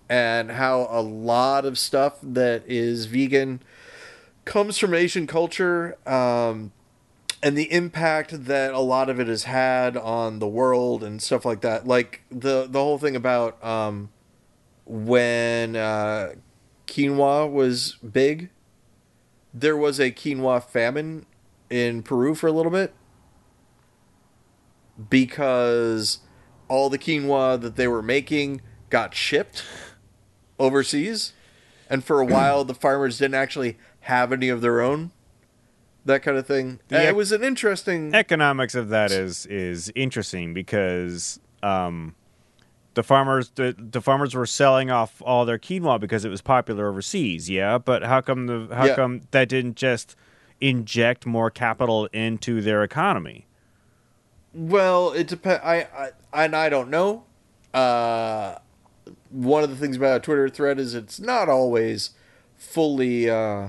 and 0.08 0.52
how 0.52 0.86
a 0.90 1.00
lot 1.00 1.64
of 1.64 1.78
stuff 1.78 2.18
that 2.22 2.62
is 2.66 3.06
vegan 3.06 3.60
comes 4.44 4.78
from 4.78 4.94
Asian 4.94 5.26
culture. 5.26 5.96
Um, 6.08 6.72
and 7.42 7.56
the 7.56 7.70
impact 7.72 8.46
that 8.46 8.72
a 8.72 8.80
lot 8.80 9.08
of 9.08 9.20
it 9.20 9.28
has 9.28 9.44
had 9.44 9.96
on 9.96 10.38
the 10.38 10.48
world 10.48 11.04
and 11.04 11.22
stuff 11.22 11.44
like 11.44 11.60
that 11.60 11.86
like 11.86 12.22
the 12.30 12.66
the 12.68 12.78
whole 12.80 12.98
thing 12.98 13.14
about 13.14 13.62
um 13.62 14.08
when 14.84 15.76
uh 15.76 16.32
quinoa 16.86 17.50
was 17.50 17.96
big 17.96 18.50
there 19.52 19.76
was 19.76 19.98
a 19.98 20.10
quinoa 20.10 20.62
famine 20.62 21.26
in 21.70 22.02
Peru 22.02 22.34
for 22.34 22.46
a 22.46 22.52
little 22.52 22.72
bit 22.72 22.94
because 25.10 26.18
all 26.68 26.90
the 26.90 26.98
quinoa 26.98 27.60
that 27.60 27.76
they 27.76 27.88
were 27.88 28.02
making 28.02 28.60
got 28.90 29.14
shipped 29.14 29.64
overseas 30.58 31.32
and 31.90 32.04
for 32.04 32.20
a 32.20 32.24
while 32.36 32.64
the 32.64 32.74
farmers 32.74 33.18
didn't 33.18 33.34
actually 33.34 33.76
have 34.00 34.32
any 34.32 34.48
of 34.48 34.60
their 34.60 34.80
own 34.80 35.10
that 36.04 36.22
kind 36.22 36.36
of 36.36 36.46
thing. 36.46 36.78
The 36.88 37.02
ec- 37.02 37.08
it 37.08 37.16
was 37.16 37.32
an 37.32 37.42
interesting. 37.42 38.14
Economics 38.14 38.74
of 38.76 38.90
that 38.90 39.10
is 39.10 39.44
is 39.46 39.90
interesting 39.96 40.54
because 40.54 41.40
um, 41.64 42.14
the 42.94 43.02
farmers 43.02 43.50
the, 43.56 43.74
the 43.76 44.00
farmers 44.00 44.32
were 44.34 44.46
selling 44.46 44.88
off 44.90 45.20
all 45.22 45.44
their 45.44 45.58
quinoa 45.58 45.98
because 45.98 46.24
it 46.24 46.28
was 46.28 46.40
popular 46.42 46.88
overseas. 46.88 47.50
Yeah, 47.50 47.78
but 47.78 48.04
how 48.04 48.20
come 48.20 48.46
the 48.46 48.68
how 48.72 48.84
Yeah. 48.86 48.94
come 48.94 49.22
that 49.32 49.48
didn't 49.48 49.74
just 49.76 50.14
inject 50.60 51.26
more 51.26 51.50
capital 51.50 52.06
into 52.12 52.62
their 52.62 52.84
economy? 52.84 53.46
Well, 54.54 55.10
it 55.12 55.26
depends. 55.26 55.60
I, 55.64 55.88
I 56.32 56.44
and 56.44 56.54
I 56.54 56.68
don't 56.68 56.88
know. 56.88 57.24
Uh, 57.74 58.58
one 59.30 59.62
of 59.64 59.70
the 59.70 59.76
things 59.76 59.96
about 59.96 60.16
a 60.16 60.20
Twitter 60.20 60.48
thread 60.48 60.78
is 60.78 60.94
it's 60.94 61.20
not 61.20 61.48
always 61.48 62.10
fully 62.56 63.28
uh, 63.30 63.68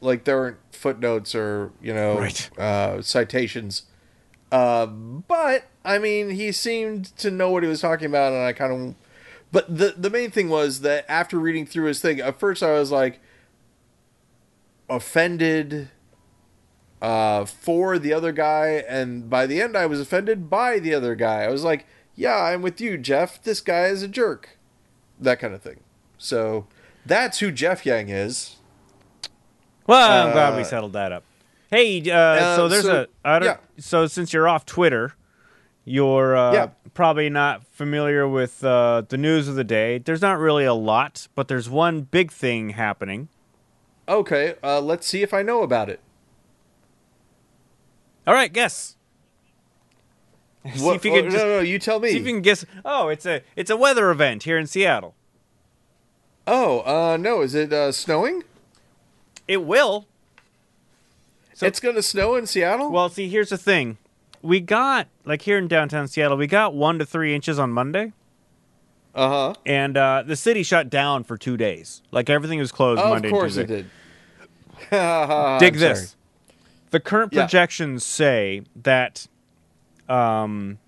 like 0.00 0.24
there 0.24 0.38
aren't 0.40 0.58
footnotes 0.72 1.34
or 1.34 1.72
you 1.82 1.92
know 1.94 2.18
Right. 2.18 2.50
uh, 2.58 3.02
citations. 3.02 3.82
Uh, 4.52 4.86
but 4.86 5.66
I 5.84 5.98
mean, 5.98 6.30
he 6.30 6.52
seemed 6.52 7.16
to 7.18 7.30
know 7.30 7.50
what 7.50 7.62
he 7.62 7.68
was 7.68 7.80
talking 7.80 8.06
about, 8.06 8.32
and 8.32 8.42
I 8.42 8.52
kind 8.52 8.72
of. 8.72 8.94
But 9.50 9.74
the 9.78 9.94
the 9.96 10.10
main 10.10 10.30
thing 10.30 10.48
was 10.48 10.80
that 10.82 11.04
after 11.08 11.38
reading 11.38 11.66
through 11.66 11.86
his 11.86 12.00
thing, 12.00 12.20
at 12.20 12.38
first 12.38 12.62
I 12.62 12.72
was 12.72 12.90
like 12.90 13.20
offended 14.88 15.88
uh, 17.00 17.44
for 17.44 17.98
the 17.98 18.12
other 18.12 18.32
guy, 18.32 18.84
and 18.88 19.28
by 19.30 19.46
the 19.46 19.60
end 19.60 19.76
I 19.76 19.86
was 19.86 20.00
offended 20.00 20.50
by 20.50 20.78
the 20.78 20.94
other 20.94 21.14
guy. 21.14 21.42
I 21.44 21.48
was 21.48 21.62
like, 21.64 21.86
"Yeah, 22.18 22.36
I'm 22.36 22.62
with 22.62 22.80
you, 22.80 22.98
Jeff. 22.98 23.40
This 23.42 23.60
guy 23.60 23.84
is 23.86 24.02
a 24.02 24.08
jerk," 24.08 24.58
that 25.20 25.38
kind 25.38 25.54
of 25.54 25.62
thing. 25.62 25.80
So 26.18 26.66
that's 27.06 27.38
who 27.38 27.50
Jeff 27.52 27.86
Yang 27.86 28.08
is. 28.10 28.56
Well, 29.86 30.26
I'm 30.26 30.32
glad 30.32 30.54
we 30.56 30.62
Uh, 30.62 30.64
settled 30.64 30.92
that 30.94 31.12
up. 31.12 31.22
Hey, 31.70 32.00
uh, 32.00 32.56
so 32.56 32.64
uh, 32.64 32.68
there's 32.68 32.82
so- 32.84 33.02
a 33.02 33.06
I 33.28 33.38
don't, 33.38 33.46
yeah. 33.46 33.56
so 33.78 34.06
since 34.06 34.32
you're 34.32 34.48
off 34.48 34.66
Twitter, 34.66 35.14
you're 35.84 36.36
uh, 36.36 36.52
Yeah. 36.52 36.66
probably 36.92 37.30
not 37.30 37.64
familiar 37.66 38.26
with 38.28 38.62
uh, 38.64 39.02
the 39.08 39.16
news 39.16 39.48
of 39.48 39.54
the 39.54 39.64
day. 39.64 39.98
There's 39.98 40.20
not 40.22 40.38
really 40.38 40.64
a 40.64 40.74
lot, 40.74 41.28
but 41.34 41.48
there's 41.48 41.70
one 41.70 42.02
big 42.02 42.30
thing 42.32 42.70
happening. 42.70 43.28
Okay, 44.08 44.56
uh, 44.62 44.80
let's 44.80 45.06
see 45.06 45.22
if 45.22 45.32
I 45.32 45.42
know 45.42 45.62
about 45.62 45.88
it. 45.88 46.00
All 48.26 48.34
right, 48.34 48.52
guess. 48.52 48.96
see 50.74 50.88
if 50.90 51.04
you 51.04 51.12
oh, 51.12 51.14
can 51.16 51.24
no, 51.26 51.30
just, 51.30 51.44
no, 51.44 51.60
you 51.60 51.78
tell 51.78 52.00
me. 52.00 52.10
see 52.10 52.18
if 52.18 52.26
you 52.26 52.32
can 52.32 52.42
guess. 52.42 52.64
Oh, 52.84 53.08
it's 53.08 53.26
a 53.26 53.42
it's 53.56 53.70
a 53.70 53.76
weather 53.76 54.10
event 54.10 54.42
here 54.44 54.58
in 54.58 54.66
Seattle. 54.66 55.14
Oh, 56.46 56.80
uh, 56.80 57.16
no, 57.16 57.42
is 57.42 57.54
it 57.54 57.72
uh, 57.72 57.92
snowing? 57.92 58.42
It 59.46 59.64
will. 59.64 60.06
So- 61.54 61.66
it's 61.66 61.80
gonna 61.80 62.02
snow 62.02 62.36
in 62.36 62.46
Seattle. 62.46 62.90
Well, 62.90 63.08
see, 63.08 63.28
here's 63.28 63.50
the 63.50 63.58
thing. 63.58 63.98
We 64.42 64.60
got 64.60 65.08
like 65.24 65.42
here 65.42 65.58
in 65.58 65.68
downtown 65.68 66.06
Seattle, 66.08 66.36
we 66.36 66.46
got 66.46 66.74
one 66.74 66.98
to 67.00 67.06
three 67.06 67.34
inches 67.34 67.58
on 67.58 67.70
Monday. 67.70 68.12
uh 69.14 69.28
huh. 69.28 69.54
and 69.66 69.96
uh, 69.96 70.22
the 70.24 70.36
city 70.36 70.62
shut 70.62 70.88
down 70.90 71.24
for 71.24 71.36
two 71.36 71.56
days. 71.56 72.02
Like 72.12 72.30
everything 72.30 72.58
was 72.60 72.70
closed 72.70 73.00
Oh, 73.02 73.08
Monday 73.10 73.28
of 73.28 73.32
course 73.32 73.56
and 73.56 73.68
it 73.70 73.74
did. 73.74 73.90
Dig 75.60 75.74
this. 75.74 75.98
sorry. 75.98 76.06
The 76.90 77.00
current 77.00 77.32
Yeah. 77.32 77.42
projections 77.42 78.04
say 78.04 78.62
that 78.76 79.26
um, 80.08 80.78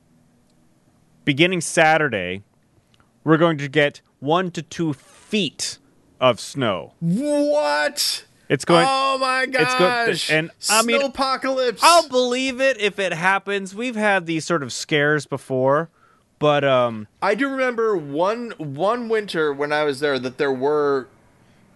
beginning 1.25 1.61
Saturday, 1.61 2.43
we're 3.25 3.39
going 3.39 3.59
to 3.59 3.68
get 3.68 4.01
one 4.18 4.51
to 4.53 4.62
two 4.62 4.93
feet 4.93 5.79
of 6.21 6.41
snow. 6.41 6.95
What? 7.01 8.25
It's 8.49 8.64
going. 8.64 8.85
oh 8.89 9.16
my 9.18 9.45
it's 9.45 9.55
go- 9.55 9.79
gosh! 9.79 10.31
and, 10.31 10.51
I 10.68 10.83
mean, 10.83 11.01
apocalypse. 11.03 11.81
I'll 11.85 12.09
believe 12.09 12.61
it 12.61 12.81
if 12.81 12.99
it 12.99 13.12
happens. 13.12 13.77
We've 13.77 13.95
had 13.95 14.27
these 14.27 14.45
sort 14.45 14.64
of 14.64 14.73
scares 14.73 15.25
before, 15.25 15.89
but 16.41 16.64
um, 16.64 17.07
I 17.23 17.37
do 17.37 17.49
remember 17.49 17.97
one 17.97 18.51
one 18.59 19.09
winter 19.09 19.53
when 19.53 19.73
I 19.73 19.85
was 19.85 20.01
there 20.01 20.18
that 20.18 20.39
there 20.39 20.53
were 20.53 21.07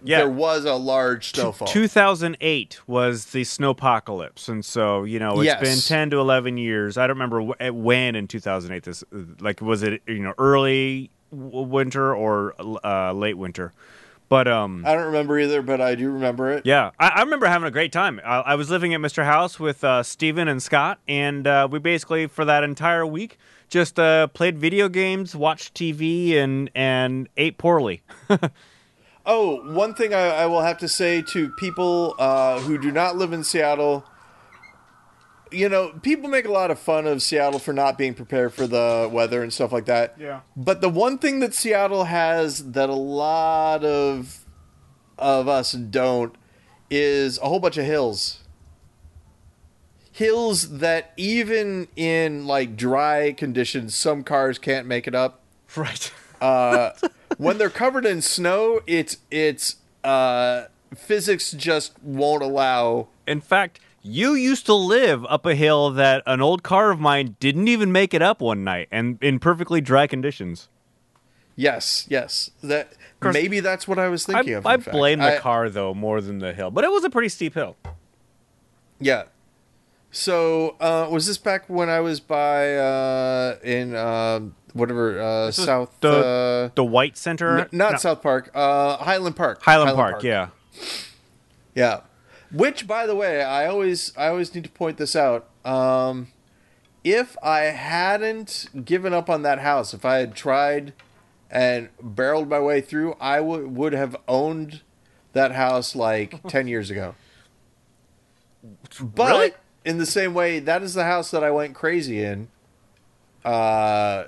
yeah. 0.03 0.17
there 0.19 0.29
was 0.29 0.65
a 0.65 0.75
large 0.75 1.31
snowfall. 1.31 1.67
2008 1.67 2.79
was 2.87 3.25
the 3.27 3.41
snowpocalypse, 3.43 4.47
and 4.49 4.63
so 4.63 5.03
you 5.03 5.19
know 5.19 5.33
it's 5.39 5.45
Yes. 5.45 5.59
been 5.61 5.79
10 5.97 6.09
to 6.11 6.19
11 6.19 6.57
years. 6.57 6.97
I 6.97 7.07
don't 7.07 7.17
remember 7.19 7.41
wh- 7.41 7.75
when 7.75 8.15
in 8.15 8.27
2008 8.27 8.83
this 8.83 9.03
like 9.39 9.61
was 9.61 9.83
it 9.83 10.01
you 10.07 10.19
know 10.19 10.33
early 10.37 11.09
w- 11.31 11.61
winter 11.67 12.15
or 12.15 12.53
uh, 12.83 13.11
late 13.13 13.37
winter, 13.37 13.73
but 14.29 14.47
um 14.47 14.83
I 14.85 14.93
don't 14.93 15.05
remember 15.07 15.39
either, 15.39 15.61
but 15.61 15.81
I 15.81 15.95
do 15.95 16.09
remember 16.11 16.51
it. 16.51 16.65
yeah 16.65 16.91
I, 16.99 17.07
I 17.15 17.21
remember 17.21 17.45
having 17.47 17.67
a 17.67 17.71
great 17.71 17.91
time. 17.91 18.19
I, 18.23 18.37
I 18.41 18.55
was 18.55 18.69
living 18.69 18.93
at 18.93 18.99
Mr. 19.01 19.23
House 19.25 19.59
with 19.59 19.83
uh, 19.83 20.03
Steven 20.03 20.47
and 20.47 20.61
Scott, 20.61 20.99
and 21.07 21.45
uh, 21.47 21.67
we 21.71 21.79
basically 21.79 22.27
for 22.27 22.45
that 22.45 22.63
entire 22.63 23.05
week 23.05 23.37
just 23.67 23.99
uh, 23.99 24.27
played 24.27 24.59
video 24.59 24.87
games, 24.87 25.35
watched 25.35 25.73
TV, 25.73 26.35
and 26.35 26.69
and 26.75 27.27
ate 27.37 27.57
poorly. 27.57 28.03
Oh, 29.25 29.71
one 29.73 29.93
thing 29.93 30.13
I, 30.13 30.27
I 30.27 30.45
will 30.45 30.61
have 30.61 30.77
to 30.79 30.87
say 30.87 31.21
to 31.23 31.49
people 31.49 32.15
uh, 32.19 32.59
who 32.59 32.77
do 32.77 32.91
not 32.91 33.15
live 33.15 33.33
in 33.33 33.43
Seattle, 33.43 34.05
you 35.51 35.69
know, 35.69 35.93
people 36.01 36.29
make 36.29 36.45
a 36.45 36.51
lot 36.51 36.69
of 36.69 36.77
fun 36.77 37.07
of 37.07 37.21
Seattle 37.21 37.59
for 37.59 37.73
not 37.73 37.97
being 37.97 38.13
prepared 38.13 38.53
for 38.53 38.67
the 38.67 39.09
weather 39.11 39.41
and 39.41 39.51
stuff 39.51 39.71
like 39.71 39.85
that. 39.85 40.15
Yeah. 40.19 40.41
But 40.55 40.81
the 40.81 40.89
one 40.89 41.17
thing 41.17 41.39
that 41.39 41.53
Seattle 41.53 42.05
has 42.05 42.71
that 42.71 42.89
a 42.89 42.93
lot 42.95 43.83
of 43.83 44.45
of 45.17 45.47
us 45.47 45.71
don't 45.71 46.35
is 46.89 47.37
a 47.39 47.47
whole 47.47 47.59
bunch 47.59 47.77
of 47.77 47.85
hills. 47.85 48.39
Hills 50.11 50.77
that 50.79 51.13
even 51.17 51.87
in 51.95 52.45
like 52.47 52.75
dry 52.75 53.33
conditions, 53.33 53.95
some 53.95 54.23
cars 54.23 54.57
can't 54.57 54.87
make 54.87 55.07
it 55.07 55.15
up. 55.15 55.41
Right. 55.75 56.11
Uh, 56.41 56.91
when 57.37 57.57
they're 57.57 57.69
covered 57.69 58.05
in 58.05 58.21
snow, 58.21 58.81
it's 58.87 59.17
it's 59.31 59.77
uh, 60.03 60.65
physics 60.95 61.51
just 61.51 61.93
won't 62.03 62.43
allow. 62.43 63.07
In 63.27 63.41
fact, 63.41 63.79
you 64.01 64.33
used 64.33 64.65
to 64.67 64.73
live 64.73 65.25
up 65.25 65.45
a 65.45 65.55
hill 65.55 65.89
that 65.91 66.23
an 66.25 66.41
old 66.41 66.63
car 66.63 66.91
of 66.91 66.99
mine 66.99 67.35
didn't 67.39 67.67
even 67.67 67.91
make 67.91 68.13
it 68.13 68.21
up 68.21 68.41
one 68.41 68.63
night, 68.63 68.87
and 68.91 69.17
in 69.21 69.39
perfectly 69.39 69.81
dry 69.81 70.07
conditions. 70.07 70.69
Yes, 71.55 72.05
yes. 72.09 72.51
That 72.61 72.93
course, 73.25 73.33
maybe 73.33 73.59
that's 73.59 73.87
what 73.87 73.99
I 73.99 74.07
was 74.09 74.25
thinking 74.25 74.55
I, 74.55 74.57
of. 74.57 74.65
I 74.65 74.77
fact. 74.77 74.91
blame 74.91 75.19
the 75.19 75.37
I- 75.37 75.39
car 75.39 75.69
though 75.69 75.93
more 75.93 76.21
than 76.21 76.39
the 76.39 76.53
hill, 76.53 76.71
but 76.71 76.83
it 76.83 76.91
was 76.91 77.03
a 77.03 77.09
pretty 77.09 77.29
steep 77.29 77.53
hill. 77.53 77.75
Yeah. 78.99 79.23
So 80.15 80.77
uh, 80.79 81.09
was 81.11 81.27
this 81.27 81.37
back 81.37 81.69
when 81.69 81.89
I 81.89 81.99
was 81.99 82.21
by 82.21 82.77
uh, 82.77 83.57
in 83.61 83.95
um 83.97 84.55
whatever 84.71 85.19
uh, 85.21 85.51
South 85.51 85.93
the 85.99 86.71
the 86.73 86.85
White 86.85 87.17
Center, 87.17 87.57
uh, 87.57 87.61
n- 87.63 87.69
not 87.73 87.91
No, 87.91 87.97
South 87.97 88.21
Park, 88.21 88.49
uh, 88.55 88.95
Highland 88.97 89.35
Park. 89.35 89.61
Highland, 89.61 89.95
Park, 89.95 90.23
Yeah, 90.23 90.49
Yeah. 91.73 92.01
Which, 92.51 92.87
by 92.87 93.05
the 93.05 93.15
way, 93.15 93.43
I 93.43 93.67
always 93.67 94.15
I 94.15 94.27
always 94.27 94.55
need 94.55 94.63
to 94.63 94.69
point 94.69 94.97
this 94.97 95.17
out. 95.17 95.49
Um, 95.65 96.29
if 97.03 97.35
I 97.43 97.63
hadn't 97.63 98.69
given 98.85 99.13
up 99.13 99.29
on 99.29 99.41
that 99.41 99.59
house, 99.59 99.93
if 99.93 100.05
I 100.05 100.17
had 100.19 100.33
tried 100.33 100.93
and 101.51 101.89
barreled 102.01 102.47
my 102.47 102.59
way 102.61 102.79
through, 102.79 103.15
I 103.19 103.41
would 103.41 103.75
would 103.75 103.91
have 103.91 104.15
owned 104.29 104.79
that 105.33 105.51
house 105.51 105.93
like 105.93 106.41
ten 106.47 106.69
years 106.69 106.89
ago. 106.89 107.15
But 109.01 109.31
Really? 109.31 109.53
In 109.85 109.97
the 109.99 110.05
same 110.05 110.33
way, 110.33 110.59
that 110.59 110.81
is 110.83 110.93
the 110.95 111.05
house 111.05 111.31
that 111.31 111.43
I 111.43 111.51
went 111.51 111.75
crazy 111.75 112.21
in. 112.23 112.49
Uh, 113.45 114.25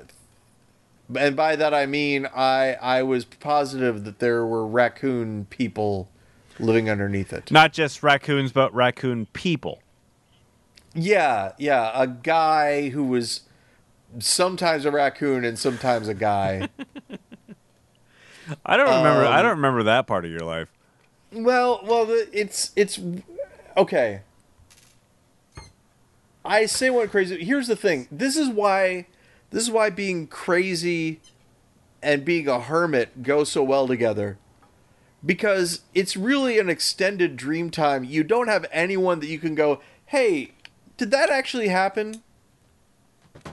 and 1.17 1.35
by 1.35 1.55
that 1.55 1.73
I 1.73 1.85
mean 1.85 2.27
I 2.35 2.73
I 2.81 3.01
was 3.03 3.25
positive 3.25 4.03
that 4.03 4.19
there 4.19 4.45
were 4.45 4.67
raccoon 4.67 5.45
people 5.49 6.09
living 6.59 6.89
underneath 6.89 7.33
it. 7.33 7.51
not 7.51 7.73
just 7.73 8.03
raccoons, 8.03 8.51
but 8.51 8.73
raccoon 8.73 9.25
people. 9.33 9.79
Yeah, 10.93 11.53
yeah, 11.57 11.91
a 11.93 12.07
guy 12.07 12.89
who 12.89 13.03
was 13.03 13.41
sometimes 14.19 14.85
a 14.85 14.91
raccoon 14.91 15.45
and 15.45 15.57
sometimes 15.59 16.07
a 16.07 16.13
guy. 16.13 16.69
I 18.65 18.77
don't 18.77 18.87
remember. 18.87 19.25
I 19.25 19.39
Um, 19.39 19.43
don't 19.43 19.55
remember 19.57 19.83
that 19.83 20.07
part 20.07 20.25
of 20.25 20.31
your 20.31 20.39
life. 20.41 20.69
well, 21.31 21.81
well, 21.83 22.05
it's 22.31 22.71
it's 22.75 22.99
okay. 23.75 24.21
I 26.47 26.65
say 26.65 26.89
what 26.89 27.11
crazy. 27.11 27.43
Here's 27.43 27.67
the 27.67 27.75
thing. 27.75 28.07
This 28.11 28.37
is 28.37 28.49
why 28.49 29.07
this 29.49 29.63
is 29.63 29.71
why 29.71 29.89
being 29.89 30.27
crazy 30.27 31.19
and 32.01 32.23
being 32.23 32.47
a 32.47 32.59
hermit 32.59 33.23
go 33.23 33.43
so 33.43 33.63
well 33.63 33.87
together. 33.87 34.37
Because 35.25 35.81
it's 35.93 36.15
really 36.15 36.59
an 36.59 36.69
extended 36.69 37.35
dream 37.35 37.69
time. 37.69 38.03
You 38.03 38.23
don't 38.23 38.47
have 38.47 38.65
anyone 38.71 39.19
that 39.19 39.27
you 39.27 39.39
can 39.39 39.55
go, 39.55 39.81
"Hey, 40.05 40.51
did 40.95 41.11
that 41.11 41.29
actually 41.29 41.67
happen?" 41.67 42.23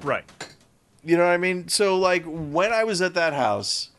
Right. 0.03 0.25
You 1.03 1.17
know 1.17 1.25
what 1.25 1.33
I 1.33 1.39
mean? 1.39 1.69
So 1.69 1.99
like 1.99 2.25
when 2.25 2.73
I 2.73 2.85
was 2.85 3.03
at 3.03 3.15
that 3.15 3.33
house, 3.33 3.91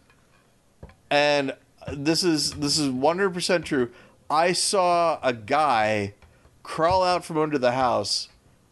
and 1.10 1.54
this 1.92 2.24
is 2.24 2.54
this 2.54 2.78
is 2.78 2.90
one 2.90 3.18
hundred 3.18 3.34
percent 3.34 3.66
true. 3.66 3.92
I 4.30 4.54
saw 4.54 5.20
a 5.22 5.34
guy 5.34 6.14
crawl 6.64 7.04
out 7.04 7.24
from 7.24 7.38
under 7.38 7.60
the 7.60 7.74
house 7.74 8.30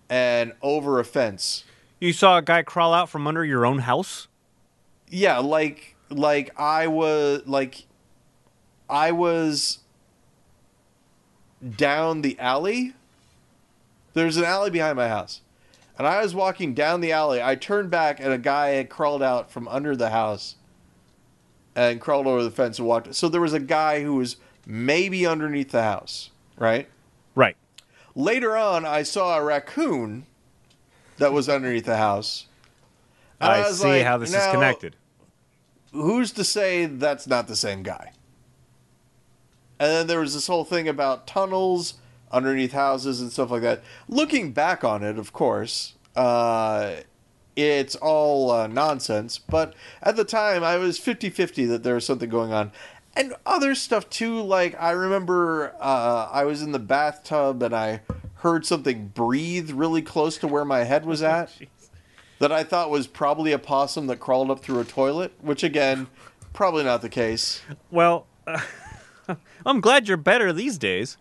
and 0.09 0.53
over 0.61 0.99
a 0.99 1.05
fence. 1.05 1.63
You 1.99 2.13
saw 2.13 2.37
a 2.37 2.41
guy 2.41 2.63
crawl 2.63 2.93
out 2.93 3.09
from 3.09 3.27
under 3.27 3.45
your 3.45 3.65
own 3.65 3.79
house. 3.79 4.27
Yeah, 5.09 5.37
like 5.39 5.95
like 6.09 6.51
I 6.59 6.87
was 6.87 7.43
like 7.45 7.85
I 8.89 9.11
was 9.11 9.79
down 11.77 12.21
the 12.21 12.37
alley. 12.39 12.93
There's 14.13 14.37
an 14.37 14.43
alley 14.43 14.69
behind 14.69 14.97
my 14.97 15.07
house. 15.07 15.41
And 15.97 16.07
I 16.07 16.21
was 16.21 16.33
walking 16.33 16.73
down 16.73 17.01
the 17.01 17.11
alley. 17.11 17.41
I 17.41 17.55
turned 17.55 17.89
back 17.89 18.19
and 18.19 18.33
a 18.33 18.37
guy 18.37 18.69
had 18.69 18.89
crawled 18.89 19.21
out 19.21 19.51
from 19.51 19.67
under 19.67 19.95
the 19.95 20.09
house 20.09 20.55
and 21.75 22.01
crawled 22.01 22.27
over 22.27 22.43
the 22.43 22.51
fence 22.51 22.79
and 22.79 22.87
walked. 22.87 23.13
So 23.15 23.29
there 23.29 23.41
was 23.41 23.53
a 23.53 23.59
guy 23.59 24.03
who 24.03 24.15
was 24.15 24.37
maybe 24.65 25.25
underneath 25.25 25.71
the 25.71 25.83
house, 25.83 26.31
right? 26.57 26.87
Right. 27.35 27.55
Later 28.15 28.55
on, 28.55 28.85
I 28.85 29.03
saw 29.03 29.37
a 29.37 29.43
raccoon 29.43 30.25
that 31.17 31.33
was 31.33 31.49
underneath 31.49 31.85
the 31.85 31.97
house. 31.97 32.47
And 33.39 33.51
I, 33.51 33.67
was 33.67 33.79
see 33.79 33.87
like, 33.87 34.03
how 34.03 34.17
this 34.17 34.33
is 34.33 34.51
connected. 34.51 34.95
who's 35.91 36.31
to 36.33 36.43
say 36.43 36.85
that's 36.85 37.27
not 37.27 37.47
the 37.47 37.55
same 37.55 37.83
guy? 37.83 38.13
And 39.79 39.91
then 39.91 40.07
there 40.07 40.19
was 40.19 40.33
this 40.33 40.47
whole 40.47 40.63
thing 40.63 40.87
about 40.87 41.27
tunnels 41.27 41.95
underneath 42.31 42.71
houses 42.71 43.19
and 43.19 43.31
stuff 43.31 43.51
like 43.51 43.61
that. 43.63 43.83
Looking 44.07 44.51
back 44.53 44.83
on 44.83 45.03
it, 45.03 45.17
of 45.17 45.33
course, 45.33 45.93
uh, 46.15 46.97
it's 47.55 47.95
all 47.95 48.51
uh, 48.51 48.67
nonsense. 48.67 49.37
But 49.37 49.73
at 50.01 50.15
the 50.15 50.23
time, 50.23 50.63
I 50.63 50.77
was 50.77 50.97
50 50.97 51.29
50 51.29 51.65
that 51.65 51.83
there 51.83 51.95
was 51.95 52.05
something 52.05 52.29
going 52.29 52.53
on. 52.53 52.71
And 53.15 53.35
other 53.45 53.75
stuff 53.75 54.09
too, 54.09 54.41
like 54.41 54.75
I 54.81 54.91
remember 54.91 55.75
uh, 55.79 56.29
I 56.31 56.45
was 56.45 56.61
in 56.61 56.71
the 56.71 56.79
bathtub 56.79 57.61
and 57.61 57.75
I 57.75 58.01
heard 58.35 58.65
something 58.65 59.09
breathe 59.09 59.71
really 59.71 60.01
close 60.01 60.37
to 60.39 60.47
where 60.47 60.65
my 60.65 60.83
head 60.83 61.05
was 61.05 61.21
at 61.37 61.51
that 62.39 62.51
I 62.51 62.63
thought 62.63 62.89
was 62.89 63.05
probably 63.07 63.51
a 63.51 63.59
possum 63.59 64.07
that 64.07 64.19
crawled 64.19 64.49
up 64.51 64.59
through 64.61 64.79
a 64.79 64.83
toilet, 64.83 65.31
which 65.41 65.63
again, 65.63 66.07
probably 66.53 66.83
not 66.83 67.01
the 67.01 67.09
case. 67.09 67.61
Well, 67.91 68.25
I'm 69.65 69.79
glad 69.79 70.07
you're 70.07 70.17
better 70.17 70.51
these 70.51 70.77
days. 70.77 71.17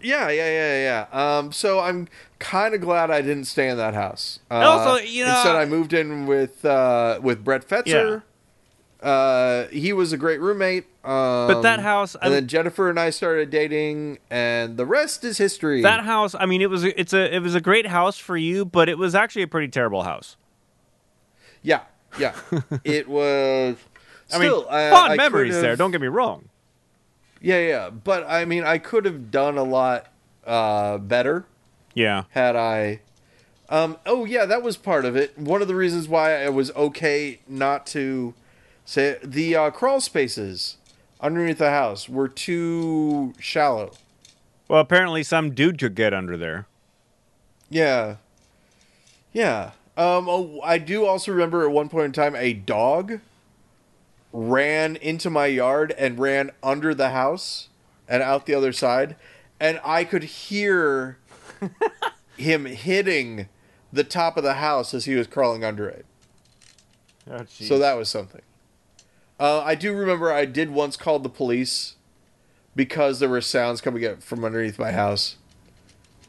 Yeah, 0.00 0.28
yeah, 0.30 0.48
yeah, 0.50 1.06
yeah. 1.10 1.38
Um, 1.38 1.50
so 1.52 1.80
I'm 1.80 2.06
kind 2.38 2.74
of 2.74 2.82
glad 2.82 3.10
I 3.10 3.22
didn't 3.22 3.46
stay 3.46 3.68
in 3.70 3.78
that 3.78 3.94
house. 3.94 4.40
Uh, 4.50 4.56
Also, 4.56 5.02
you 5.02 5.24
know- 5.24 5.34
instead 5.34 5.56
I 5.56 5.64
moved 5.64 5.94
in 5.94 6.26
with 6.26 6.62
uh, 6.64 7.18
with 7.22 7.42
Brett 7.42 7.66
Fetzer. 7.66 8.22
Uh, 9.02 9.66
he 9.68 9.92
was 9.92 10.12
a 10.12 10.16
great 10.16 10.40
roommate. 10.40 10.84
Um, 11.06 11.46
But 11.48 11.62
that 11.62 11.80
house, 11.80 12.14
and 12.16 12.24
I- 12.24 12.28
then 12.30 12.46
Jennifer 12.48 12.90
and 12.90 12.98
I 12.98 13.10
started 13.10 13.48
dating, 13.50 14.18
and 14.30 14.76
the 14.76 14.84
rest 14.86 15.22
is 15.24 15.38
history. 15.38 15.80
That 15.82 16.04
house, 16.04 16.34
I 16.38 16.46
mean, 16.46 16.60
it 16.60 16.68
was 16.70 16.82
it's 16.84 17.12
a 17.12 17.32
it 17.34 17.40
was 17.40 17.54
a 17.54 17.60
great 17.60 17.86
house 17.86 18.18
for 18.18 18.36
you, 18.36 18.64
but 18.64 18.88
it 18.88 18.98
was 18.98 19.14
actually 19.14 19.42
a 19.42 19.46
pretty 19.48 19.68
terrible 19.68 20.02
house. 20.02 20.36
yeah, 21.62 21.82
yeah. 22.18 22.34
it 22.84 23.08
was. 23.08 23.76
I 24.32 24.38
mean, 24.38 24.48
Still, 24.48 24.66
I- 24.68 24.90
fond 24.90 25.12
I 25.12 25.16
memories 25.16 25.60
there. 25.60 25.76
Don't 25.76 25.92
get 25.92 26.00
me 26.00 26.08
wrong. 26.08 26.48
Yeah, 27.40 27.60
yeah. 27.60 27.90
But 27.90 28.26
I 28.28 28.44
mean, 28.44 28.64
I 28.64 28.78
could 28.78 29.04
have 29.04 29.30
done 29.30 29.56
a 29.56 29.62
lot 29.62 30.08
uh, 30.46 30.98
better 30.98 31.44
Yeah. 31.94 32.24
had 32.30 32.56
I. 32.56 33.00
Um, 33.68 33.98
oh 34.06 34.24
yeah, 34.24 34.44
that 34.46 34.62
was 34.62 34.76
part 34.76 35.04
of 35.04 35.14
it. 35.16 35.38
One 35.38 35.60
of 35.62 35.68
the 35.68 35.74
reasons 35.74 36.08
why 36.08 36.44
I 36.44 36.48
was 36.48 36.70
okay 36.74 37.40
not 37.48 37.86
to 37.88 38.34
say 38.84 39.18
the 39.22 39.54
uh, 39.56 39.70
crawl 39.70 40.00
spaces 40.00 40.76
underneath 41.20 41.58
the 41.58 41.70
house 41.70 42.08
were 42.08 42.28
too 42.28 43.34
shallow. 43.38 43.92
Well, 44.68 44.80
apparently 44.80 45.22
some 45.22 45.52
dude 45.52 45.78
could 45.78 45.94
get 45.94 46.12
under 46.12 46.36
there. 46.36 46.66
Yeah, 47.70 48.16
yeah. 49.32 49.72
Um, 49.96 50.28
oh, 50.28 50.60
I 50.62 50.78
do 50.78 51.06
also 51.06 51.32
remember 51.32 51.64
at 51.64 51.70
one 51.70 51.88
point 51.88 52.06
in 52.06 52.12
time 52.12 52.36
a 52.36 52.52
dog 52.52 53.20
ran 54.32 54.96
into 54.96 55.30
my 55.30 55.46
yard 55.46 55.94
and 55.96 56.18
ran 56.18 56.50
under 56.62 56.94
the 56.94 57.10
house 57.10 57.68
and 58.08 58.22
out 58.22 58.46
the 58.46 58.54
other 58.54 58.72
side, 58.72 59.16
and 59.58 59.80
I 59.84 60.04
could 60.04 60.24
hear 60.24 61.18
him 62.36 62.66
hitting 62.66 63.48
the 63.92 64.04
top 64.04 64.36
of 64.36 64.44
the 64.44 64.54
house 64.54 64.92
as 64.92 65.06
he 65.06 65.14
was 65.14 65.26
crawling 65.26 65.64
under 65.64 65.88
it. 65.88 66.04
Oh, 67.30 67.44
So 67.48 67.78
that 67.78 67.96
was 67.96 68.08
something. 68.08 68.42
Uh, 69.38 69.60
I 69.60 69.74
do 69.74 69.92
remember 69.92 70.32
I 70.32 70.44
did 70.46 70.70
once 70.70 70.96
call 70.96 71.18
the 71.18 71.28
police 71.28 71.96
because 72.74 73.20
there 73.20 73.28
were 73.28 73.40
sounds 73.40 73.80
coming 73.80 74.04
up 74.04 74.22
from 74.22 74.44
underneath 74.44 74.78
my 74.78 74.92
house, 74.92 75.36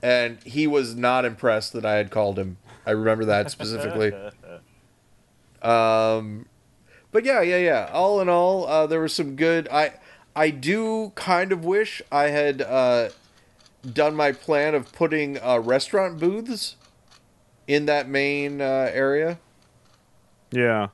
and 0.02 0.42
he 0.44 0.68
was 0.68 0.96
not 0.96 1.26
impressed 1.26 1.74
that 1.74 1.86
I 1.86 1.96
had 1.96 2.12
called 2.12 2.38
him. 2.38 2.58
I 2.86 2.92
remember 2.92 3.26
that 3.26 3.52
specifically. 3.52 4.14
Um, 5.62 6.48
but 7.12 7.26
yeah, 7.26 7.42
yeah, 7.42 7.58
yeah. 7.58 7.90
All 7.94 8.20
in 8.22 8.30
all, 8.30 8.68
uh, 8.68 8.88
there 8.88 9.00
was 9.00 9.14
some 9.14 9.36
good. 9.36 9.68
I 9.70 9.94
I 10.36 10.50
do 10.50 11.12
kind 11.16 11.52
of 11.52 11.66
wish 11.66 12.02
I 12.12 12.26
had 12.26 12.62
uh, 12.62 13.10
done 13.94 14.16
my 14.16 14.32
plan 14.32 14.76
of 14.76 14.92
putting 14.92 15.42
uh, 15.42 15.60
restaurant 15.60 16.20
booths 16.20 16.76
in 17.68 17.86
that 17.86 18.08
main 18.08 18.62
uh, 18.62 18.90
area. 18.94 19.40
Yeah. 20.52 20.90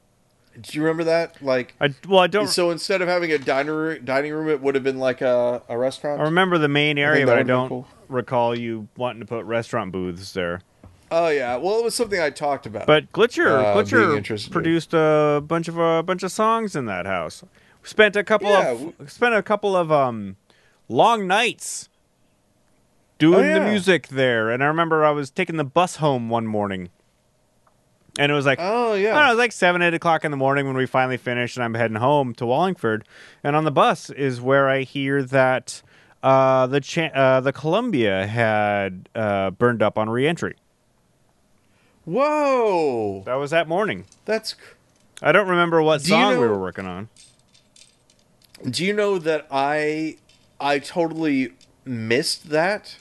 Do 0.62 0.78
you 0.78 0.84
remember 0.84 1.04
that? 1.06 1.42
Like, 1.42 1.74
I 1.82 1.94
well, 2.08 2.20
I 2.20 2.28
don't. 2.28 2.48
so 2.48 2.70
instead 2.70 3.02
of 3.02 3.08
having 3.08 3.32
a 3.32 3.38
diner 3.40 3.98
dining 3.98 4.34
room, 4.34 4.50
it 4.50 4.62
would 4.62 4.76
have 4.76 4.84
been 4.84 5.00
like 5.00 5.22
a, 5.22 5.62
a 5.68 5.78
restaurant. 5.78 6.22
I 6.22 6.24
remember 6.26 6.58
the 6.58 6.68
main 6.68 6.98
area, 6.98 7.26
that 7.26 7.32
but 7.32 7.40
I 7.40 7.44
don't 7.44 7.70
cool. 7.70 7.88
recall 8.08 8.58
you 8.58 8.88
wanting 8.96 9.20
to 9.22 9.26
put 9.26 9.46
restaurant 9.46 9.92
booths 9.92 10.32
there. 10.34 10.62
Oh 11.12 11.28
yeah, 11.30 11.56
well 11.58 11.78
it 11.80 11.84
was 11.84 11.96
something 11.96 12.20
I 12.20 12.30
talked 12.30 12.66
about. 12.66 12.86
But 12.88 13.12
Glitcher, 13.12 13.48
Uh, 13.48 13.76
Glitcher 13.76 14.52
produced 14.52 14.94
a 14.94 15.42
bunch 15.46 15.68
of 15.68 15.78
a 15.78 16.02
bunch 16.04 16.24
of 16.24 16.32
songs 16.32 16.76
in 16.76 16.86
that 16.86 17.06
house. 17.06 17.44
Spent 17.84 18.16
a 18.16 18.24
couple 18.24 18.50
Yeah, 18.50 18.72
of 19.00 19.12
spent 19.12 19.36
a 19.36 19.44
couple 19.44 19.76
of 19.76 19.92
um 19.92 20.38
long 20.88 21.28
nights 21.28 21.90
doing 23.20 23.54
the 23.54 23.60
Oh, 23.60 23.64
yeah. 23.66 23.70
music 23.70 24.08
there. 24.10 24.50
And 24.50 24.64
I 24.64 24.68
remember 24.68 25.04
I 25.06 25.12
was 25.12 25.30
taking 25.30 25.58
the 25.58 25.64
bus 25.64 25.98
home 25.98 26.30
one 26.30 26.46
morning, 26.48 26.90
and 28.20 28.32
it 28.32 28.36
was 28.36 28.46
like 28.46 28.60
oh 28.62 28.94
I 28.94 28.98
yeah, 28.98 29.14
don't 29.14 29.22
know, 29.24 29.28
it 29.28 29.30
was 29.32 29.38
like 29.40 29.52
seven, 29.52 29.82
eight 29.82 29.94
o'clock 29.94 30.24
in 30.26 30.32
the 30.32 30.38
morning 30.38 30.68
when 30.68 30.76
we 30.76 30.86
finally 30.86 31.18
finished, 31.18 31.58
and 31.58 31.64
I'm 31.64 31.74
heading 31.74 31.98
home 31.98 32.34
to 32.36 32.46
Wallingford. 32.46 33.06
And 33.44 33.56
on 33.56 33.64
the 33.64 33.72
bus 33.72 34.10
is 34.10 34.40
where 34.42 34.70
I 34.70 34.82
hear 34.82 35.24
that 35.24 35.82
uh, 36.22 36.68
the 36.68 36.80
cha- 36.82 37.08
uh, 37.14 37.40
the 37.42 37.52
Columbia 37.54 38.28
had 38.28 39.10
uh, 39.16 39.50
burned 39.52 39.82
up 39.82 39.98
on 39.98 40.10
reentry. 40.10 40.56
whoa, 42.06 43.24
That 43.26 43.36
was 43.36 43.52
that 43.52 43.68
morning. 43.68 44.06
that's. 44.26 44.56
I 45.22 45.32
don't 45.32 45.48
remember 45.48 45.82
what 45.82 46.04
Do 46.04 46.10
you 46.14 46.22
song 46.22 46.34
we 46.34 46.48
were 46.48 46.60
working 46.60 46.86
on. 46.86 47.08
Do 48.70 48.84
you 48.86 48.94
know 48.94 49.18
that 49.20 49.48
I 49.52 50.18
I 50.60 50.80
totally 50.80 51.54
missed 51.86 52.50
that? 52.50 52.98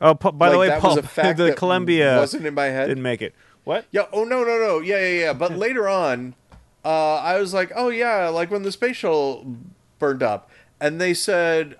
Oh, 0.00 0.14
by 0.14 0.50
the 0.50 0.58
way, 0.58 0.68
Paul, 0.80 0.96
was 0.96 1.04
a 1.04 1.08
fact 1.08 1.38
the 1.38 1.54
Columbia 1.54 2.16
wasn't 2.16 2.46
in 2.46 2.54
my 2.54 2.64
head. 2.64 2.88
didn't 2.88 3.04
make 3.04 3.22
it. 3.22 3.34
What? 3.64 3.86
Yeah. 3.90 4.06
Oh 4.12 4.24
no 4.24 4.42
no 4.44 4.58
no. 4.58 4.80
Yeah 4.80 5.00
yeah 5.00 5.20
yeah. 5.20 5.32
But 5.32 5.56
later 5.56 5.88
on, 5.88 6.34
uh, 6.84 7.16
I 7.16 7.38
was 7.38 7.54
like, 7.54 7.72
oh 7.74 7.88
yeah, 7.88 8.28
like 8.28 8.50
when 8.50 8.62
the 8.62 8.72
space 8.72 8.96
shuttle 8.96 9.56
burned 9.98 10.22
up, 10.22 10.50
and 10.80 11.00
they 11.00 11.14
said, 11.14 11.76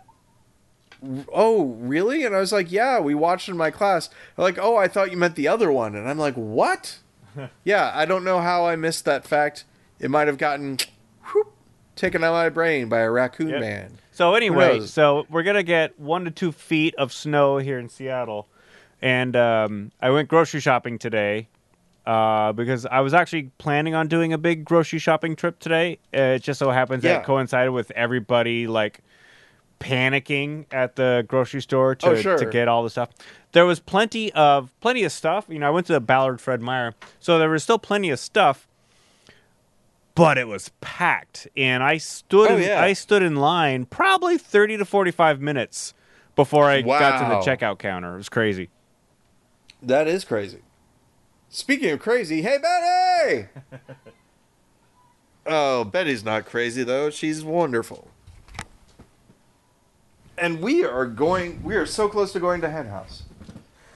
oh 1.32 1.64
really? 1.80 2.24
And 2.24 2.34
I 2.34 2.40
was 2.40 2.52
like, 2.52 2.70
yeah, 2.70 3.00
we 3.00 3.14
watched 3.14 3.48
in 3.48 3.56
my 3.56 3.70
class. 3.70 4.08
They're 4.36 4.44
like, 4.44 4.58
oh, 4.58 4.76
I 4.76 4.88
thought 4.88 5.10
you 5.10 5.16
meant 5.16 5.34
the 5.36 5.48
other 5.48 5.72
one, 5.72 5.94
and 5.94 6.08
I'm 6.08 6.18
like, 6.18 6.34
what? 6.34 6.98
yeah, 7.64 7.92
I 7.94 8.04
don't 8.04 8.24
know 8.24 8.40
how 8.40 8.66
I 8.66 8.76
missed 8.76 9.04
that 9.06 9.26
fact. 9.26 9.64
It 9.98 10.10
might 10.10 10.28
have 10.28 10.38
gotten 10.38 10.78
whoop, 11.32 11.52
taken 11.96 12.22
out 12.22 12.28
of 12.28 12.34
my 12.34 12.48
brain 12.48 12.88
by 12.88 13.00
a 13.00 13.10
raccoon 13.10 13.48
Yep. 13.48 13.60
man. 13.60 13.98
So 14.12 14.34
anyway, 14.34 14.80
so 14.86 15.26
we're 15.30 15.42
gonna 15.42 15.62
get 15.62 15.98
one 15.98 16.24
to 16.26 16.30
two 16.30 16.52
feet 16.52 16.94
of 16.96 17.12
snow 17.12 17.58
here 17.58 17.78
in 17.78 17.88
Seattle, 17.88 18.46
and 19.00 19.34
um, 19.34 19.90
I 20.00 20.10
went 20.10 20.28
grocery 20.28 20.60
shopping 20.60 20.98
today 20.98 21.48
uh, 22.07 22.53
because 22.53 22.84
I 22.86 23.00
was 23.00 23.14
actually 23.14 23.50
planning 23.59 23.94
on 23.94 24.09
doing 24.09 24.32
a 24.32 24.38
big 24.38 24.64
grocery 24.64 24.98
shopping 24.98 25.36
trip 25.36 25.59
today. 25.59 25.98
It 26.12 26.40
just 26.42 26.59
so 26.59 26.70
happens 26.70 27.05
Yeah. 27.05 27.14
that 27.14 27.24
coincided 27.24 27.70
with 27.72 27.90
everybody 27.92 28.66
like 28.66 29.00
panicking 29.80 30.64
at 30.70 30.94
the 30.96 31.24
grocery 31.26 31.61
store 31.61 31.94
to, 31.96 32.11
Oh, 32.11 32.14
sure. 32.16 32.38
to 32.38 32.46
get 32.46 32.68
all 32.68 32.82
the 32.84 32.90
stuff. 32.90 33.11
There 33.53 33.66
was 33.66 33.80
plenty 33.80 34.32
of 34.32 34.70
plenty 34.80 35.03
of 35.05 35.12
stuff. 35.12 35.46
You 35.48 35.59
know, 35.59 35.66
I 35.66 35.70
went 35.70 35.86
to 35.88 35.92
the 35.92 36.00
Ballard 36.00 36.40
Fred 36.40 36.61
Meyer, 36.62 36.94
so 37.20 37.38
there 37.38 37.50
was 37.50 37.62
still 37.62 37.78
plenty 37.78 38.11
of 38.11 38.18
stuff. 38.18 38.66
But 40.14 40.36
it 40.36 40.46
was 40.46 40.70
packed, 40.82 41.48
and 41.57 41.82
I 41.82 41.96
stood. 41.96 42.50
Oh, 42.50 42.57
in, 42.59 42.62
yeah. 42.64 42.82
I 42.82 42.92
stood 42.92 43.22
in 43.22 43.36
line 43.36 43.86
probably 43.86 44.36
thirty 44.36 44.76
to 44.76 44.84
forty-five 44.84 45.40
minutes 45.40 45.94
before 46.36 46.66
I 46.68 46.82
got 46.82 47.18
to 47.18 47.28
the 47.28 47.40
checkout 47.50 47.78
counter. 47.78 48.14
It 48.14 48.18
was 48.18 48.28
crazy. 48.28 48.68
That 49.82 50.07
is 50.09 50.24
crazy. 50.24 50.61
Speaking 51.55 51.90
of 51.90 52.00
crazy, 52.00 52.40
hey 52.40 52.57
Betty! 52.57 53.48
oh, 55.46 55.84
Betty's 55.84 56.24
not 56.24 56.46
crazy 56.46 56.82
though. 56.82 57.11
She's 57.11 57.44
wonderful. 57.44 58.09
And 60.38 60.62
we 60.62 60.82
are 60.82 61.05
going. 61.05 61.62
We 61.62 61.76
are 61.76 61.84
so 61.84 62.09
close 62.09 62.32
to 62.32 62.40
going 62.40 62.62
to 62.62 62.70
Hen 62.70 62.86
House, 62.86 63.24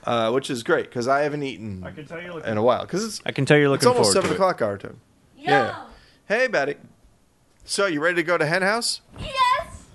uh, 0.04 0.30
which 0.32 0.50
is 0.50 0.62
great 0.62 0.90
because 0.90 1.08
I 1.08 1.20
haven't 1.20 1.44
eaten 1.44 1.82
can 1.94 2.06
tell 2.06 2.22
you. 2.22 2.36
in 2.40 2.58
a 2.58 2.62
while. 2.62 2.82
Because 2.82 3.02
it's 3.02 3.22
I 3.24 3.32
can 3.32 3.46
tell 3.46 3.56
you're 3.56 3.74
it's 3.74 3.86
looking 3.86 3.96
almost 3.96 4.12
forward 4.12 4.26
seven 4.26 4.28
to 4.28 4.34
it. 4.34 4.36
o'clock 4.36 4.60
our 4.60 4.76
time. 4.76 5.00
Yeah. 5.34 5.86
Hey 6.28 6.48
Betty. 6.48 6.74
So 7.64 7.86
you 7.86 8.02
ready 8.02 8.16
to 8.16 8.22
go 8.22 8.36
to 8.36 8.44
Hen 8.44 8.60
House? 8.60 9.00
Yes. 9.18 9.86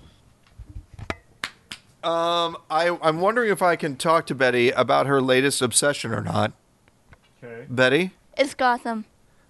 Um, 2.02 2.56
I 2.68 2.98
I'm 3.00 3.20
wondering 3.20 3.52
if 3.52 3.62
I 3.62 3.76
can 3.76 3.94
talk 3.94 4.26
to 4.26 4.34
Betty 4.34 4.70
about 4.70 5.06
her 5.06 5.22
latest 5.22 5.62
obsession 5.62 6.12
or 6.12 6.22
not. 6.22 6.54
Okay. 7.42 7.66
Betty. 7.68 8.10
It's 8.36 8.54
Gotham. 8.54 9.04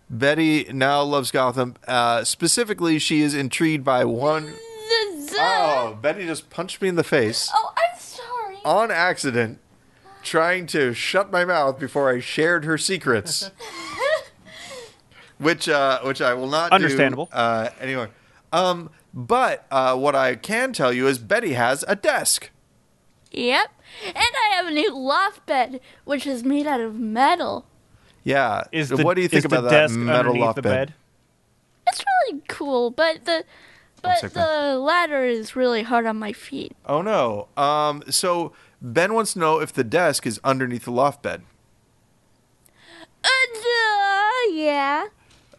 Betty 0.08 0.64
now 0.72 1.02
loves 1.02 1.30
Gotham. 1.30 1.74
Uh, 1.86 2.24
specifically, 2.24 2.98
she 2.98 3.20
is 3.22 3.34
intrigued 3.34 3.84
by 3.84 4.04
one. 4.04 4.54
Oh, 5.44 5.96
Betty 6.00 6.26
just 6.26 6.50
punched 6.50 6.82
me 6.82 6.88
in 6.88 6.96
the 6.96 7.04
face 7.04 7.50
Oh, 7.54 7.72
I'm 7.76 7.98
sorry. 7.98 8.56
on 8.64 8.90
accident, 8.90 9.58
trying 10.22 10.66
to 10.68 10.92
shut 10.92 11.32
my 11.32 11.44
mouth 11.46 11.78
before 11.78 12.10
I 12.14 12.20
shared 12.20 12.64
her 12.66 12.76
secrets, 12.76 13.50
which 15.38 15.68
uh, 15.68 16.00
which 16.02 16.20
I 16.20 16.34
will 16.34 16.48
not. 16.48 16.70
do, 16.70 16.74
Understandable. 16.74 17.28
uh, 17.32 17.70
anyway, 17.80 18.08
um, 18.52 18.90
but 19.14 19.64
uh, 19.70 19.96
what 19.96 20.14
I 20.14 20.34
can 20.36 20.72
tell 20.74 20.92
you 20.92 21.06
is 21.06 21.18
Betty 21.18 21.54
has 21.54 21.84
a 21.88 21.96
desk. 21.96 22.50
Yep. 23.30 23.70
And 24.06 24.16
I 24.16 24.54
have 24.54 24.66
a 24.66 24.70
new 24.70 24.94
loft 24.94 25.46
bed, 25.46 25.80
which 26.04 26.26
is 26.26 26.44
made 26.44 26.66
out 26.66 26.80
of 26.80 26.96
metal. 26.96 27.64
Yeah. 28.24 28.64
Is 28.72 28.88
the, 28.88 29.02
what 29.02 29.14
do 29.14 29.22
you 29.22 29.28
think 29.28 29.44
is 29.44 29.50
the 29.50 29.58
about 29.58 29.70
that 29.70 29.88
desk 29.88 29.96
metal 29.96 30.18
underneath 30.18 30.40
loft 30.42 30.56
the 30.56 30.62
bed? 30.62 30.88
bed? 30.88 30.94
It's 31.88 32.04
really 32.28 32.42
cool, 32.48 32.90
but 32.90 33.24
the 33.24 33.44
but 34.02 34.18
sick, 34.18 34.32
the 34.32 34.78
ladder 34.78 35.24
is 35.24 35.56
really 35.56 35.82
hard 35.82 36.06
on 36.06 36.16
my 36.16 36.32
feet. 36.32 36.76
Oh 36.86 37.02
no. 37.02 37.48
Um. 37.56 38.02
So 38.08 38.52
Ben 38.80 39.14
wants 39.14 39.34
to 39.34 39.38
know 39.38 39.60
if 39.60 39.72
the 39.72 39.84
desk 39.84 40.26
is 40.26 40.40
underneath 40.44 40.84
the 40.84 40.92
loft 40.92 41.22
bed. 41.22 41.42
Uh, 43.24 43.28
duh, 43.54 44.52
yeah. 44.52 45.06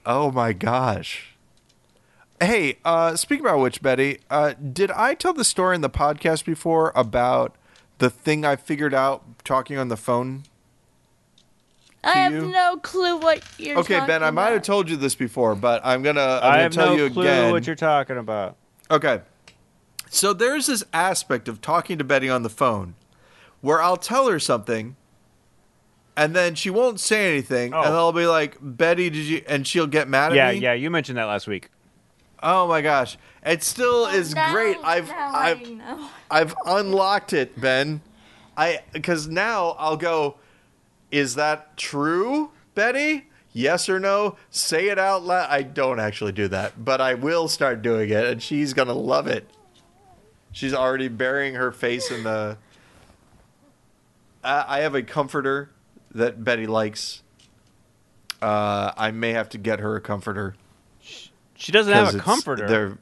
Oh 0.05 0.31
my 0.31 0.51
gosh. 0.53 1.29
Hey, 2.41 2.77
uh, 2.83 3.15
speaking 3.15 3.45
about 3.45 3.59
which, 3.59 3.81
Betty, 3.81 4.19
uh, 4.29 4.53
did 4.53 4.91
I 4.91 5.13
tell 5.13 5.31
the 5.31 5.45
story 5.45 5.75
in 5.75 5.81
the 5.81 5.89
podcast 5.89 6.43
before 6.43 6.91
about 6.93 7.55
the 7.99 8.09
thing 8.09 8.43
I 8.43 8.57
figured 8.57 8.93
out 8.93 9.23
talking 9.45 9.77
on 9.77 9.87
the 9.87 9.95
phone? 9.95 10.43
I 12.03 12.11
have 12.17 12.33
you? 12.33 12.47
no 12.49 12.77
clue 12.77 13.17
what 13.17 13.41
you're 13.57 13.79
Okay, 13.79 13.99
Ben, 13.99 14.21
I 14.21 14.25
talking 14.27 14.35
might 14.35 14.49
have 14.51 14.61
told 14.63 14.89
you 14.89 14.97
this 14.97 15.15
before, 15.15 15.55
but 15.55 15.81
I'm 15.85 16.03
gonna 16.03 16.21
I'm 16.21 16.43
I 16.43 16.49
gonna 16.51 16.61
have 16.63 16.71
tell 16.73 16.97
no 16.97 17.05
you 17.05 17.09
clue 17.09 17.23
again. 17.23 17.51
what 17.51 17.65
you're 17.65 17.75
talking 17.75 18.17
about. 18.17 18.57
Okay. 18.91 19.21
So 20.09 20.33
there's 20.33 20.67
this 20.67 20.83
aspect 20.93 21.47
of 21.47 21.61
talking 21.61 21.97
to 21.97 22.03
Betty 22.03 22.29
on 22.29 22.43
the 22.43 22.49
phone 22.49 22.95
where 23.61 23.81
I'll 23.81 23.97
tell 23.97 24.27
her 24.29 24.37
something 24.39 24.95
and 26.15 26.35
then 26.35 26.53
she 26.55 26.69
won't 26.69 26.99
say 26.99 27.31
anything 27.31 27.73
Oh. 27.73 27.79
and 27.81 27.87
I'll 27.93 28.11
be 28.13 28.27
like, 28.27 28.57
"Betty, 28.61 29.09
did 29.09 29.25
you?" 29.25 29.41
and 29.47 29.65
she'll 29.65 29.87
get 29.87 30.07
mad 30.07 30.31
at 30.31 30.35
Yeah, 30.35 30.51
me. 30.51 30.57
yeah, 30.57 30.69
yeah, 30.69 30.73
you 30.73 30.91
mentioned 30.91 31.17
that 31.17 31.25
last 31.25 31.47
week. 31.47 31.69
Oh 32.43 32.67
my 32.67 32.81
gosh. 32.81 33.17
It 33.45 33.63
still 33.63 34.05
is 34.07 34.35
Now- 34.35 34.51
great. 34.51 34.77
I've 34.83 35.07
now 35.07 35.31
I've 35.33 35.61
I 35.61 35.69
know. 35.73 36.09
I've 36.29 36.55
unlocked 36.65 37.31
it, 37.33 37.59
Ben. 37.59 38.01
I 38.57 38.81
cuz 39.01 39.27
now 39.27 39.75
I'll 39.79 39.97
go 39.97 40.35
is 41.13 41.35
that 41.35 41.77
true, 41.77 42.49
Betty? 42.75 43.27
Yes 43.53 43.87
or 43.87 43.99
no? 43.99 44.35
Say 44.49 44.87
it 44.89 44.97
out 44.97 45.23
loud. 45.23 45.47
I 45.49 45.61
don't 45.61 45.99
actually 45.99 46.31
do 46.31 46.47
that, 46.47 46.83
but 46.83 46.99
I 46.99 47.13
will 47.13 47.47
start 47.47 47.83
doing 47.83 48.09
it 48.09 48.25
and 48.25 48.41
she's 48.41 48.73
going 48.73 48.87
to 48.87 48.95
love 48.95 49.27
it. 49.27 49.47
She's 50.51 50.73
already 50.73 51.07
burying 51.07 51.53
her 51.53 51.71
face 51.71 52.09
in 52.11 52.23
the 52.23 52.57
I 54.43 54.65
I 54.67 54.79
have 54.81 54.95
a 54.95 55.03
comforter 55.03 55.69
that 56.15 56.43
Betty 56.43 56.65
likes. 56.67 57.21
Uh, 58.41 58.91
I 58.97 59.11
may 59.11 59.31
have 59.33 59.49
to 59.49 59.57
get 59.57 59.79
her 59.79 59.95
a 59.95 60.01
comforter. 60.01 60.55
She 61.55 61.71
doesn't 61.71 61.93
have 61.93 62.13
a 62.15 62.19
comforter. 62.19 62.67
they're- 62.67 62.97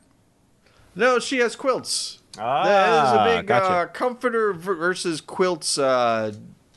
No, 0.96 1.18
she 1.20 1.38
has 1.38 1.56
quilts. 1.56 2.20
Ah, 2.38 2.64
There's 2.64 3.36
a 3.36 3.38
big 3.40 3.48
gotcha. 3.48 3.66
uh, 3.66 3.86
comforter 3.88 4.54
versus 4.54 5.20
quilts 5.20 5.78
uh, 5.78 6.34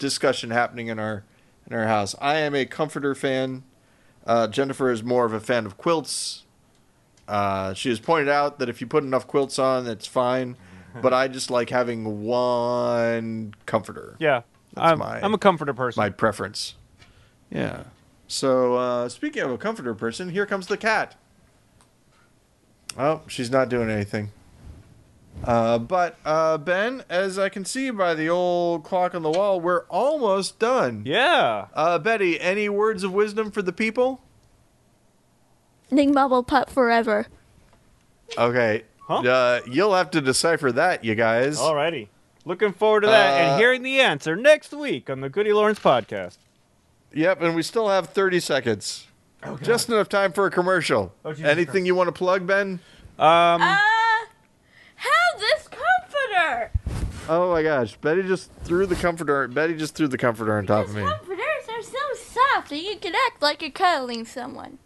discussion 0.09 0.51
happening 0.51 0.89
in 0.89 0.99
our 0.99 1.25
in 1.67 1.75
our 1.75 1.87
house. 1.87 2.15
I 2.21 2.37
am 2.37 2.55
a 2.55 2.67
comforter 2.67 3.15
fan. 3.15 3.63
Uh, 4.27 4.47
Jennifer 4.49 4.91
is 4.91 5.03
more 5.03 5.25
of 5.25 5.33
a 5.33 5.41
fan 5.41 5.65
of 5.65 5.79
quilts. 5.79 6.43
Uh, 7.27 7.73
she 7.73 7.89
has 7.89 8.01
pointed 8.01 8.29
out 8.29 8.59
that 8.59 8.69
if 8.69 8.83
you 8.83 8.87
put 8.87 9.03
enough 9.03 9.27
quilts 9.27 9.59
on, 9.59 9.87
it's 9.87 10.07
fine. 10.07 10.57
but 11.03 11.15
I 11.15 11.27
just 11.29 11.51
like 11.51 11.71
having 11.71 12.23
one 12.23 13.55
comforter. 13.65 14.17
yeah, 14.21 14.43
That's 14.75 14.93
I'm, 14.93 14.99
my- 14.99 15.21
I'm 15.23 15.33
a 15.35 15.39
comforter 15.39 15.73
person. 15.75 16.01
My 16.01 16.11
preference. 16.11 16.75
Yeah. 17.51 17.85
So 18.29 18.75
uh, 18.75 19.09
speaking 19.09 19.43
of 19.43 19.51
a 19.51 19.59
comforter 19.59 19.95
person, 19.95 20.29
here 20.29 20.45
comes 20.47 20.67
the 20.67 20.77
cat. 20.77 21.17
Oh, 22.99 23.23
she's 23.27 23.51
not 23.51 23.69
doing 23.71 23.89
anything. 23.91 24.31
Uh, 25.43 25.79
but 25.79 26.17
uh, 26.25 26.57
Ben, 26.59 27.05
as 27.09 27.39
I 27.39 27.49
can 27.49 27.65
see 27.65 27.91
by 27.91 28.15
the 28.15 28.29
old 28.29 28.85
clock 28.85 29.15
on 29.15 29.23
the 29.23 29.31
wall, 29.31 29.61
we're 29.61 29.85
almost 29.87 30.59
done. 30.59 31.03
Yeah. 31.05 31.67
Uh, 31.75 31.99
Betty, 31.99 32.41
any 32.41 32.69
words 32.69 33.03
of 33.05 33.13
wisdom 33.13 33.51
for 33.51 33.61
the 33.63 33.73
people? 33.73 34.21
Ning 35.91 36.13
bubble 36.13 36.43
putt 36.43 36.71
forever. 36.71 37.27
Okay. 38.39 38.85
Huh? 39.07 39.19
Uh, 39.19 39.61
you'll 39.71 39.95
have 39.95 40.11
to 40.13 40.21
decipher 40.21 40.73
that, 40.73 41.05
you 41.05 41.15
guys. 41.15 41.59
Alrighty. 41.59 42.09
Looking 42.47 42.73
forward 42.73 43.03
to 43.03 43.07
that 43.09 43.35
Uh, 43.35 43.37
and 43.53 43.61
hearing 43.61 43.83
the 43.83 44.01
answer 44.01 44.37
next 44.37 44.73
week 44.73 45.11
on 45.11 45.21
the 45.21 45.29
GudeLaurance 45.31 45.81
podcast. 45.81 46.39
Yep, 47.13 47.43
and 47.43 47.55
we 47.55 47.63
still 47.63 47.89
have 47.89 48.09
30 48.11 48.41
seconds. 48.41 49.07
Just 49.63 49.89
enough 49.91 50.09
time 50.09 50.33
for 50.33 50.47
a 50.47 50.51
commercial. 50.51 51.13
Oh, 51.25 51.31
Anything 51.31 51.67
Christ. 51.67 51.87
you 51.87 51.95
want 51.95 52.09
to 52.09 52.13
plug, 52.13 52.47
Ben? 52.47 52.81
Um, 53.19 53.61
How 55.05 55.39
this 55.39 55.69
comforter? 55.69 56.71
Oh 57.29 57.53
my 57.53 57.63
gosh, 57.63 57.97
Betty 57.97 58.23
just 58.23 58.51
threw 58.65 58.87
the 58.87 58.95
comforter. 58.97 59.47
Betty 59.49 59.77
just 59.77 59.95
threw 59.95 60.09
the 60.09 60.19
comforter 60.19 60.57
on 60.59 60.67
top 60.67 60.85
of 60.87 60.95
These 60.95 61.05
me. 61.05 61.11
comforters 61.11 61.69
are 61.71 61.83
so 61.83 61.99
soft 62.23 62.69
that 62.71 62.79
you 62.79 62.97
can 62.99 63.15
act 63.15 63.41
like 63.43 63.63
you're 63.63 63.71
cuddling 63.71 64.25
someone. 64.27 64.79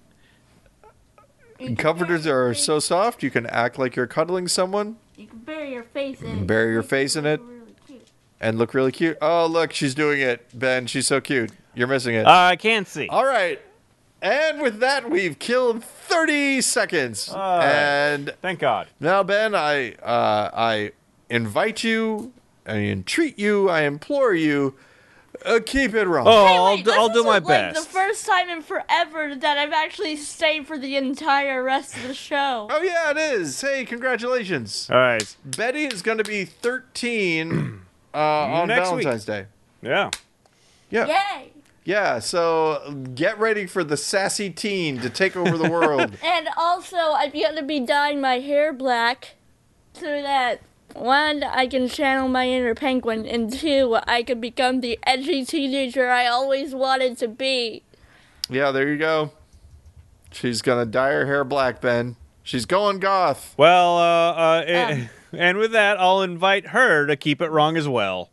You 1.59 1.75
Comforters 1.75 2.25
are 2.27 2.55
face- 2.55 2.65
so 2.65 2.79
soft 2.79 3.23
you 3.25 3.31
can 3.31 3.45
act 3.47 3.79
like 3.81 3.97
you're 3.97 4.07
cuddling 4.07 4.47
someone 4.47 4.97
You 5.17 5.27
can 5.27 5.39
bury 5.41 5.73
your 5.73 5.83
face 5.83 6.21
in 6.21 6.39
it. 6.39 6.47
Bury 6.47 6.73
your 6.73 6.85
face 6.85 7.17
in 7.17 7.27
it? 7.27 7.41
Really 7.41 8.03
and 8.41 8.57
look 8.59 8.73
really 8.75 8.93
cute. 8.93 9.19
Oh, 9.21 9.47
look, 9.47 9.73
she's 9.73 9.97
doing 9.97 10.21
it, 10.21 10.47
Ben. 10.57 10.87
She's 10.87 11.09
so 11.09 11.21
cute. 11.21 11.51
You're 11.75 11.89
missing 11.89 12.15
it. 12.15 12.25
uh, 12.27 12.31
I 12.31 12.55
can't 12.55 12.87
see. 12.87 13.09
All 13.09 13.25
right. 13.27 13.61
And 14.21 14.61
with 14.61 14.81
that, 14.81 15.09
we've 15.11 15.39
killed 15.39 15.85
30 15.85 16.61
seconds. 16.61 17.29
All 17.29 17.59
right. 17.59 17.65
And 17.65 18.35
Thank 18.43 18.59
God. 18.61 18.89
now, 19.01 19.23
Ben, 19.23 19.55
I 19.55 19.93
uh, 19.95 20.51
I 20.53 20.93
invite 21.31 21.85
you, 21.85 22.33
I 22.67 22.77
entreat 22.79 23.39
you, 23.39 23.69
I 23.71 23.83
implore 23.83 24.35
you, 24.35 24.75
uh, 25.47 25.61
keep 25.65 25.95
it 25.95 26.07
wrong. 26.09 26.27
Oh, 26.29 26.47
Hey, 26.47 26.55
I'll, 26.57 26.77
do, 26.83 26.91
I'll 26.93 27.09
do 27.11 27.23
my 27.23 27.39
like, 27.39 27.47
best. 27.47 27.85
the 27.87 27.91
first 27.93 28.27
time 28.27 28.49
in 28.49 28.63
forever 28.63 29.37
that 29.37 29.57
I've 29.57 29.73
actually 29.73 30.17
stayed 30.17 30.67
for 30.67 30.79
the 30.79 30.97
entire 30.97 31.63
rest 31.63 31.97
of 31.97 32.03
the 32.09 32.15
show. 32.15 32.67
Oh, 32.73 32.83
yeah, 32.83 33.11
it 33.13 33.17
is. 33.17 33.61
Hey, 33.61 33.85
congratulations. 33.85 34.89
All 34.91 34.97
right. 34.97 35.37
Betty 35.45 35.85
is 35.85 36.03
going 36.03 36.19
to 36.19 36.25
be 36.25 36.45
13 36.45 37.81
uh, 38.15 38.19
on 38.19 38.67
Next 38.69 38.91
week. 38.91 39.05
Valentine's 39.05 39.25
Day. 39.25 39.47
Yeah. 39.81 40.11
Yeah. 40.91 41.07
Yay! 41.07 41.53
Yeah, 41.89 42.19
so 42.19 42.95
get 43.15 43.39
ready 43.39 43.65
for 43.65 43.83
the 43.83 43.97
sassy 43.97 44.51
teen 44.51 44.99
to 45.01 45.09
take 45.09 45.35
over 45.35 45.57
the 45.57 45.71
world. 45.71 46.19
And 46.23 46.47
also, 46.55 46.99
I'm 46.99 47.31
gonna 47.33 47.63
be 47.63 47.81
dyeing 47.81 48.21
my 48.21 48.41
hair 48.41 48.75
black 48.75 49.37
so 49.95 50.05
that 50.05 50.61
one, 50.93 51.43
I 51.43 51.67
can 51.67 51.89
channel 51.89 52.29
my 52.29 52.47
inner 52.47 52.75
penguin, 52.75 53.25
and 53.25 53.51
two, 53.51 53.97
I 54.07 54.23
can 54.23 54.39
become 54.39 54.83
the 54.83 54.99
edgy 55.07 55.47
teenager 55.47 56.11
I 56.11 56.27
always 56.27 56.75
wanted 56.75 57.17
to 57.19 57.29
be. 57.29 57.85
yeah, 58.51 58.71
there 58.71 58.87
you 58.89 58.99
go. 58.99 59.31
She's 60.31 60.61
going 60.61 60.85
to 60.85 60.91
dye 60.91 61.13
her 61.13 61.25
hair 61.25 61.43
black, 61.43 61.81
Ben. 61.81 62.17
She's 62.43 62.67
going 62.67 62.99
goth. 62.99 63.55
Well, 63.57 63.97
uh, 63.97 64.33
uh, 64.35 64.91
Um. 64.93 65.09
and 65.33 65.57
with 65.57 65.73
that, 65.73 65.99
I'll 65.99 66.21
invite 66.21 66.69
her 66.69 67.07
to 67.07 67.17
keep 67.17 67.41
it 67.41 67.49
wrong 67.51 67.79
as 67.79 67.89
well. 67.89 68.29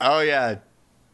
Oh, 0.00 0.20
yeah, 0.20 0.56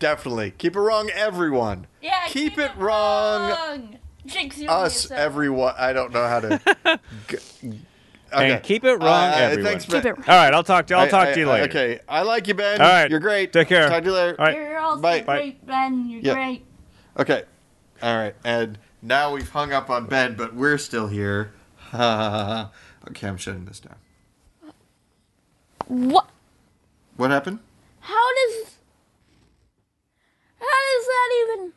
definitely. 0.08 0.50
Keep 0.50 0.76
it 0.76 0.80
wrong, 0.80 1.08
everyone. 1.14 1.86
Yeah, 2.02 2.26
Keep 2.28 2.58
it 2.58 2.72
wrong. 2.76 3.98
Jinx, 4.26 4.58
you 4.58 4.68
Us, 4.68 5.04
yourself. 5.04 5.18
everyone. 5.20 5.74
I 5.78 5.92
don't 5.94 6.12
know 6.12 6.26
how 6.26 6.40
to. 6.40 6.60
G- 7.28 7.36
okay. 7.62 8.52
And 8.52 8.62
keep 8.62 8.84
it 8.84 8.96
wrong, 8.96 9.30
Uh, 9.30 9.36
everyone. 9.36 9.64
thanks, 9.72 9.84
Keep 9.86 10.02
Ben. 10.02 10.06
it 10.12 10.28
All 10.28 10.36
right, 10.36 10.52
I'll 10.52 10.62
talk 10.62 10.86
to 10.88 10.94
I'll 10.94 11.06
I- 11.06 11.08
talk 11.08 11.28
I- 11.28 11.32
to 11.32 11.40
you 11.40 11.48
I- 11.48 11.52
later. 11.52 11.64
Okay, 11.64 12.00
I 12.06 12.22
like 12.22 12.46
you, 12.48 12.54
Ben. 12.54 12.80
All 12.82 12.86
right. 12.88 13.10
You're 13.10 13.20
great. 13.20 13.52
Take 13.52 13.68
care. 13.68 13.88
Talk 13.88 14.02
to 14.02 14.08
you 14.10 14.14
later. 14.14 14.36
All 14.38 14.44
right. 14.46 14.56
You're 14.56 14.78
also 14.78 15.00
Bye. 15.00 15.22
Bye. 15.22 15.36
great, 15.38 15.66
Ben. 15.66 16.08
You're 16.10 16.20
Yeah. 16.20 16.34
great. 16.34 16.64
Okay. 17.18 17.42
All 18.02 18.14
right. 18.16 18.34
And 18.44 18.78
now 19.00 19.32
we've 19.32 19.48
hung 19.50 19.72
up 19.72 19.88
on 19.88 20.04
Ben, 20.06 20.34
but 20.34 20.54
we're 20.54 20.78
still 20.78 21.08
here. 21.08 21.52
okay, 21.94 23.26
I'm 23.26 23.36
shutting 23.38 23.64
this 23.64 23.80
down. 23.80 23.96
What? 25.86 26.28
What 27.16 27.30
happened? 27.30 27.60
How 28.00 28.26
does? 28.34 28.73
How 30.64 30.98
does 30.98 31.06
that 31.06 31.30
even? 31.42 31.72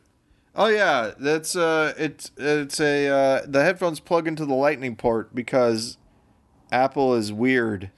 Oh 0.55 0.67
yeah, 0.67 1.11
that's 1.19 1.55
uh, 1.55 1.93
it's 1.97 2.31
it's 2.37 2.79
a 2.79 3.07
uh, 3.07 3.41
the 3.47 3.63
headphones 3.63 3.99
plug 3.99 4.27
into 4.27 4.45
the 4.45 4.55
lightning 4.55 4.95
port 4.95 5.35
because 5.35 5.97
Apple 6.71 7.13
is 7.13 7.31
weird. 7.31 7.91